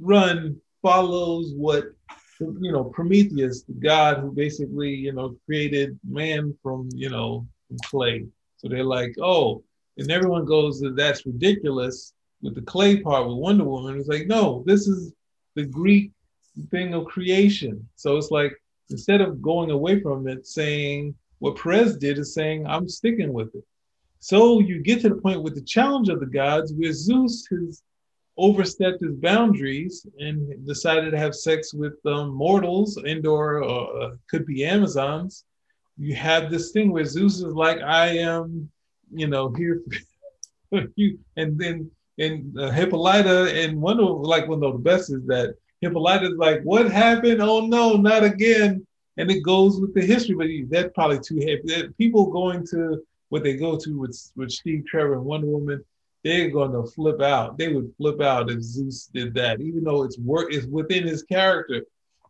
run 0.00 0.60
follows 0.82 1.52
what 1.56 1.93
you 2.40 2.72
know 2.72 2.84
Prometheus, 2.84 3.62
the 3.62 3.74
god 3.74 4.18
who 4.18 4.32
basically 4.32 4.94
you 4.94 5.12
know 5.12 5.36
created 5.46 5.98
man 6.08 6.56
from 6.62 6.88
you 6.94 7.10
know 7.10 7.46
from 7.68 7.78
clay 7.84 8.26
so 8.64 8.70
they're 8.70 8.82
like, 8.82 9.14
oh, 9.20 9.62
and 9.98 10.10
everyone 10.10 10.46
goes, 10.46 10.82
that's 10.96 11.26
ridiculous 11.26 12.14
with 12.40 12.54
the 12.54 12.62
clay 12.62 13.00
part 13.00 13.28
with 13.28 13.36
Wonder 13.36 13.64
Woman. 13.64 13.98
It's 13.98 14.08
like, 14.08 14.26
no, 14.26 14.64
this 14.64 14.88
is 14.88 15.12
the 15.54 15.66
Greek 15.66 16.10
thing 16.70 16.94
of 16.94 17.04
creation. 17.04 17.86
So 17.96 18.16
it's 18.16 18.30
like, 18.30 18.52
instead 18.88 19.20
of 19.20 19.42
going 19.42 19.70
away 19.70 20.00
from 20.00 20.26
it, 20.28 20.46
saying 20.46 21.14
what 21.40 21.56
Perez 21.56 21.98
did 21.98 22.18
is 22.18 22.32
saying, 22.32 22.66
I'm 22.66 22.88
sticking 22.88 23.34
with 23.34 23.54
it. 23.54 23.64
So 24.20 24.60
you 24.60 24.80
get 24.80 25.02
to 25.02 25.10
the 25.10 25.16
point 25.16 25.42
with 25.42 25.54
the 25.54 25.60
challenge 25.60 26.08
of 26.08 26.20
the 26.20 26.26
gods 26.26 26.72
where 26.72 26.94
Zeus 26.94 27.46
has 27.50 27.82
overstepped 28.36 29.02
his 29.02 29.14
boundaries 29.14 30.06
and 30.18 30.66
decided 30.66 31.10
to 31.10 31.18
have 31.18 31.34
sex 31.34 31.72
with 31.72 31.94
um, 32.06 32.30
mortals 32.30 32.96
and 32.96 33.26
or 33.26 33.62
uh, 33.62 34.10
could 34.28 34.44
be 34.44 34.64
Amazons 34.64 35.44
you 35.96 36.14
have 36.14 36.50
this 36.50 36.70
thing 36.70 36.90
where 36.90 37.04
Zeus 37.04 37.36
is 37.36 37.54
like, 37.54 37.80
I 37.80 38.18
am, 38.18 38.70
you 39.12 39.26
know, 39.26 39.52
here 39.52 39.82
for 40.70 40.84
you. 40.96 41.18
And 41.36 41.58
then 41.58 41.90
and 42.18 42.56
uh, 42.58 42.70
Hippolyta 42.70 43.52
and 43.52 43.80
one 43.80 43.98
of 43.98 44.20
like 44.20 44.46
one 44.46 44.62
of 44.62 44.72
the 44.72 44.78
best 44.78 45.10
is 45.10 45.26
that 45.26 45.54
Hippolyta 45.80 46.26
is 46.26 46.36
like, 46.36 46.62
what 46.62 46.90
happened? 46.90 47.42
Oh 47.42 47.66
no, 47.66 47.94
not 47.94 48.22
again. 48.24 48.86
And 49.16 49.30
it 49.30 49.42
goes 49.42 49.80
with 49.80 49.94
the 49.94 50.02
history, 50.02 50.34
but 50.34 50.70
that's 50.70 50.92
probably 50.94 51.20
too 51.20 51.38
heavy. 51.40 51.88
People 51.98 52.26
going 52.26 52.66
to 52.68 53.02
what 53.28 53.42
they 53.42 53.56
go 53.56 53.76
to 53.78 53.98
with 53.98 54.32
with 54.36 54.50
Steve 54.50 54.84
Trevor 54.86 55.14
and 55.14 55.24
Wonder 55.24 55.48
Woman, 55.48 55.84
they're 56.24 56.50
going 56.50 56.72
to 56.72 56.90
flip 56.90 57.20
out. 57.20 57.58
They 57.58 57.72
would 57.72 57.92
flip 57.98 58.20
out 58.22 58.50
if 58.50 58.62
Zeus 58.62 59.10
did 59.12 59.34
that, 59.34 59.60
even 59.60 59.84
though 59.84 60.02
it's 60.02 60.18
work 60.18 60.52
is 60.52 60.66
within 60.66 61.06
his 61.06 61.22
character. 61.22 61.84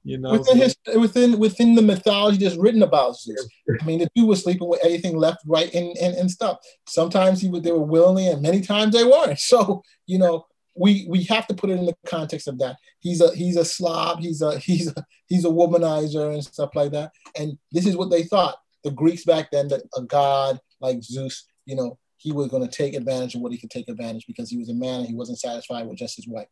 You 0.06 0.18
know, 0.18 0.32
within 0.32 0.58
his 0.58 0.76
within 0.98 1.38
within 1.38 1.74
the 1.74 1.80
mythology 1.80 2.36
that's 2.36 2.58
written 2.58 2.82
about 2.82 3.16
Zeus. 3.16 3.48
I 3.80 3.84
mean, 3.86 4.00
the 4.00 4.08
dude 4.14 4.28
was 4.28 4.42
sleeping 4.42 4.68
with 4.68 4.84
anything 4.84 5.16
left, 5.16 5.38
right, 5.46 5.72
and, 5.72 5.96
and, 5.96 6.14
and 6.14 6.30
stuff. 6.30 6.58
Sometimes 6.86 7.40
he 7.40 7.48
would 7.48 7.64
they 7.64 7.72
were 7.72 7.78
willingly, 7.78 8.26
and 8.26 8.42
many 8.42 8.60
times 8.60 8.94
they 8.94 9.04
weren't. 9.04 9.38
So 9.44 9.82
you 10.06 10.18
know, 10.18 10.44
we 10.74 11.06
we 11.08 11.22
have 11.24 11.46
to 11.46 11.54
put 11.54 11.70
it 11.70 11.78
in 11.78 11.86
the 11.86 11.96
context 12.04 12.48
of 12.48 12.58
that. 12.58 12.76
He's 13.00 13.22
a 13.22 13.34
he's 13.34 13.56
a 13.56 13.64
slob. 13.64 14.20
He's 14.20 14.42
a 14.42 14.58
he's 14.58 14.88
a 14.88 15.06
he's 15.26 15.46
a 15.46 15.48
womanizer 15.48 16.34
and 16.34 16.44
stuff 16.44 16.70
like 16.74 16.92
that. 16.92 17.12
And 17.38 17.56
this 17.72 17.86
is 17.86 17.96
what 17.96 18.10
they 18.10 18.24
thought. 18.24 18.56
The 18.82 18.90
Greeks 18.90 19.24
back 19.24 19.50
then 19.50 19.68
that 19.68 19.84
a 19.96 20.02
god 20.02 20.60
like 20.80 21.02
Zeus, 21.02 21.46
you 21.64 21.76
know, 21.76 21.98
he 22.24 22.32
was 22.32 22.48
going 22.48 22.66
to 22.66 22.74
take 22.74 22.94
advantage 22.94 23.34
of 23.34 23.42
what 23.42 23.52
he 23.52 23.58
could 23.58 23.70
take 23.70 23.86
advantage 23.86 24.26
because 24.26 24.48
he 24.48 24.56
was 24.56 24.70
a 24.70 24.74
man 24.74 25.00
and 25.00 25.08
he 25.08 25.14
wasn't 25.14 25.38
satisfied 25.38 25.86
with 25.86 25.98
just 25.98 26.16
his 26.16 26.26
wife. 26.26 26.48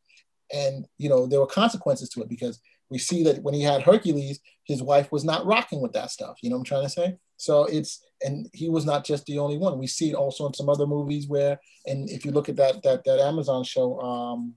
And 0.53 0.87
you 0.99 1.09
know, 1.09 1.27
there 1.27 1.41
were 1.41 1.47
consequences 1.47 2.11
to 2.11 2.21
it 2.21 2.29
because 2.29 2.61
we 2.91 2.99
see 2.99 3.25
that 3.25 3.43
when 3.43 3.55
he 3.55 3.63
had 3.63 3.81
Hercules, 3.81 4.39
his 4.65 4.83
wife 4.83 5.11
was 5.11 5.25
not 5.25 5.47
rocking 5.47 5.81
with 5.81 5.95
that 5.95 6.11
stuff. 6.11 6.37
You 6.43 6.51
know 6.51 6.57
what 6.57 6.61
I'm 6.61 6.67
trying 6.67 6.83
to 6.83 6.91
say? 6.91 7.17
So 7.39 7.65
it's 7.65 8.05
and 8.21 8.51
he 8.53 8.69
was 8.69 8.85
not 8.85 9.03
just 9.03 9.25
the 9.25 9.39
only 9.39 9.57
one. 9.57 9.79
We 9.79 9.87
see 9.87 10.11
it 10.11 10.15
also 10.15 10.47
in 10.47 10.53
some 10.53 10.69
other 10.69 10.87
movies 10.87 11.27
where, 11.27 11.59
and 11.87 12.09
if 12.11 12.27
you 12.27 12.33
look 12.33 12.51
at 12.51 12.57
that 12.57 12.83
that 12.83 13.03
that 13.05 13.19
Amazon 13.19 13.65
show, 13.65 13.99
um, 13.99 14.55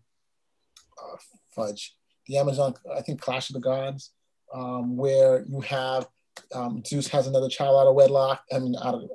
uh, 1.01 1.15
fudge, 1.55 1.95
the 2.27 2.37
Amazon, 2.37 2.73
I 2.93 3.01
think 3.01 3.21
Clash 3.21 3.49
of 3.49 3.53
the 3.53 3.61
Gods, 3.61 4.11
um, 4.53 4.97
where 4.97 5.45
you 5.47 5.61
have 5.61 6.09
um, 6.53 6.83
Zeus 6.85 7.07
has 7.07 7.27
another 7.27 7.47
child 7.47 7.79
out 7.79 7.87
of 7.87 7.95
wedlock. 7.95 8.43
I 8.51 8.59
mean, 8.59 8.75
out 8.83 8.95
of 8.95 9.09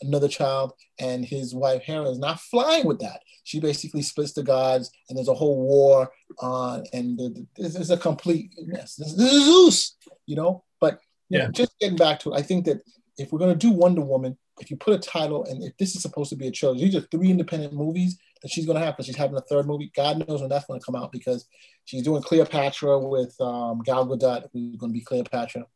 another 0.00 0.28
child, 0.28 0.72
and 0.98 1.24
his 1.24 1.54
wife 1.54 1.82
Hera 1.82 2.08
is 2.10 2.18
not 2.18 2.40
flying 2.40 2.86
with 2.86 3.00
that. 3.00 3.20
She 3.44 3.60
basically 3.60 4.02
splits 4.02 4.32
the 4.32 4.42
gods, 4.42 4.90
and 5.08 5.16
there's 5.16 5.28
a 5.28 5.34
whole 5.34 5.62
war 5.62 6.10
on, 6.40 6.84
and 6.92 7.46
this 7.56 7.76
is 7.76 7.90
a 7.90 7.96
complete 7.96 8.52
mess. 8.66 8.96
This, 8.96 9.14
this 9.14 9.32
is 9.32 9.44
Zeus, 9.44 9.96
you 10.26 10.36
know. 10.36 10.64
But 10.80 11.00
yeah, 11.28 11.46
know, 11.46 11.50
just 11.52 11.78
getting 11.80 11.96
back 11.96 12.20
to 12.20 12.32
it, 12.32 12.38
I 12.38 12.42
think 12.42 12.64
that 12.66 12.82
if 13.18 13.32
we're 13.32 13.38
gonna 13.38 13.54
do 13.54 13.70
Wonder 13.70 14.02
Woman, 14.02 14.36
if 14.60 14.70
you 14.70 14.76
put 14.76 14.94
a 14.94 14.98
title, 14.98 15.44
and 15.44 15.62
if 15.62 15.76
this 15.78 15.94
is 15.94 16.02
supposed 16.02 16.30
to 16.30 16.36
be 16.36 16.48
a 16.48 16.50
trilogy, 16.50 16.84
these 16.84 16.96
are 16.96 17.06
three 17.12 17.30
independent 17.30 17.72
movies 17.72 18.18
that 18.42 18.50
she's 18.50 18.66
gonna 18.66 18.80
have 18.80 18.94
because 18.94 19.06
she's 19.06 19.16
having 19.16 19.36
a 19.36 19.42
third 19.42 19.66
movie. 19.66 19.92
God 19.94 20.26
knows 20.26 20.40
when 20.40 20.50
that's 20.50 20.66
gonna 20.66 20.80
come 20.80 20.96
out 20.96 21.12
because 21.12 21.46
she's 21.84 22.02
doing 22.02 22.22
Cleopatra 22.22 22.98
with 22.98 23.34
um, 23.40 23.80
Gal 23.84 24.06
Gadot, 24.06 24.48
who's 24.52 24.76
gonna 24.76 24.92
be 24.92 25.00
Cleopatra 25.00 25.66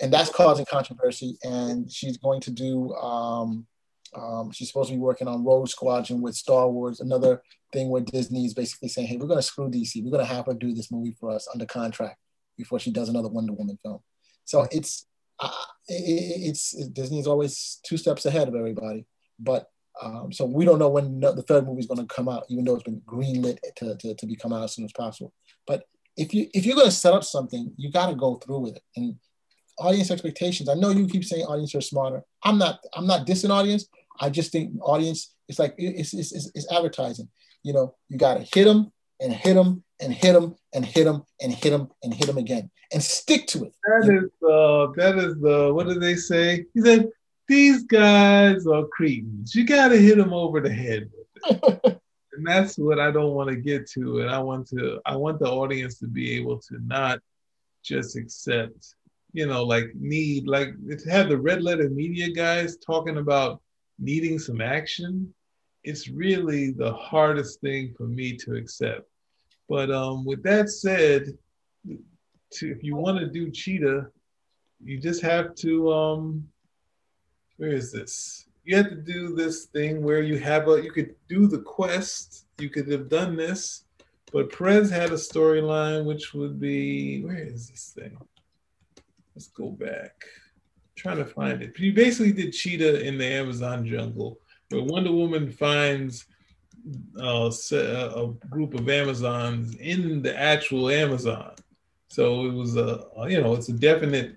and 0.00 0.12
that's 0.12 0.30
causing 0.30 0.66
controversy. 0.66 1.38
And 1.42 1.90
she's 1.90 2.16
going 2.16 2.40
to 2.42 2.50
do. 2.50 2.92
Um, 2.94 3.66
um, 4.14 4.50
she's 4.52 4.68
supposed 4.68 4.88
to 4.88 4.94
be 4.94 5.00
working 5.00 5.28
on 5.28 5.44
Rogue 5.44 5.68
Squadron 5.68 6.22
with 6.22 6.36
Star 6.36 6.70
Wars, 6.70 7.00
another 7.00 7.42
thing 7.72 7.88
where 7.88 8.02
Disney 8.02 8.46
is 8.46 8.54
basically 8.54 8.88
saying, 8.88 9.08
"Hey, 9.08 9.16
we're 9.16 9.26
going 9.26 9.38
to 9.38 9.42
screw 9.42 9.68
DC. 9.68 10.02
We're 10.02 10.10
going 10.10 10.26
to 10.26 10.32
have 10.32 10.46
her 10.46 10.54
do 10.54 10.72
this 10.72 10.90
movie 10.90 11.16
for 11.18 11.30
us 11.30 11.48
under 11.52 11.66
contract 11.66 12.18
before 12.56 12.78
she 12.78 12.90
does 12.90 13.08
another 13.08 13.28
Wonder 13.28 13.52
Woman 13.52 13.78
film." 13.82 14.00
So 14.44 14.66
it's 14.70 15.06
uh, 15.38 15.50
it, 15.88 16.48
it's 16.48 16.74
it, 16.74 16.94
Disney's 16.94 17.26
always 17.26 17.80
two 17.84 17.96
steps 17.96 18.26
ahead 18.26 18.48
of 18.48 18.54
everybody. 18.54 19.06
But 19.38 19.68
um, 20.02 20.32
so 20.32 20.44
we 20.44 20.64
don't 20.64 20.78
know 20.78 20.88
when 20.88 21.20
the 21.20 21.44
third 21.46 21.66
movie 21.66 21.80
is 21.80 21.86
going 21.86 22.06
to 22.06 22.14
come 22.14 22.28
out, 22.28 22.44
even 22.48 22.64
though 22.64 22.74
it's 22.74 22.84
been 22.84 23.00
greenlit 23.00 23.58
to, 23.76 23.96
to, 23.96 24.14
to 24.14 24.26
be 24.26 24.36
come 24.36 24.52
out 24.52 24.64
as 24.64 24.74
soon 24.74 24.84
as 24.84 24.92
possible. 24.92 25.32
But 25.66 25.84
if 26.16 26.32
you 26.32 26.48
if 26.54 26.64
you're 26.64 26.76
going 26.76 26.88
to 26.88 26.92
set 26.92 27.12
up 27.12 27.24
something, 27.24 27.72
you 27.76 27.90
got 27.90 28.08
to 28.08 28.14
go 28.14 28.36
through 28.36 28.60
with 28.60 28.76
it. 28.76 28.82
And 28.96 29.16
audience 29.78 30.10
expectations. 30.10 30.68
I 30.68 30.74
know 30.74 30.90
you 30.90 31.06
keep 31.06 31.24
saying 31.24 31.44
audience 31.44 31.74
are 31.74 31.80
smarter. 31.80 32.22
I'm 32.42 32.58
not. 32.58 32.80
I'm 32.94 33.06
not 33.06 33.26
dissing 33.26 33.50
audience. 33.50 33.88
I 34.20 34.30
just 34.30 34.52
think 34.52 34.72
audience, 34.80 35.34
it's 35.48 35.58
like 35.58 35.74
it's, 35.76 36.14
it's, 36.14 36.32
it's, 36.32 36.50
it's 36.54 36.72
advertising. 36.72 37.28
You 37.62 37.74
know, 37.74 37.94
you 38.08 38.18
got 38.18 38.34
to 38.34 38.46
hit 38.54 38.64
them 38.64 38.92
and 39.20 39.32
hit 39.32 39.54
them 39.54 39.82
and 40.00 40.12
hit 40.12 40.32
them 40.32 40.56
and 40.74 40.84
hit 40.84 41.04
them 41.04 41.24
and 41.40 41.52
hit 41.52 41.70
them 41.70 41.88
and 42.02 42.14
hit 42.14 42.26
them 42.26 42.38
again 42.38 42.70
and 42.92 43.02
stick 43.02 43.46
to 43.48 43.64
it. 43.64 43.74
That 43.84 44.08
is 44.12 44.30
uh 44.42 44.92
that 44.96 45.18
is 45.18 45.40
the 45.40 45.72
what 45.74 45.86
do 45.86 45.98
they 45.98 46.16
say? 46.16 46.66
He 46.74 46.80
said 46.80 47.08
these 47.48 47.84
guys 47.84 48.66
are 48.66 48.84
cretins. 48.86 49.54
You 49.54 49.64
got 49.64 49.88
to 49.88 49.98
hit 49.98 50.16
them 50.16 50.32
over 50.32 50.60
the 50.60 50.72
head 50.72 51.10
with 51.12 51.62
it. 51.62 52.00
and 52.36 52.46
that's 52.46 52.76
what 52.78 52.98
I 52.98 53.10
don't 53.10 53.34
want 53.34 53.50
to 53.50 53.56
get 53.56 53.88
to. 53.90 54.20
And 54.20 54.30
I 54.30 54.38
want 54.38 54.68
to 54.68 55.00
I 55.06 55.16
want 55.16 55.38
the 55.38 55.48
audience 55.48 55.98
to 56.00 56.06
be 56.06 56.36
able 56.36 56.58
to 56.60 56.78
not 56.84 57.20
just 57.82 58.16
accept, 58.16 58.94
you 59.36 59.46
know, 59.46 59.62
like 59.62 59.94
need 59.94 60.48
like 60.48 60.70
to 60.88 61.10
have 61.10 61.28
the 61.28 61.36
red 61.36 61.62
letter 61.62 61.90
media 61.90 62.30
guys 62.30 62.78
talking 62.78 63.18
about 63.18 63.60
needing 63.98 64.38
some 64.38 64.62
action. 64.62 65.32
It's 65.84 66.08
really 66.08 66.70
the 66.70 66.94
hardest 66.94 67.60
thing 67.60 67.92
for 67.98 68.04
me 68.04 68.34
to 68.38 68.54
accept. 68.54 69.02
But 69.68 69.90
um, 69.90 70.24
with 70.24 70.42
that 70.44 70.70
said, 70.70 71.36
to, 71.86 72.70
if 72.70 72.82
you 72.82 72.96
want 72.96 73.18
to 73.18 73.26
do 73.26 73.50
cheetah, 73.50 74.06
you 74.82 74.98
just 74.98 75.20
have 75.20 75.54
to 75.56 75.92
um, 75.92 76.48
where 77.58 77.72
is 77.72 77.92
this? 77.92 78.46
You 78.64 78.78
have 78.78 78.88
to 78.88 78.96
do 78.96 79.34
this 79.34 79.66
thing 79.66 80.02
where 80.02 80.22
you 80.22 80.38
have 80.38 80.66
a 80.66 80.82
you 80.82 80.92
could 80.92 81.14
do 81.28 81.46
the 81.46 81.60
quest. 81.60 82.46
You 82.56 82.70
could 82.70 82.90
have 82.90 83.10
done 83.10 83.36
this, 83.36 83.84
but 84.32 84.50
Perez 84.50 84.88
had 84.90 85.10
a 85.10 85.20
storyline 85.30 86.06
which 86.06 86.32
would 86.32 86.58
be 86.58 87.22
where 87.22 87.36
is 87.36 87.68
this 87.68 87.92
thing? 87.94 88.16
Let's 89.36 89.48
go 89.48 89.68
back. 89.68 90.24
I'm 90.24 90.94
trying 90.96 91.18
to 91.18 91.26
find 91.26 91.60
it. 91.62 91.78
You 91.78 91.92
basically 91.92 92.32
did 92.32 92.54
Cheetah 92.54 93.06
in 93.06 93.18
the 93.18 93.26
Amazon 93.26 93.86
jungle, 93.86 94.40
where 94.70 94.82
Wonder 94.82 95.12
Woman 95.12 95.52
finds 95.52 96.24
uh, 97.20 97.50
a 97.70 98.32
group 98.48 98.72
of 98.72 98.88
Amazons 98.88 99.76
in 99.76 100.22
the 100.22 100.34
actual 100.40 100.88
Amazon. 100.88 101.52
So 102.08 102.46
it 102.46 102.54
was 102.54 102.78
a, 102.78 103.04
you 103.28 103.42
know, 103.42 103.52
it's 103.52 103.68
a 103.68 103.74
definite 103.74 104.36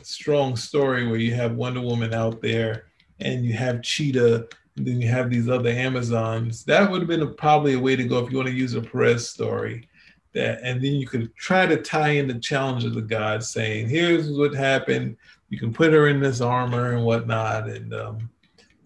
strong 0.00 0.56
story 0.56 1.06
where 1.06 1.20
you 1.20 1.34
have 1.34 1.56
Wonder 1.56 1.82
Woman 1.82 2.14
out 2.14 2.40
there 2.40 2.84
and 3.18 3.44
you 3.44 3.52
have 3.52 3.82
Cheetah 3.82 4.46
and 4.78 4.86
then 4.86 5.02
you 5.02 5.08
have 5.08 5.28
these 5.28 5.50
other 5.50 5.68
Amazons. 5.68 6.64
That 6.64 6.90
would 6.90 7.02
have 7.02 7.08
been 7.08 7.20
a, 7.20 7.26
probably 7.26 7.74
a 7.74 7.78
way 7.78 7.94
to 7.94 8.04
go 8.04 8.24
if 8.24 8.30
you 8.30 8.38
want 8.38 8.48
to 8.48 8.54
use 8.54 8.72
a 8.72 8.80
Perez 8.80 9.28
story. 9.28 9.86
That 10.32 10.60
and 10.62 10.82
then 10.82 10.94
you 10.94 11.06
could 11.06 11.34
try 11.34 11.66
to 11.66 11.76
tie 11.76 12.10
in 12.10 12.28
the 12.28 12.38
challenge 12.38 12.84
of 12.84 12.94
the 12.94 13.02
gods, 13.02 13.50
saying, 13.50 13.88
"Here's 13.88 14.30
what 14.30 14.54
happened. 14.54 15.16
You 15.48 15.58
can 15.58 15.72
put 15.72 15.92
her 15.92 16.08
in 16.08 16.20
this 16.20 16.40
armor 16.40 16.92
and 16.92 17.04
whatnot." 17.04 17.68
And 17.68 17.92
um, 17.92 18.30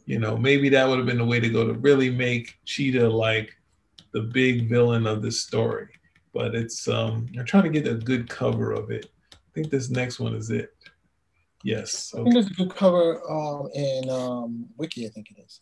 you 0.06 0.18
know, 0.18 0.36
maybe 0.36 0.68
that 0.70 0.88
would 0.88 0.98
have 0.98 1.06
been 1.06 1.18
the 1.18 1.24
way 1.24 1.40
to 1.40 1.48
go 1.48 1.66
to 1.66 1.74
really 1.74 2.10
make 2.10 2.58
Cheetah 2.64 3.08
like 3.08 3.54
the 4.12 4.22
big 4.22 4.68
villain 4.68 5.06
of 5.06 5.22
this 5.22 5.42
story. 5.42 5.88
But 6.32 6.54
it's 6.54 6.88
um, 6.88 7.26
I'm 7.38 7.44
trying 7.44 7.64
to 7.64 7.80
get 7.80 7.86
a 7.86 7.94
good 7.94 8.28
cover 8.28 8.72
of 8.72 8.90
it. 8.90 9.10
I 9.32 9.36
think 9.54 9.70
this 9.70 9.90
next 9.90 10.18
one 10.18 10.34
is 10.34 10.50
it. 10.50 10.74
Yes. 11.62 12.12
Okay. 12.14 12.20
I 12.20 12.24
think 12.24 12.34
there's 12.34 12.50
a 12.50 12.54
good 12.54 12.74
cover 12.74 13.20
um, 13.30 13.68
in 13.74 14.10
um, 14.10 14.66
Wiki. 14.76 15.06
I 15.06 15.10
think 15.10 15.30
it 15.30 15.42
is. 15.44 15.60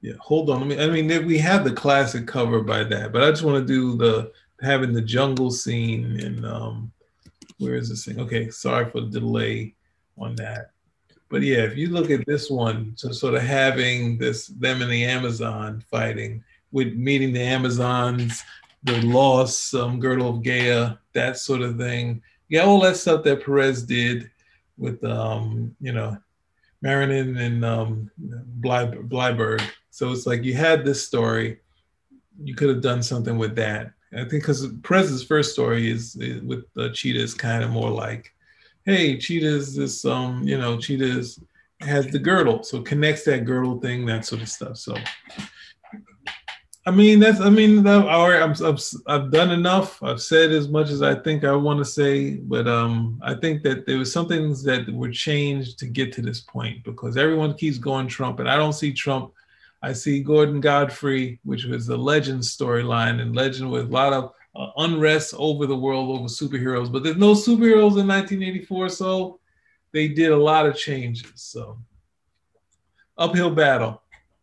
Yeah. 0.00 0.14
Hold 0.18 0.50
on. 0.50 0.62
I 0.62 0.66
mean, 0.66 0.80
I 0.80 0.86
mean, 0.88 1.26
we 1.26 1.38
have 1.38 1.64
the 1.64 1.72
classic 1.72 2.26
cover 2.26 2.62
by 2.62 2.84
that, 2.84 3.12
but 3.12 3.22
I 3.22 3.30
just 3.30 3.42
want 3.42 3.66
to 3.66 3.72
do 3.72 3.96
the 3.96 4.32
having 4.62 4.92
the 4.92 5.02
jungle 5.02 5.50
scene 5.50 6.20
and 6.20 6.46
um, 6.46 6.92
where 7.58 7.74
is 7.74 7.88
this 7.88 8.04
thing? 8.04 8.20
Okay. 8.20 8.50
Sorry 8.50 8.90
for 8.90 9.02
the 9.02 9.20
delay 9.20 9.74
on 10.18 10.34
that. 10.36 10.70
But 11.28 11.42
yeah, 11.42 11.58
if 11.58 11.76
you 11.76 11.90
look 11.90 12.10
at 12.10 12.26
this 12.26 12.50
one, 12.50 12.92
so 12.96 13.12
sort 13.12 13.34
of 13.34 13.42
having 13.42 14.18
this 14.18 14.48
them 14.48 14.82
in 14.82 14.90
the 14.90 15.04
Amazon 15.04 15.82
fighting 15.90 16.42
with 16.72 16.94
meeting 16.94 17.32
the 17.32 17.40
Amazons, 17.40 18.42
the 18.82 19.00
loss, 19.02 19.72
um, 19.74 20.00
Girdle 20.00 20.30
of 20.30 20.42
Gaia, 20.42 20.94
that 21.12 21.36
sort 21.36 21.62
of 21.62 21.76
thing. 21.76 22.22
Yeah, 22.48 22.62
all 22.62 22.80
that 22.80 22.96
stuff 22.96 23.22
that 23.24 23.44
Perez 23.44 23.84
did 23.84 24.30
with 24.76 25.04
um, 25.04 25.76
you 25.80 25.92
know, 25.92 26.18
Marinin 26.84 27.38
and 27.38 27.64
um, 27.64 28.10
Bly, 28.18 28.86
Bleiberg. 28.86 29.62
So 29.90 30.10
it's 30.10 30.26
like 30.26 30.42
you 30.42 30.54
had 30.54 30.84
this 30.84 31.06
story, 31.06 31.60
you 32.42 32.54
could 32.54 32.70
have 32.70 32.80
done 32.80 33.02
something 33.02 33.38
with 33.38 33.54
that. 33.56 33.92
I 34.12 34.20
think 34.20 34.42
because 34.42 34.66
Perez's 34.82 35.22
first 35.22 35.52
story 35.52 35.90
is, 35.90 36.16
is 36.16 36.42
with 36.42 36.64
the 36.74 36.90
cheetah 36.90 37.22
is 37.22 37.34
kind 37.34 37.62
of 37.62 37.70
more 37.70 37.90
like 37.90 38.32
hey, 38.84 39.18
Cheetah's 39.18 39.74
this, 39.74 40.04
um, 40.04 40.42
you 40.42 40.58
know, 40.58 40.78
Cheetah's 40.78 41.38
has 41.80 42.06
the 42.08 42.18
girdle, 42.18 42.62
so 42.62 42.82
connects 42.82 43.24
that 43.24 43.44
girdle 43.44 43.80
thing, 43.80 44.04
that 44.06 44.26
sort 44.26 44.42
of 44.42 44.48
stuff. 44.48 44.76
So, 44.76 44.96
I 46.86 46.90
mean, 46.90 47.20
that's, 47.20 47.40
I 47.40 47.50
mean, 47.50 47.86
all 47.86 48.28
right, 48.28 48.42
I'm, 48.42 48.54
I've, 48.64 48.82
I've 49.06 49.30
done 49.30 49.50
enough. 49.50 50.02
I've 50.02 50.20
said 50.20 50.50
as 50.50 50.68
much 50.68 50.90
as 50.90 51.02
I 51.02 51.14
think 51.14 51.44
I 51.44 51.52
want 51.52 51.78
to 51.78 51.84
say, 51.84 52.36
but 52.36 52.66
um, 52.66 53.18
I 53.22 53.34
think 53.34 53.62
that 53.62 53.86
there 53.86 53.98
was 53.98 54.12
some 54.12 54.28
things 54.28 54.62
that 54.64 54.90
were 54.92 55.10
changed 55.10 55.78
to 55.78 55.86
get 55.86 56.12
to 56.14 56.22
this 56.22 56.40
point 56.40 56.82
because 56.84 57.16
everyone 57.16 57.54
keeps 57.54 57.78
going 57.78 58.08
Trump, 58.08 58.40
and 58.40 58.48
I 58.48 58.56
don't 58.56 58.72
see 58.72 58.92
Trump. 58.92 59.32
I 59.82 59.92
see 59.92 60.22
Gordon 60.22 60.60
Godfrey, 60.60 61.40
which 61.44 61.64
was 61.64 61.86
the 61.86 61.96
Legend 61.96 62.42
storyline, 62.42 63.20
and 63.20 63.34
Legend 63.34 63.70
with 63.70 63.86
a 63.86 63.92
lot 63.92 64.12
of 64.12 64.32
uh, 64.54 64.70
unrest 64.78 65.34
over 65.38 65.66
the 65.66 65.76
world 65.76 66.10
over 66.10 66.28
superheroes. 66.28 66.92
But 66.92 67.02
there's 67.02 67.16
no 67.16 67.32
superheroes 67.32 67.98
in 67.98 68.06
1984, 68.06 68.88
so 68.90 69.40
they 69.92 70.08
did 70.08 70.32
a 70.32 70.36
lot 70.36 70.66
of 70.66 70.76
changes. 70.76 71.32
So 71.36 71.78
uphill 73.16 73.50
battle, 73.50 74.02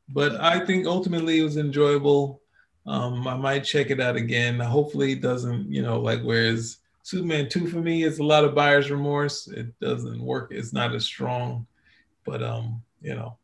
but 0.09 0.35
I 0.41 0.65
think 0.65 0.88
ultimately 0.88 1.39
it 1.39 1.43
was 1.43 1.57
enjoyable. 1.57 2.41
Um, 2.85 3.27
I 3.27 3.35
might 3.35 3.63
check 3.63 3.89
it 3.89 3.99
out 3.99 4.15
again. 4.15 4.59
Hopefully, 4.59 5.11
it 5.11 5.21
doesn't, 5.21 5.71
you 5.71 5.83
know, 5.83 5.99
like 5.99 6.21
whereas 6.21 6.77
Superman 7.03 7.47
2 7.49 7.67
for 7.67 7.77
me 7.77 8.03
is 8.03 8.19
a 8.19 8.23
lot 8.23 8.43
of 8.43 8.55
buyer's 8.55 8.89
remorse. 8.89 9.47
It 9.47 9.77
doesn't 9.79 10.19
work, 10.19 10.51
it's 10.51 10.73
not 10.73 10.95
as 10.95 11.05
strong. 11.05 11.67
But 12.25 12.41
um, 12.41 12.81
you 13.01 13.13
know, 13.13 13.38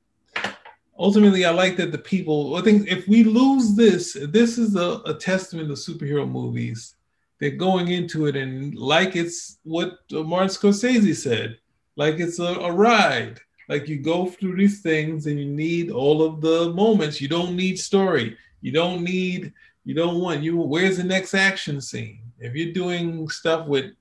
ultimately, 0.98 1.46
I 1.46 1.52
like 1.52 1.78
that 1.78 1.92
the 1.92 1.98
people. 1.98 2.56
I 2.56 2.62
think 2.62 2.88
if 2.88 3.08
we 3.08 3.24
lose 3.24 3.76
this, 3.76 4.18
this 4.30 4.58
is 4.58 4.76
a, 4.76 5.02
a 5.06 5.14
testament 5.14 5.70
to 5.70 5.74
superhero 5.74 6.30
movies. 6.30 6.96
They're 7.40 7.52
going 7.52 7.90
into 7.90 8.28
it 8.28 8.36
and 8.36 8.74
like 8.76 9.16
it's 9.16 9.60
what 9.64 10.00
Martin 10.12 10.50
Scorsese 10.50 11.16
said, 11.16 11.58
like 11.98 12.20
it's 12.20 12.40
a, 12.40 12.44
a 12.44 12.72
ride. 12.72 13.40
Like 13.70 13.88
you 13.88 14.00
go 14.00 14.28
through 14.28 14.58
these 14.58 14.82
things 14.82 15.26
and 15.26 15.40
you 15.40 15.46
need 15.46 15.90
all 15.92 16.22
of 16.22 16.42
the 16.42 16.72
moments. 16.74 17.20
You 17.20 17.28
don't 17.28 17.56
need 17.56 17.80
story. 17.80 18.38
You 18.62 18.72
don't 18.72 19.04
need. 19.04 19.54
You 19.84 19.94
don't 19.94 20.22
want 20.22 20.42
you. 20.42 20.58
Where's 20.58 20.98
the 20.98 21.04
next 21.04 21.34
action 21.34 21.82
scene? 21.82 22.22
If 22.40 22.56
you're 22.56 22.74
doing 22.74 23.28
stuff 23.30 23.68
with, 23.68 23.92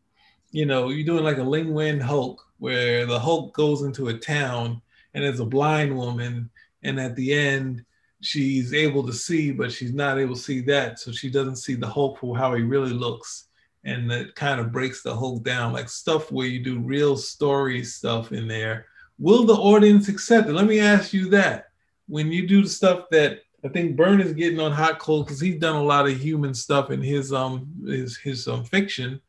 you 0.51 0.67
know, 0.67 0.91
you're 0.91 1.07
doing 1.07 1.25
like 1.25 1.39
a 1.39 1.43
Len 1.43 1.73
Wein 1.73 1.99
Hulk, 1.99 2.45
where 2.59 3.07
the 3.07 3.19
Hulk 3.19 3.55
goes 3.55 3.83
into 3.83 4.09
a 4.09 4.19
town 4.19 4.81
and 5.15 5.25
there's 5.25 5.41
a 5.41 5.45
blind 5.45 5.97
woman 5.97 6.49
and 6.83 7.01
at 7.01 7.17
the 7.17 7.33
end 7.33 7.85
she's 8.23 8.73
able 8.73 9.05
to 9.05 9.13
see 9.13 9.51
but 9.51 9.73
she's 9.73 9.93
not 9.93 10.19
able 10.19 10.35
to 10.35 10.41
see 10.41 10.61
that. 10.61 10.99
So 10.99 11.13
she 11.13 11.29
doesn't 11.29 11.57
see 11.57 11.75
the 11.75 11.89
for 11.89 12.37
how 12.37 12.55
he 12.55 12.63
really 12.63 12.93
looks. 12.93 13.49
And 13.85 14.11
it 14.13 14.35
kind 14.37 14.61
of 14.61 14.71
breaks 14.71 15.03
the 15.03 15.15
hulk 15.15 15.43
down. 15.43 15.73
Like 15.73 15.89
stuff 15.89 16.31
where 16.31 16.47
you 16.47 16.63
do 16.63 16.79
real 16.79 17.17
story 17.17 17.83
stuff 17.83 18.31
in 18.31 18.47
there. 18.47 18.87
Will 19.19 19.45
the 19.45 19.55
audience 19.55 20.09
accept 20.09 20.49
it? 20.49 20.53
Let 20.53 20.67
me 20.67 20.79
ask 20.79 21.13
you 21.13 21.29
that. 21.31 21.71
When 22.07 22.31
you 22.31 22.47
do 22.47 22.63
the 22.63 22.69
stuff 22.69 23.07
that 23.11 23.41
i 23.65 23.69
think 23.69 23.97
Byrne 23.97 24.21
is 24.21 24.33
getting 24.33 24.59
on 24.59 24.73
hot 24.73 24.99
coals 24.99 25.25
because 25.25 25.41
he's 25.41 25.61
done 25.61 25.77
a 25.77 25.83
lot 25.83 26.09
of 26.09 26.21
human 26.21 26.53
stuff 26.53 26.91
in 26.91 27.01
his 27.01 27.33
um 27.33 27.69
his 27.87 28.17
his 28.17 28.47
um 28.49 28.65
fiction. 28.65 29.21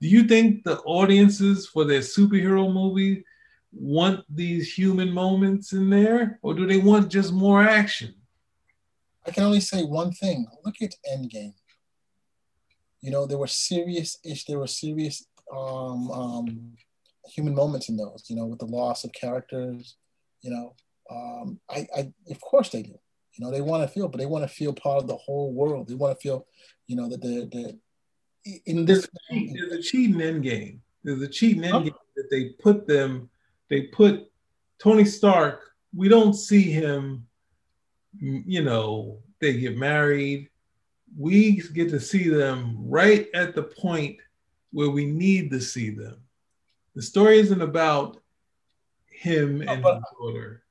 Do 0.00 0.08
you 0.08 0.24
think 0.24 0.64
the 0.64 0.78
audiences 0.80 1.66
for 1.66 1.84
their 1.84 2.00
superhero 2.00 2.72
movie 2.72 3.24
want 3.74 4.24
these 4.28 4.72
human 4.72 5.10
moments 5.10 5.72
in 5.72 5.90
there, 5.90 6.38
or 6.42 6.54
do 6.54 6.66
they 6.66 6.78
want 6.78 7.10
just 7.10 7.32
more 7.32 7.62
action? 7.62 8.14
I 9.26 9.30
can 9.30 9.44
only 9.44 9.60
say 9.60 9.82
one 9.82 10.12
thing. 10.12 10.46
Look 10.64 10.76
at 10.82 10.94
Endgame. 11.10 11.54
You 13.00 13.10
know, 13.10 13.26
there 13.26 13.38
were 13.38 13.46
serious 13.46 14.18
ish, 14.24 14.44
there 14.44 14.58
were 14.58 14.66
serious 14.66 15.26
um, 15.54 16.10
um, 16.10 16.72
human 17.26 17.54
moments 17.54 17.88
in 17.88 17.96
those, 17.96 18.24
you 18.28 18.36
know, 18.36 18.46
with 18.46 18.58
the 18.58 18.66
loss 18.66 19.04
of 19.04 19.12
characters, 19.12 19.96
you 20.42 20.50
know. 20.50 20.74
Um, 21.10 21.60
I, 21.68 21.86
I 21.96 22.12
of 22.30 22.40
course 22.40 22.70
they 22.70 22.82
do. 22.82 22.98
You 23.34 23.44
know, 23.44 23.50
they 23.50 23.60
want 23.60 23.82
to 23.82 23.88
feel, 23.88 24.08
but 24.08 24.18
they 24.18 24.26
want 24.26 24.44
to 24.44 24.54
feel 24.54 24.72
part 24.72 25.02
of 25.02 25.08
the 25.08 25.16
whole 25.16 25.52
world. 25.52 25.88
They 25.88 25.94
want 25.94 26.18
to 26.18 26.22
feel, 26.22 26.46
you 26.86 26.96
know, 26.96 27.08
that 27.08 27.20
they're, 27.20 27.46
they're 27.46 27.72
in 28.66 28.84
this. 28.84 29.08
There's 29.30 29.72
a 29.72 29.82
cheating 29.82 30.20
end 30.20 30.44
game. 30.44 30.82
There's 31.02 31.20
a 31.20 31.28
cheating 31.28 31.64
end 31.64 31.84
game 31.84 31.94
that 32.16 32.30
they 32.30 32.50
put 32.62 32.86
them 32.86 33.28
they 33.68 33.82
put 33.82 34.30
Tony 34.78 35.04
Stark, 35.04 35.60
we 35.94 36.08
don't 36.08 36.34
see 36.34 36.70
him, 36.70 37.26
you 38.18 38.62
know, 38.62 39.18
they 39.40 39.58
get 39.58 39.76
married. 39.76 40.50
We 41.16 41.62
get 41.74 41.90
to 41.90 42.00
see 42.00 42.28
them 42.28 42.76
right 42.78 43.28
at 43.34 43.54
the 43.54 43.62
point 43.62 44.16
where 44.72 44.90
we 44.90 45.06
need 45.06 45.50
to 45.52 45.60
see 45.60 45.90
them. 45.90 46.16
The 46.94 47.02
story 47.02 47.38
isn't 47.38 47.62
about 47.62 48.20
him 49.08 49.60
and 49.62 49.84
his 49.84 50.02
daughter. 50.18 50.64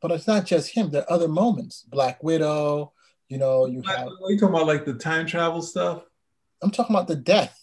but 0.00 0.10
it's 0.10 0.26
not 0.26 0.46
just 0.46 0.70
him. 0.70 0.90
There 0.90 1.02
are 1.02 1.12
other 1.12 1.28
moments. 1.28 1.82
Black 1.82 2.22
Widow. 2.22 2.92
You 3.28 3.38
know, 3.38 3.66
you 3.66 3.82
have. 3.82 4.08
Are 4.08 4.30
you 4.30 4.38
talking 4.38 4.54
about 4.54 4.66
like 4.66 4.84
the 4.84 4.94
time 4.94 5.26
travel 5.26 5.62
stuff? 5.62 6.02
I'm 6.62 6.70
talking 6.70 6.94
about 6.94 7.08
the 7.08 7.16
death. 7.16 7.56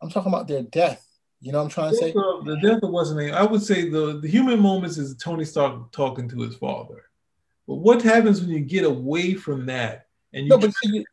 I'm 0.00 0.10
talking 0.10 0.32
about 0.32 0.48
their 0.48 0.62
death. 0.62 1.05
You 1.46 1.52
know 1.52 1.58
what 1.58 1.64
I'm 1.66 1.70
trying 1.70 1.90
to 1.90 1.96
say? 1.96 2.12
The 2.12 2.58
death 2.60 2.82
of 2.82 2.90
wasn't. 2.90 3.32
I 3.32 3.44
would 3.44 3.62
say 3.62 3.88
the 3.88 4.18
the 4.20 4.26
human 4.26 4.58
moments 4.58 4.98
is 4.98 5.14
Tony 5.14 5.44
Stark 5.44 5.92
talking 5.92 6.28
to 6.30 6.40
his 6.40 6.56
father. 6.56 7.04
But 7.68 7.76
what 7.76 8.02
happens 8.02 8.40
when 8.40 8.50
you 8.50 8.58
get 8.58 8.84
away 8.84 9.34
from 9.34 9.64
that 9.66 10.08
and 10.32 10.42
you? 10.42 10.50
No, 10.50 10.58
but 10.58 10.72
for 10.72 10.88
you, 10.88 11.04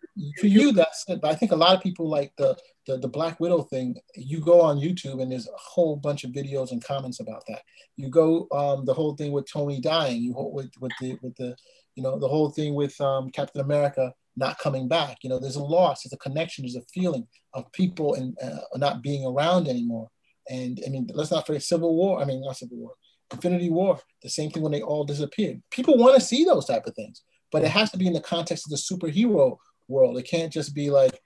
you 0.41 0.71
that's 0.71 1.05
it. 1.07 1.21
But 1.21 1.29
I 1.29 1.36
think 1.36 1.51
a 1.51 1.55
lot 1.55 1.75
of 1.75 1.84
people 1.84 2.09
like 2.09 2.34
the, 2.39 2.57
the 2.88 2.97
the 2.97 3.07
Black 3.07 3.39
Widow 3.39 3.61
thing. 3.61 3.95
You 4.15 4.39
go 4.39 4.59
on 4.59 4.79
YouTube 4.79 5.21
and 5.21 5.31
there's 5.31 5.47
a 5.47 5.55
whole 5.55 5.97
bunch 5.97 6.23
of 6.23 6.31
videos 6.31 6.71
and 6.71 6.84
comments 6.84 7.19
about 7.19 7.43
that. 7.47 7.61
You 7.95 8.09
go 8.09 8.47
um, 8.51 8.86
the 8.86 8.93
whole 8.95 9.15
thing 9.15 9.34
with 9.34 9.47
Tony 9.47 9.79
dying. 9.79 10.19
You 10.19 10.34
with 10.36 10.71
with 10.79 10.93
the 10.99 11.15
with 11.21 11.36
the 11.36 11.55
you 11.93 12.01
know 12.01 12.17
the 12.17 12.27
whole 12.27 12.49
thing 12.49 12.73
with 12.73 12.99
um, 12.99 13.29
Captain 13.29 13.61
America 13.61 14.11
not 14.36 14.57
coming 14.57 14.88
back. 14.88 15.17
You 15.21 15.29
know, 15.29 15.38
there's 15.38 15.57
a 15.57 15.63
loss, 15.63 16.01
there's 16.01 16.13
a 16.13 16.17
connection, 16.17 16.63
there's 16.63 16.75
a 16.75 16.81
feeling 16.91 17.27
of 17.53 17.71
people 17.71 18.15
and 18.15 18.36
uh, 18.43 18.61
not 18.77 19.03
being 19.03 19.23
around 19.27 19.67
anymore. 19.67 20.09
And 20.49 20.79
I 20.85 20.89
mean, 20.89 21.09
let's 21.13 21.31
not 21.31 21.45
forget 21.45 21.63
Civil 21.63 21.95
War. 21.95 22.21
I 22.21 22.25
mean, 22.25 22.41
not 22.41 22.57
Civil 22.57 22.77
War, 22.77 22.93
Infinity 23.31 23.69
War. 23.69 23.99
The 24.21 24.29
same 24.29 24.49
thing 24.49 24.63
when 24.63 24.71
they 24.71 24.81
all 24.81 25.03
disappeared. 25.03 25.61
People 25.71 25.97
want 25.97 26.15
to 26.15 26.21
see 26.21 26.43
those 26.43 26.65
type 26.65 26.85
of 26.85 26.95
things, 26.95 27.23
but 27.51 27.63
it 27.63 27.69
has 27.69 27.91
to 27.91 27.97
be 27.97 28.07
in 28.07 28.13
the 28.13 28.21
context 28.21 28.65
of 28.65 28.71
the 28.71 28.77
superhero 28.77 29.57
world. 29.87 30.17
It 30.17 30.23
can't 30.23 30.51
just 30.51 30.75
be 30.75 30.89
like, 30.89 31.19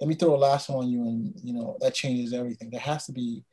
let 0.00 0.08
me 0.08 0.14
throw 0.14 0.34
a 0.34 0.36
lasso 0.36 0.74
on 0.74 0.88
you, 0.88 1.02
and 1.02 1.32
you 1.42 1.54
know 1.54 1.76
that 1.80 1.94
changes 1.94 2.32
everything. 2.32 2.70
There 2.70 2.80
has 2.80 3.06
to 3.06 3.12
be. 3.12 3.44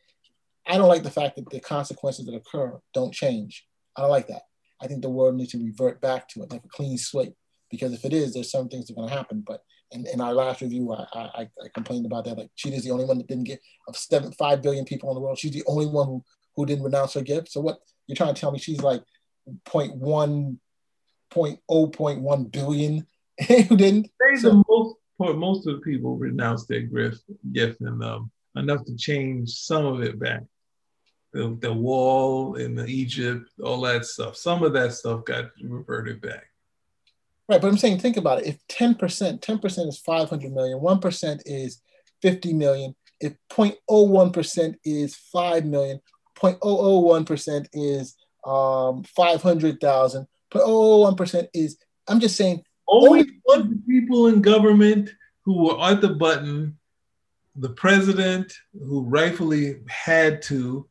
I 0.65 0.77
don't 0.77 0.87
like 0.87 1.03
the 1.03 1.11
fact 1.11 1.35
that 1.35 1.49
the 1.49 1.59
consequences 1.59 2.25
that 2.25 2.35
occur 2.35 2.79
don't 2.93 3.13
change. 3.13 3.65
I 3.97 4.01
don't 4.01 4.09
like 4.09 4.27
that. 4.27 4.43
I 4.81 4.87
think 4.87 5.01
the 5.01 5.09
world 5.09 5.35
needs 5.35 5.51
to 5.51 5.63
revert 5.63 6.01
back 6.01 6.27
to 6.29 6.43
it, 6.43 6.51
like 6.51 6.63
a 6.63 6.69
clean 6.69 6.97
slate 6.97 7.33
because 7.73 7.91
if 7.91 8.05
it 8.05 8.13
is, 8.13 8.35
there's 8.35 8.51
some 8.51 8.69
things 8.69 8.85
that 8.85 8.93
are 8.93 8.97
going 8.97 9.09
to 9.09 9.15
happen. 9.15 9.43
But 9.45 9.63
in, 9.93 10.05
in 10.07 10.21
our 10.21 10.33
last 10.33 10.61
review, 10.61 10.91
I, 10.93 11.05
I, 11.13 11.41
I 11.41 11.67
complained 11.73 12.05
about 12.05 12.25
that. 12.25 12.37
Like 12.37 12.49
Cheetah's 12.55 12.83
the 12.83 12.91
only 12.91 13.05
one 13.05 13.17
that 13.17 13.27
didn't 13.27 13.45
get 13.45 13.61
of 13.87 13.95
seven 13.95 14.31
five 14.33 14.61
billion 14.61 14.85
people 14.85 15.09
in 15.09 15.15
the 15.15 15.21
world. 15.21 15.37
She's 15.37 15.51
the 15.51 15.63
only 15.67 15.85
one 15.85 16.07
who 16.07 16.23
who 16.55 16.65
didn't 16.65 16.83
renounce 16.83 17.13
her 17.13 17.21
gift. 17.21 17.51
So 17.51 17.61
what 17.61 17.79
you're 18.07 18.15
trying 18.15 18.33
to 18.33 18.39
tell 18.39 18.51
me? 18.51 18.59
She's 18.59 18.81
like 18.81 19.03
point 19.65 19.95
one 19.95 20.59
point 21.29 21.59
oh 21.69 21.87
point 21.87 22.21
one 22.21 22.45
billion 22.45 23.07
who 23.47 23.77
didn't. 23.77 24.09
So, 24.37 24.63
most 24.69 24.95
most 25.19 25.67
of 25.67 25.75
the 25.75 25.81
people 25.81 26.17
renounced 26.17 26.67
their 26.67 26.81
gift, 26.81 27.23
gift 27.51 27.81
and 27.81 28.03
um, 28.03 28.31
enough 28.55 28.83
to 28.85 28.95
change 28.95 29.49
some 29.49 29.85
of 29.85 30.01
it 30.01 30.19
back. 30.19 30.41
The, 31.31 31.57
the 31.61 31.73
wall 31.73 32.55
in 32.55 32.75
the 32.75 32.85
Egypt, 32.85 33.49
all 33.63 33.81
that 33.81 34.05
stuff. 34.05 34.35
Some 34.35 34.61
of 34.61 34.73
that 34.73 34.93
stuff 34.93 35.25
got 35.25 35.45
reverted 35.63 36.21
back. 36.21 36.45
Right, 37.49 37.61
but 37.61 37.67
I'm 37.67 37.77
saying, 37.77 37.99
think 37.99 38.17
about 38.17 38.39
it. 38.39 38.47
If 38.47 38.67
10%, 38.67 39.41
10% 39.41 39.87
is 39.87 39.99
500 39.99 40.51
million, 40.51 40.79
1% 40.79 41.41
is 41.45 41.81
50 42.21 42.53
million. 42.53 42.95
If 43.19 43.33
0.01% 43.51 44.75
is 44.85 45.15
5 45.15 45.65
million, 45.65 45.99
0.001% 46.37 47.67
is 47.73 48.15
um, 48.45 49.03
500,000, 49.03 50.27
0.001% 50.51 51.47
is, 51.53 51.77
I'm 52.07 52.19
just 52.19 52.35
saying, 52.35 52.63
only 52.87 53.25
one 53.43 53.81
people 53.87 54.27
in 54.27 54.41
government 54.41 55.09
who 55.43 55.65
were 55.65 55.81
at 55.81 56.01
the 56.01 56.09
button, 56.09 56.77
the 57.55 57.69
president 57.69 58.53
who 58.73 59.03
rightfully 59.03 59.77
had 59.87 60.41
to, 60.43 60.87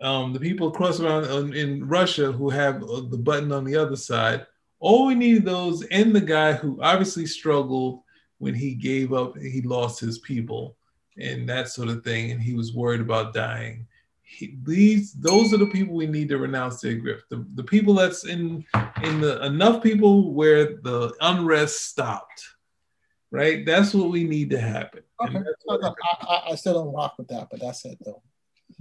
um, 0.00 0.32
the 0.32 0.40
people 0.40 0.68
across 0.68 1.00
around 1.00 1.54
in 1.54 1.86
Russia 1.86 2.32
who 2.32 2.50
have 2.50 2.82
uh, 2.82 3.02
the 3.08 3.18
button 3.18 3.52
on 3.52 3.64
the 3.64 3.76
other 3.76 3.96
side, 3.96 4.46
all 4.82 5.06
we 5.06 5.14
need 5.14 5.44
those 5.44 5.84
and 5.86 6.14
the 6.14 6.20
guy 6.20 6.52
who 6.52 6.82
obviously 6.82 7.24
struggled 7.24 8.02
when 8.38 8.52
he 8.52 8.74
gave 8.74 9.12
up, 9.12 9.38
he 9.38 9.62
lost 9.62 10.00
his 10.00 10.18
people 10.18 10.76
and 11.16 11.48
that 11.48 11.68
sort 11.68 11.88
of 11.88 12.02
thing, 12.02 12.32
and 12.32 12.42
he 12.42 12.54
was 12.54 12.74
worried 12.74 13.00
about 13.00 13.32
dying. 13.32 13.86
He, 14.22 14.56
these 14.64 15.12
those 15.12 15.52
are 15.54 15.58
the 15.58 15.66
people 15.66 15.94
we 15.94 16.06
need 16.06 16.28
to 16.30 16.38
renounce 16.38 16.80
their 16.80 16.94
grift. 16.94 17.22
The, 17.30 17.46
the 17.54 17.62
people 17.62 17.94
that's 17.94 18.24
in 18.24 18.64
in 19.04 19.20
the 19.20 19.44
enough 19.44 19.82
people 19.82 20.32
where 20.32 20.78
the 20.78 21.14
unrest 21.20 21.86
stopped, 21.86 22.42
right? 23.30 23.64
That's 23.64 23.94
what 23.94 24.10
we 24.10 24.24
need 24.24 24.50
to 24.50 24.60
happen. 24.60 25.02
Okay. 25.20 25.38
I, 25.70 25.92
I, 26.22 26.42
I, 26.50 26.54
still 26.56 26.74
don't 26.74 26.92
rock 26.92 27.14
with 27.18 27.28
that, 27.28 27.48
but 27.50 27.60
that's 27.60 27.84
it 27.84 27.98
though. 28.04 28.22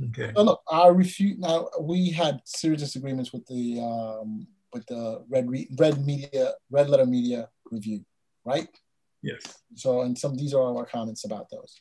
Okay. 0.08 0.32
So 0.36 0.41
look, 0.41 0.62
I 0.68 0.88
refute. 0.88 1.38
Now 1.38 1.68
we 1.80 2.10
had 2.10 2.41
serious 2.45 2.82
disagreements 2.82 3.32
with 3.32 3.45
the 3.45 3.82
um, 3.82 4.47
with 4.74 4.86
the 4.88 5.24
red 5.30 5.49
Re- 5.49 5.69
red 5.78 6.05
media 6.05 6.53
red 6.69 6.89
letter 6.89 7.05
media 7.05 7.49
review, 7.72 8.03
right? 8.45 8.67
Yes. 9.22 9.41
So, 9.76 10.01
and 10.01 10.17
some 10.17 10.36
these 10.36 10.53
are 10.53 10.61
all 10.61 10.78
our 10.78 10.86
comments 10.86 11.26
about 11.26 11.49
those. 11.49 11.80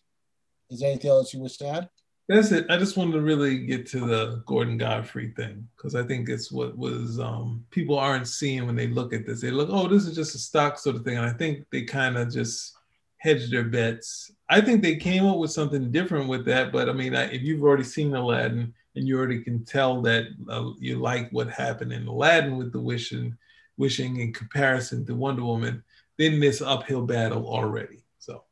Is 0.70 0.80
there 0.80 0.90
anything 0.90 1.10
else 1.10 1.34
you 1.34 1.40
wish 1.40 1.56
to 1.58 1.68
add? 1.68 1.88
That's 2.28 2.52
it. 2.52 2.66
I 2.70 2.76
just 2.76 2.96
wanted 2.96 3.12
to 3.12 3.22
really 3.22 3.66
get 3.66 3.86
to 3.86 4.06
the 4.06 4.42
Gordon 4.46 4.78
Godfrey 4.78 5.32
thing 5.34 5.66
because 5.76 5.96
I 5.96 6.04
think 6.04 6.28
it's 6.28 6.52
what 6.52 6.78
was 6.78 7.18
um, 7.18 7.64
people 7.70 7.98
aren't 7.98 8.28
seeing 8.28 8.66
when 8.66 8.76
they 8.76 8.86
look 8.86 9.12
at 9.12 9.26
this. 9.26 9.40
They 9.40 9.50
look, 9.50 9.68
oh, 9.72 9.88
this 9.88 10.06
is 10.06 10.14
just 10.14 10.36
a 10.36 10.38
stock 10.38 10.78
sort 10.78 10.94
of 10.94 11.02
thing, 11.02 11.16
and 11.16 11.26
I 11.26 11.32
think 11.32 11.66
they 11.72 11.82
kind 11.82 12.16
of 12.16 12.32
just 12.32 12.76
hedge 13.18 13.50
their 13.50 13.64
bets. 13.64 14.30
I 14.48 14.60
think 14.60 14.80
they 14.80 14.94
came 14.94 15.26
up 15.26 15.38
with 15.38 15.50
something 15.50 15.90
different 15.90 16.28
with 16.28 16.44
that, 16.44 16.70
but 16.70 16.88
I 16.88 16.92
mean, 16.92 17.16
I, 17.16 17.24
if 17.24 17.42
you've 17.42 17.64
already 17.64 17.82
seen 17.82 18.14
Aladdin, 18.14 18.74
and 18.96 19.06
you 19.06 19.16
already 19.18 19.42
can 19.42 19.64
tell 19.64 20.02
that 20.02 20.26
uh, 20.48 20.70
you 20.78 20.96
like 20.96 21.30
what 21.30 21.48
happened 21.48 21.92
in 21.92 22.06
Aladdin 22.06 22.56
with 22.56 22.72
the 22.72 22.80
wishing, 22.80 23.36
wishing 23.76 24.18
in 24.18 24.32
comparison 24.32 25.06
to 25.06 25.14
Wonder 25.14 25.44
Woman, 25.44 25.82
then 26.18 26.40
this 26.40 26.60
uphill 26.60 27.06
battle 27.06 27.46
already. 27.46 28.04
So, 28.18 28.44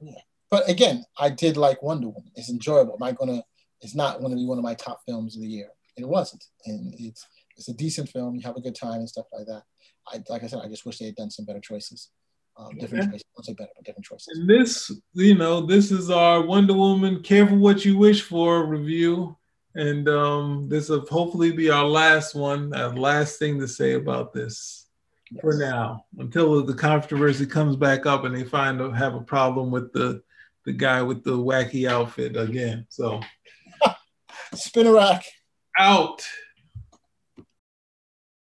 yeah. 0.00 0.12
But 0.50 0.68
again, 0.68 1.04
I 1.18 1.30
did 1.30 1.56
like 1.56 1.82
Wonder 1.82 2.08
Woman. 2.08 2.30
It's 2.34 2.50
enjoyable. 2.50 2.94
Am 3.00 3.02
I 3.02 3.12
gonna? 3.12 3.42
It's 3.80 3.94
not 3.94 4.18
going 4.18 4.30
to 4.30 4.36
be 4.36 4.46
one 4.46 4.58
of 4.58 4.64
my 4.64 4.74
top 4.74 5.00
films 5.06 5.34
of 5.34 5.42
the 5.42 5.48
year. 5.48 5.68
It 5.96 6.06
wasn't, 6.06 6.44
and 6.66 6.94
it's 6.98 7.26
it's 7.56 7.68
a 7.68 7.74
decent 7.74 8.08
film. 8.08 8.34
You 8.34 8.42
have 8.42 8.56
a 8.56 8.60
good 8.60 8.74
time 8.74 9.00
and 9.00 9.08
stuff 9.08 9.26
like 9.32 9.46
that. 9.46 9.62
I 10.08 10.22
like 10.28 10.42
I 10.42 10.46
said, 10.46 10.60
I 10.62 10.68
just 10.68 10.84
wish 10.84 10.98
they 10.98 11.06
had 11.06 11.16
done 11.16 11.30
some 11.30 11.44
better 11.44 11.60
choices. 11.60 12.10
Um, 12.56 12.76
different 12.76 13.10
choices. 13.10 13.24
I 13.38 13.42
say 13.42 13.52
better, 13.54 13.70
but 13.76 13.84
different 13.84 14.04
choices. 14.04 14.28
And 14.34 14.48
this, 14.48 14.90
you 15.14 15.34
know, 15.34 15.64
this 15.64 15.90
is 15.90 16.10
our 16.10 16.42
Wonder 16.42 16.74
Woman 16.74 17.22
"Careful 17.22 17.58
What 17.58 17.84
You 17.84 17.96
Wish 17.96 18.22
For" 18.22 18.66
review. 18.66 19.36
And 19.74 20.08
um, 20.08 20.68
this 20.68 20.88
will 20.88 21.06
hopefully 21.06 21.52
be 21.52 21.70
our 21.70 21.84
last 21.84 22.34
one, 22.34 22.74
our 22.74 22.94
last 22.94 23.38
thing 23.38 23.60
to 23.60 23.68
say 23.68 23.92
about 23.92 24.32
this 24.32 24.86
yes. 25.30 25.40
for 25.40 25.54
now, 25.54 26.06
until 26.18 26.64
the 26.64 26.74
controversy 26.74 27.46
comes 27.46 27.76
back 27.76 28.04
up 28.04 28.24
and 28.24 28.34
they 28.34 28.44
find 28.44 28.80
have 28.96 29.14
a 29.14 29.20
problem 29.20 29.70
with 29.70 29.92
the 29.92 30.22
the 30.66 30.72
guy 30.72 31.02
with 31.02 31.24
the 31.24 31.36
wacky 31.36 31.88
outfit 31.88 32.36
again. 32.36 32.86
So, 32.90 33.20
spin 34.54 34.86
a 34.86 34.92
rack 34.92 35.24
out. 35.78 36.22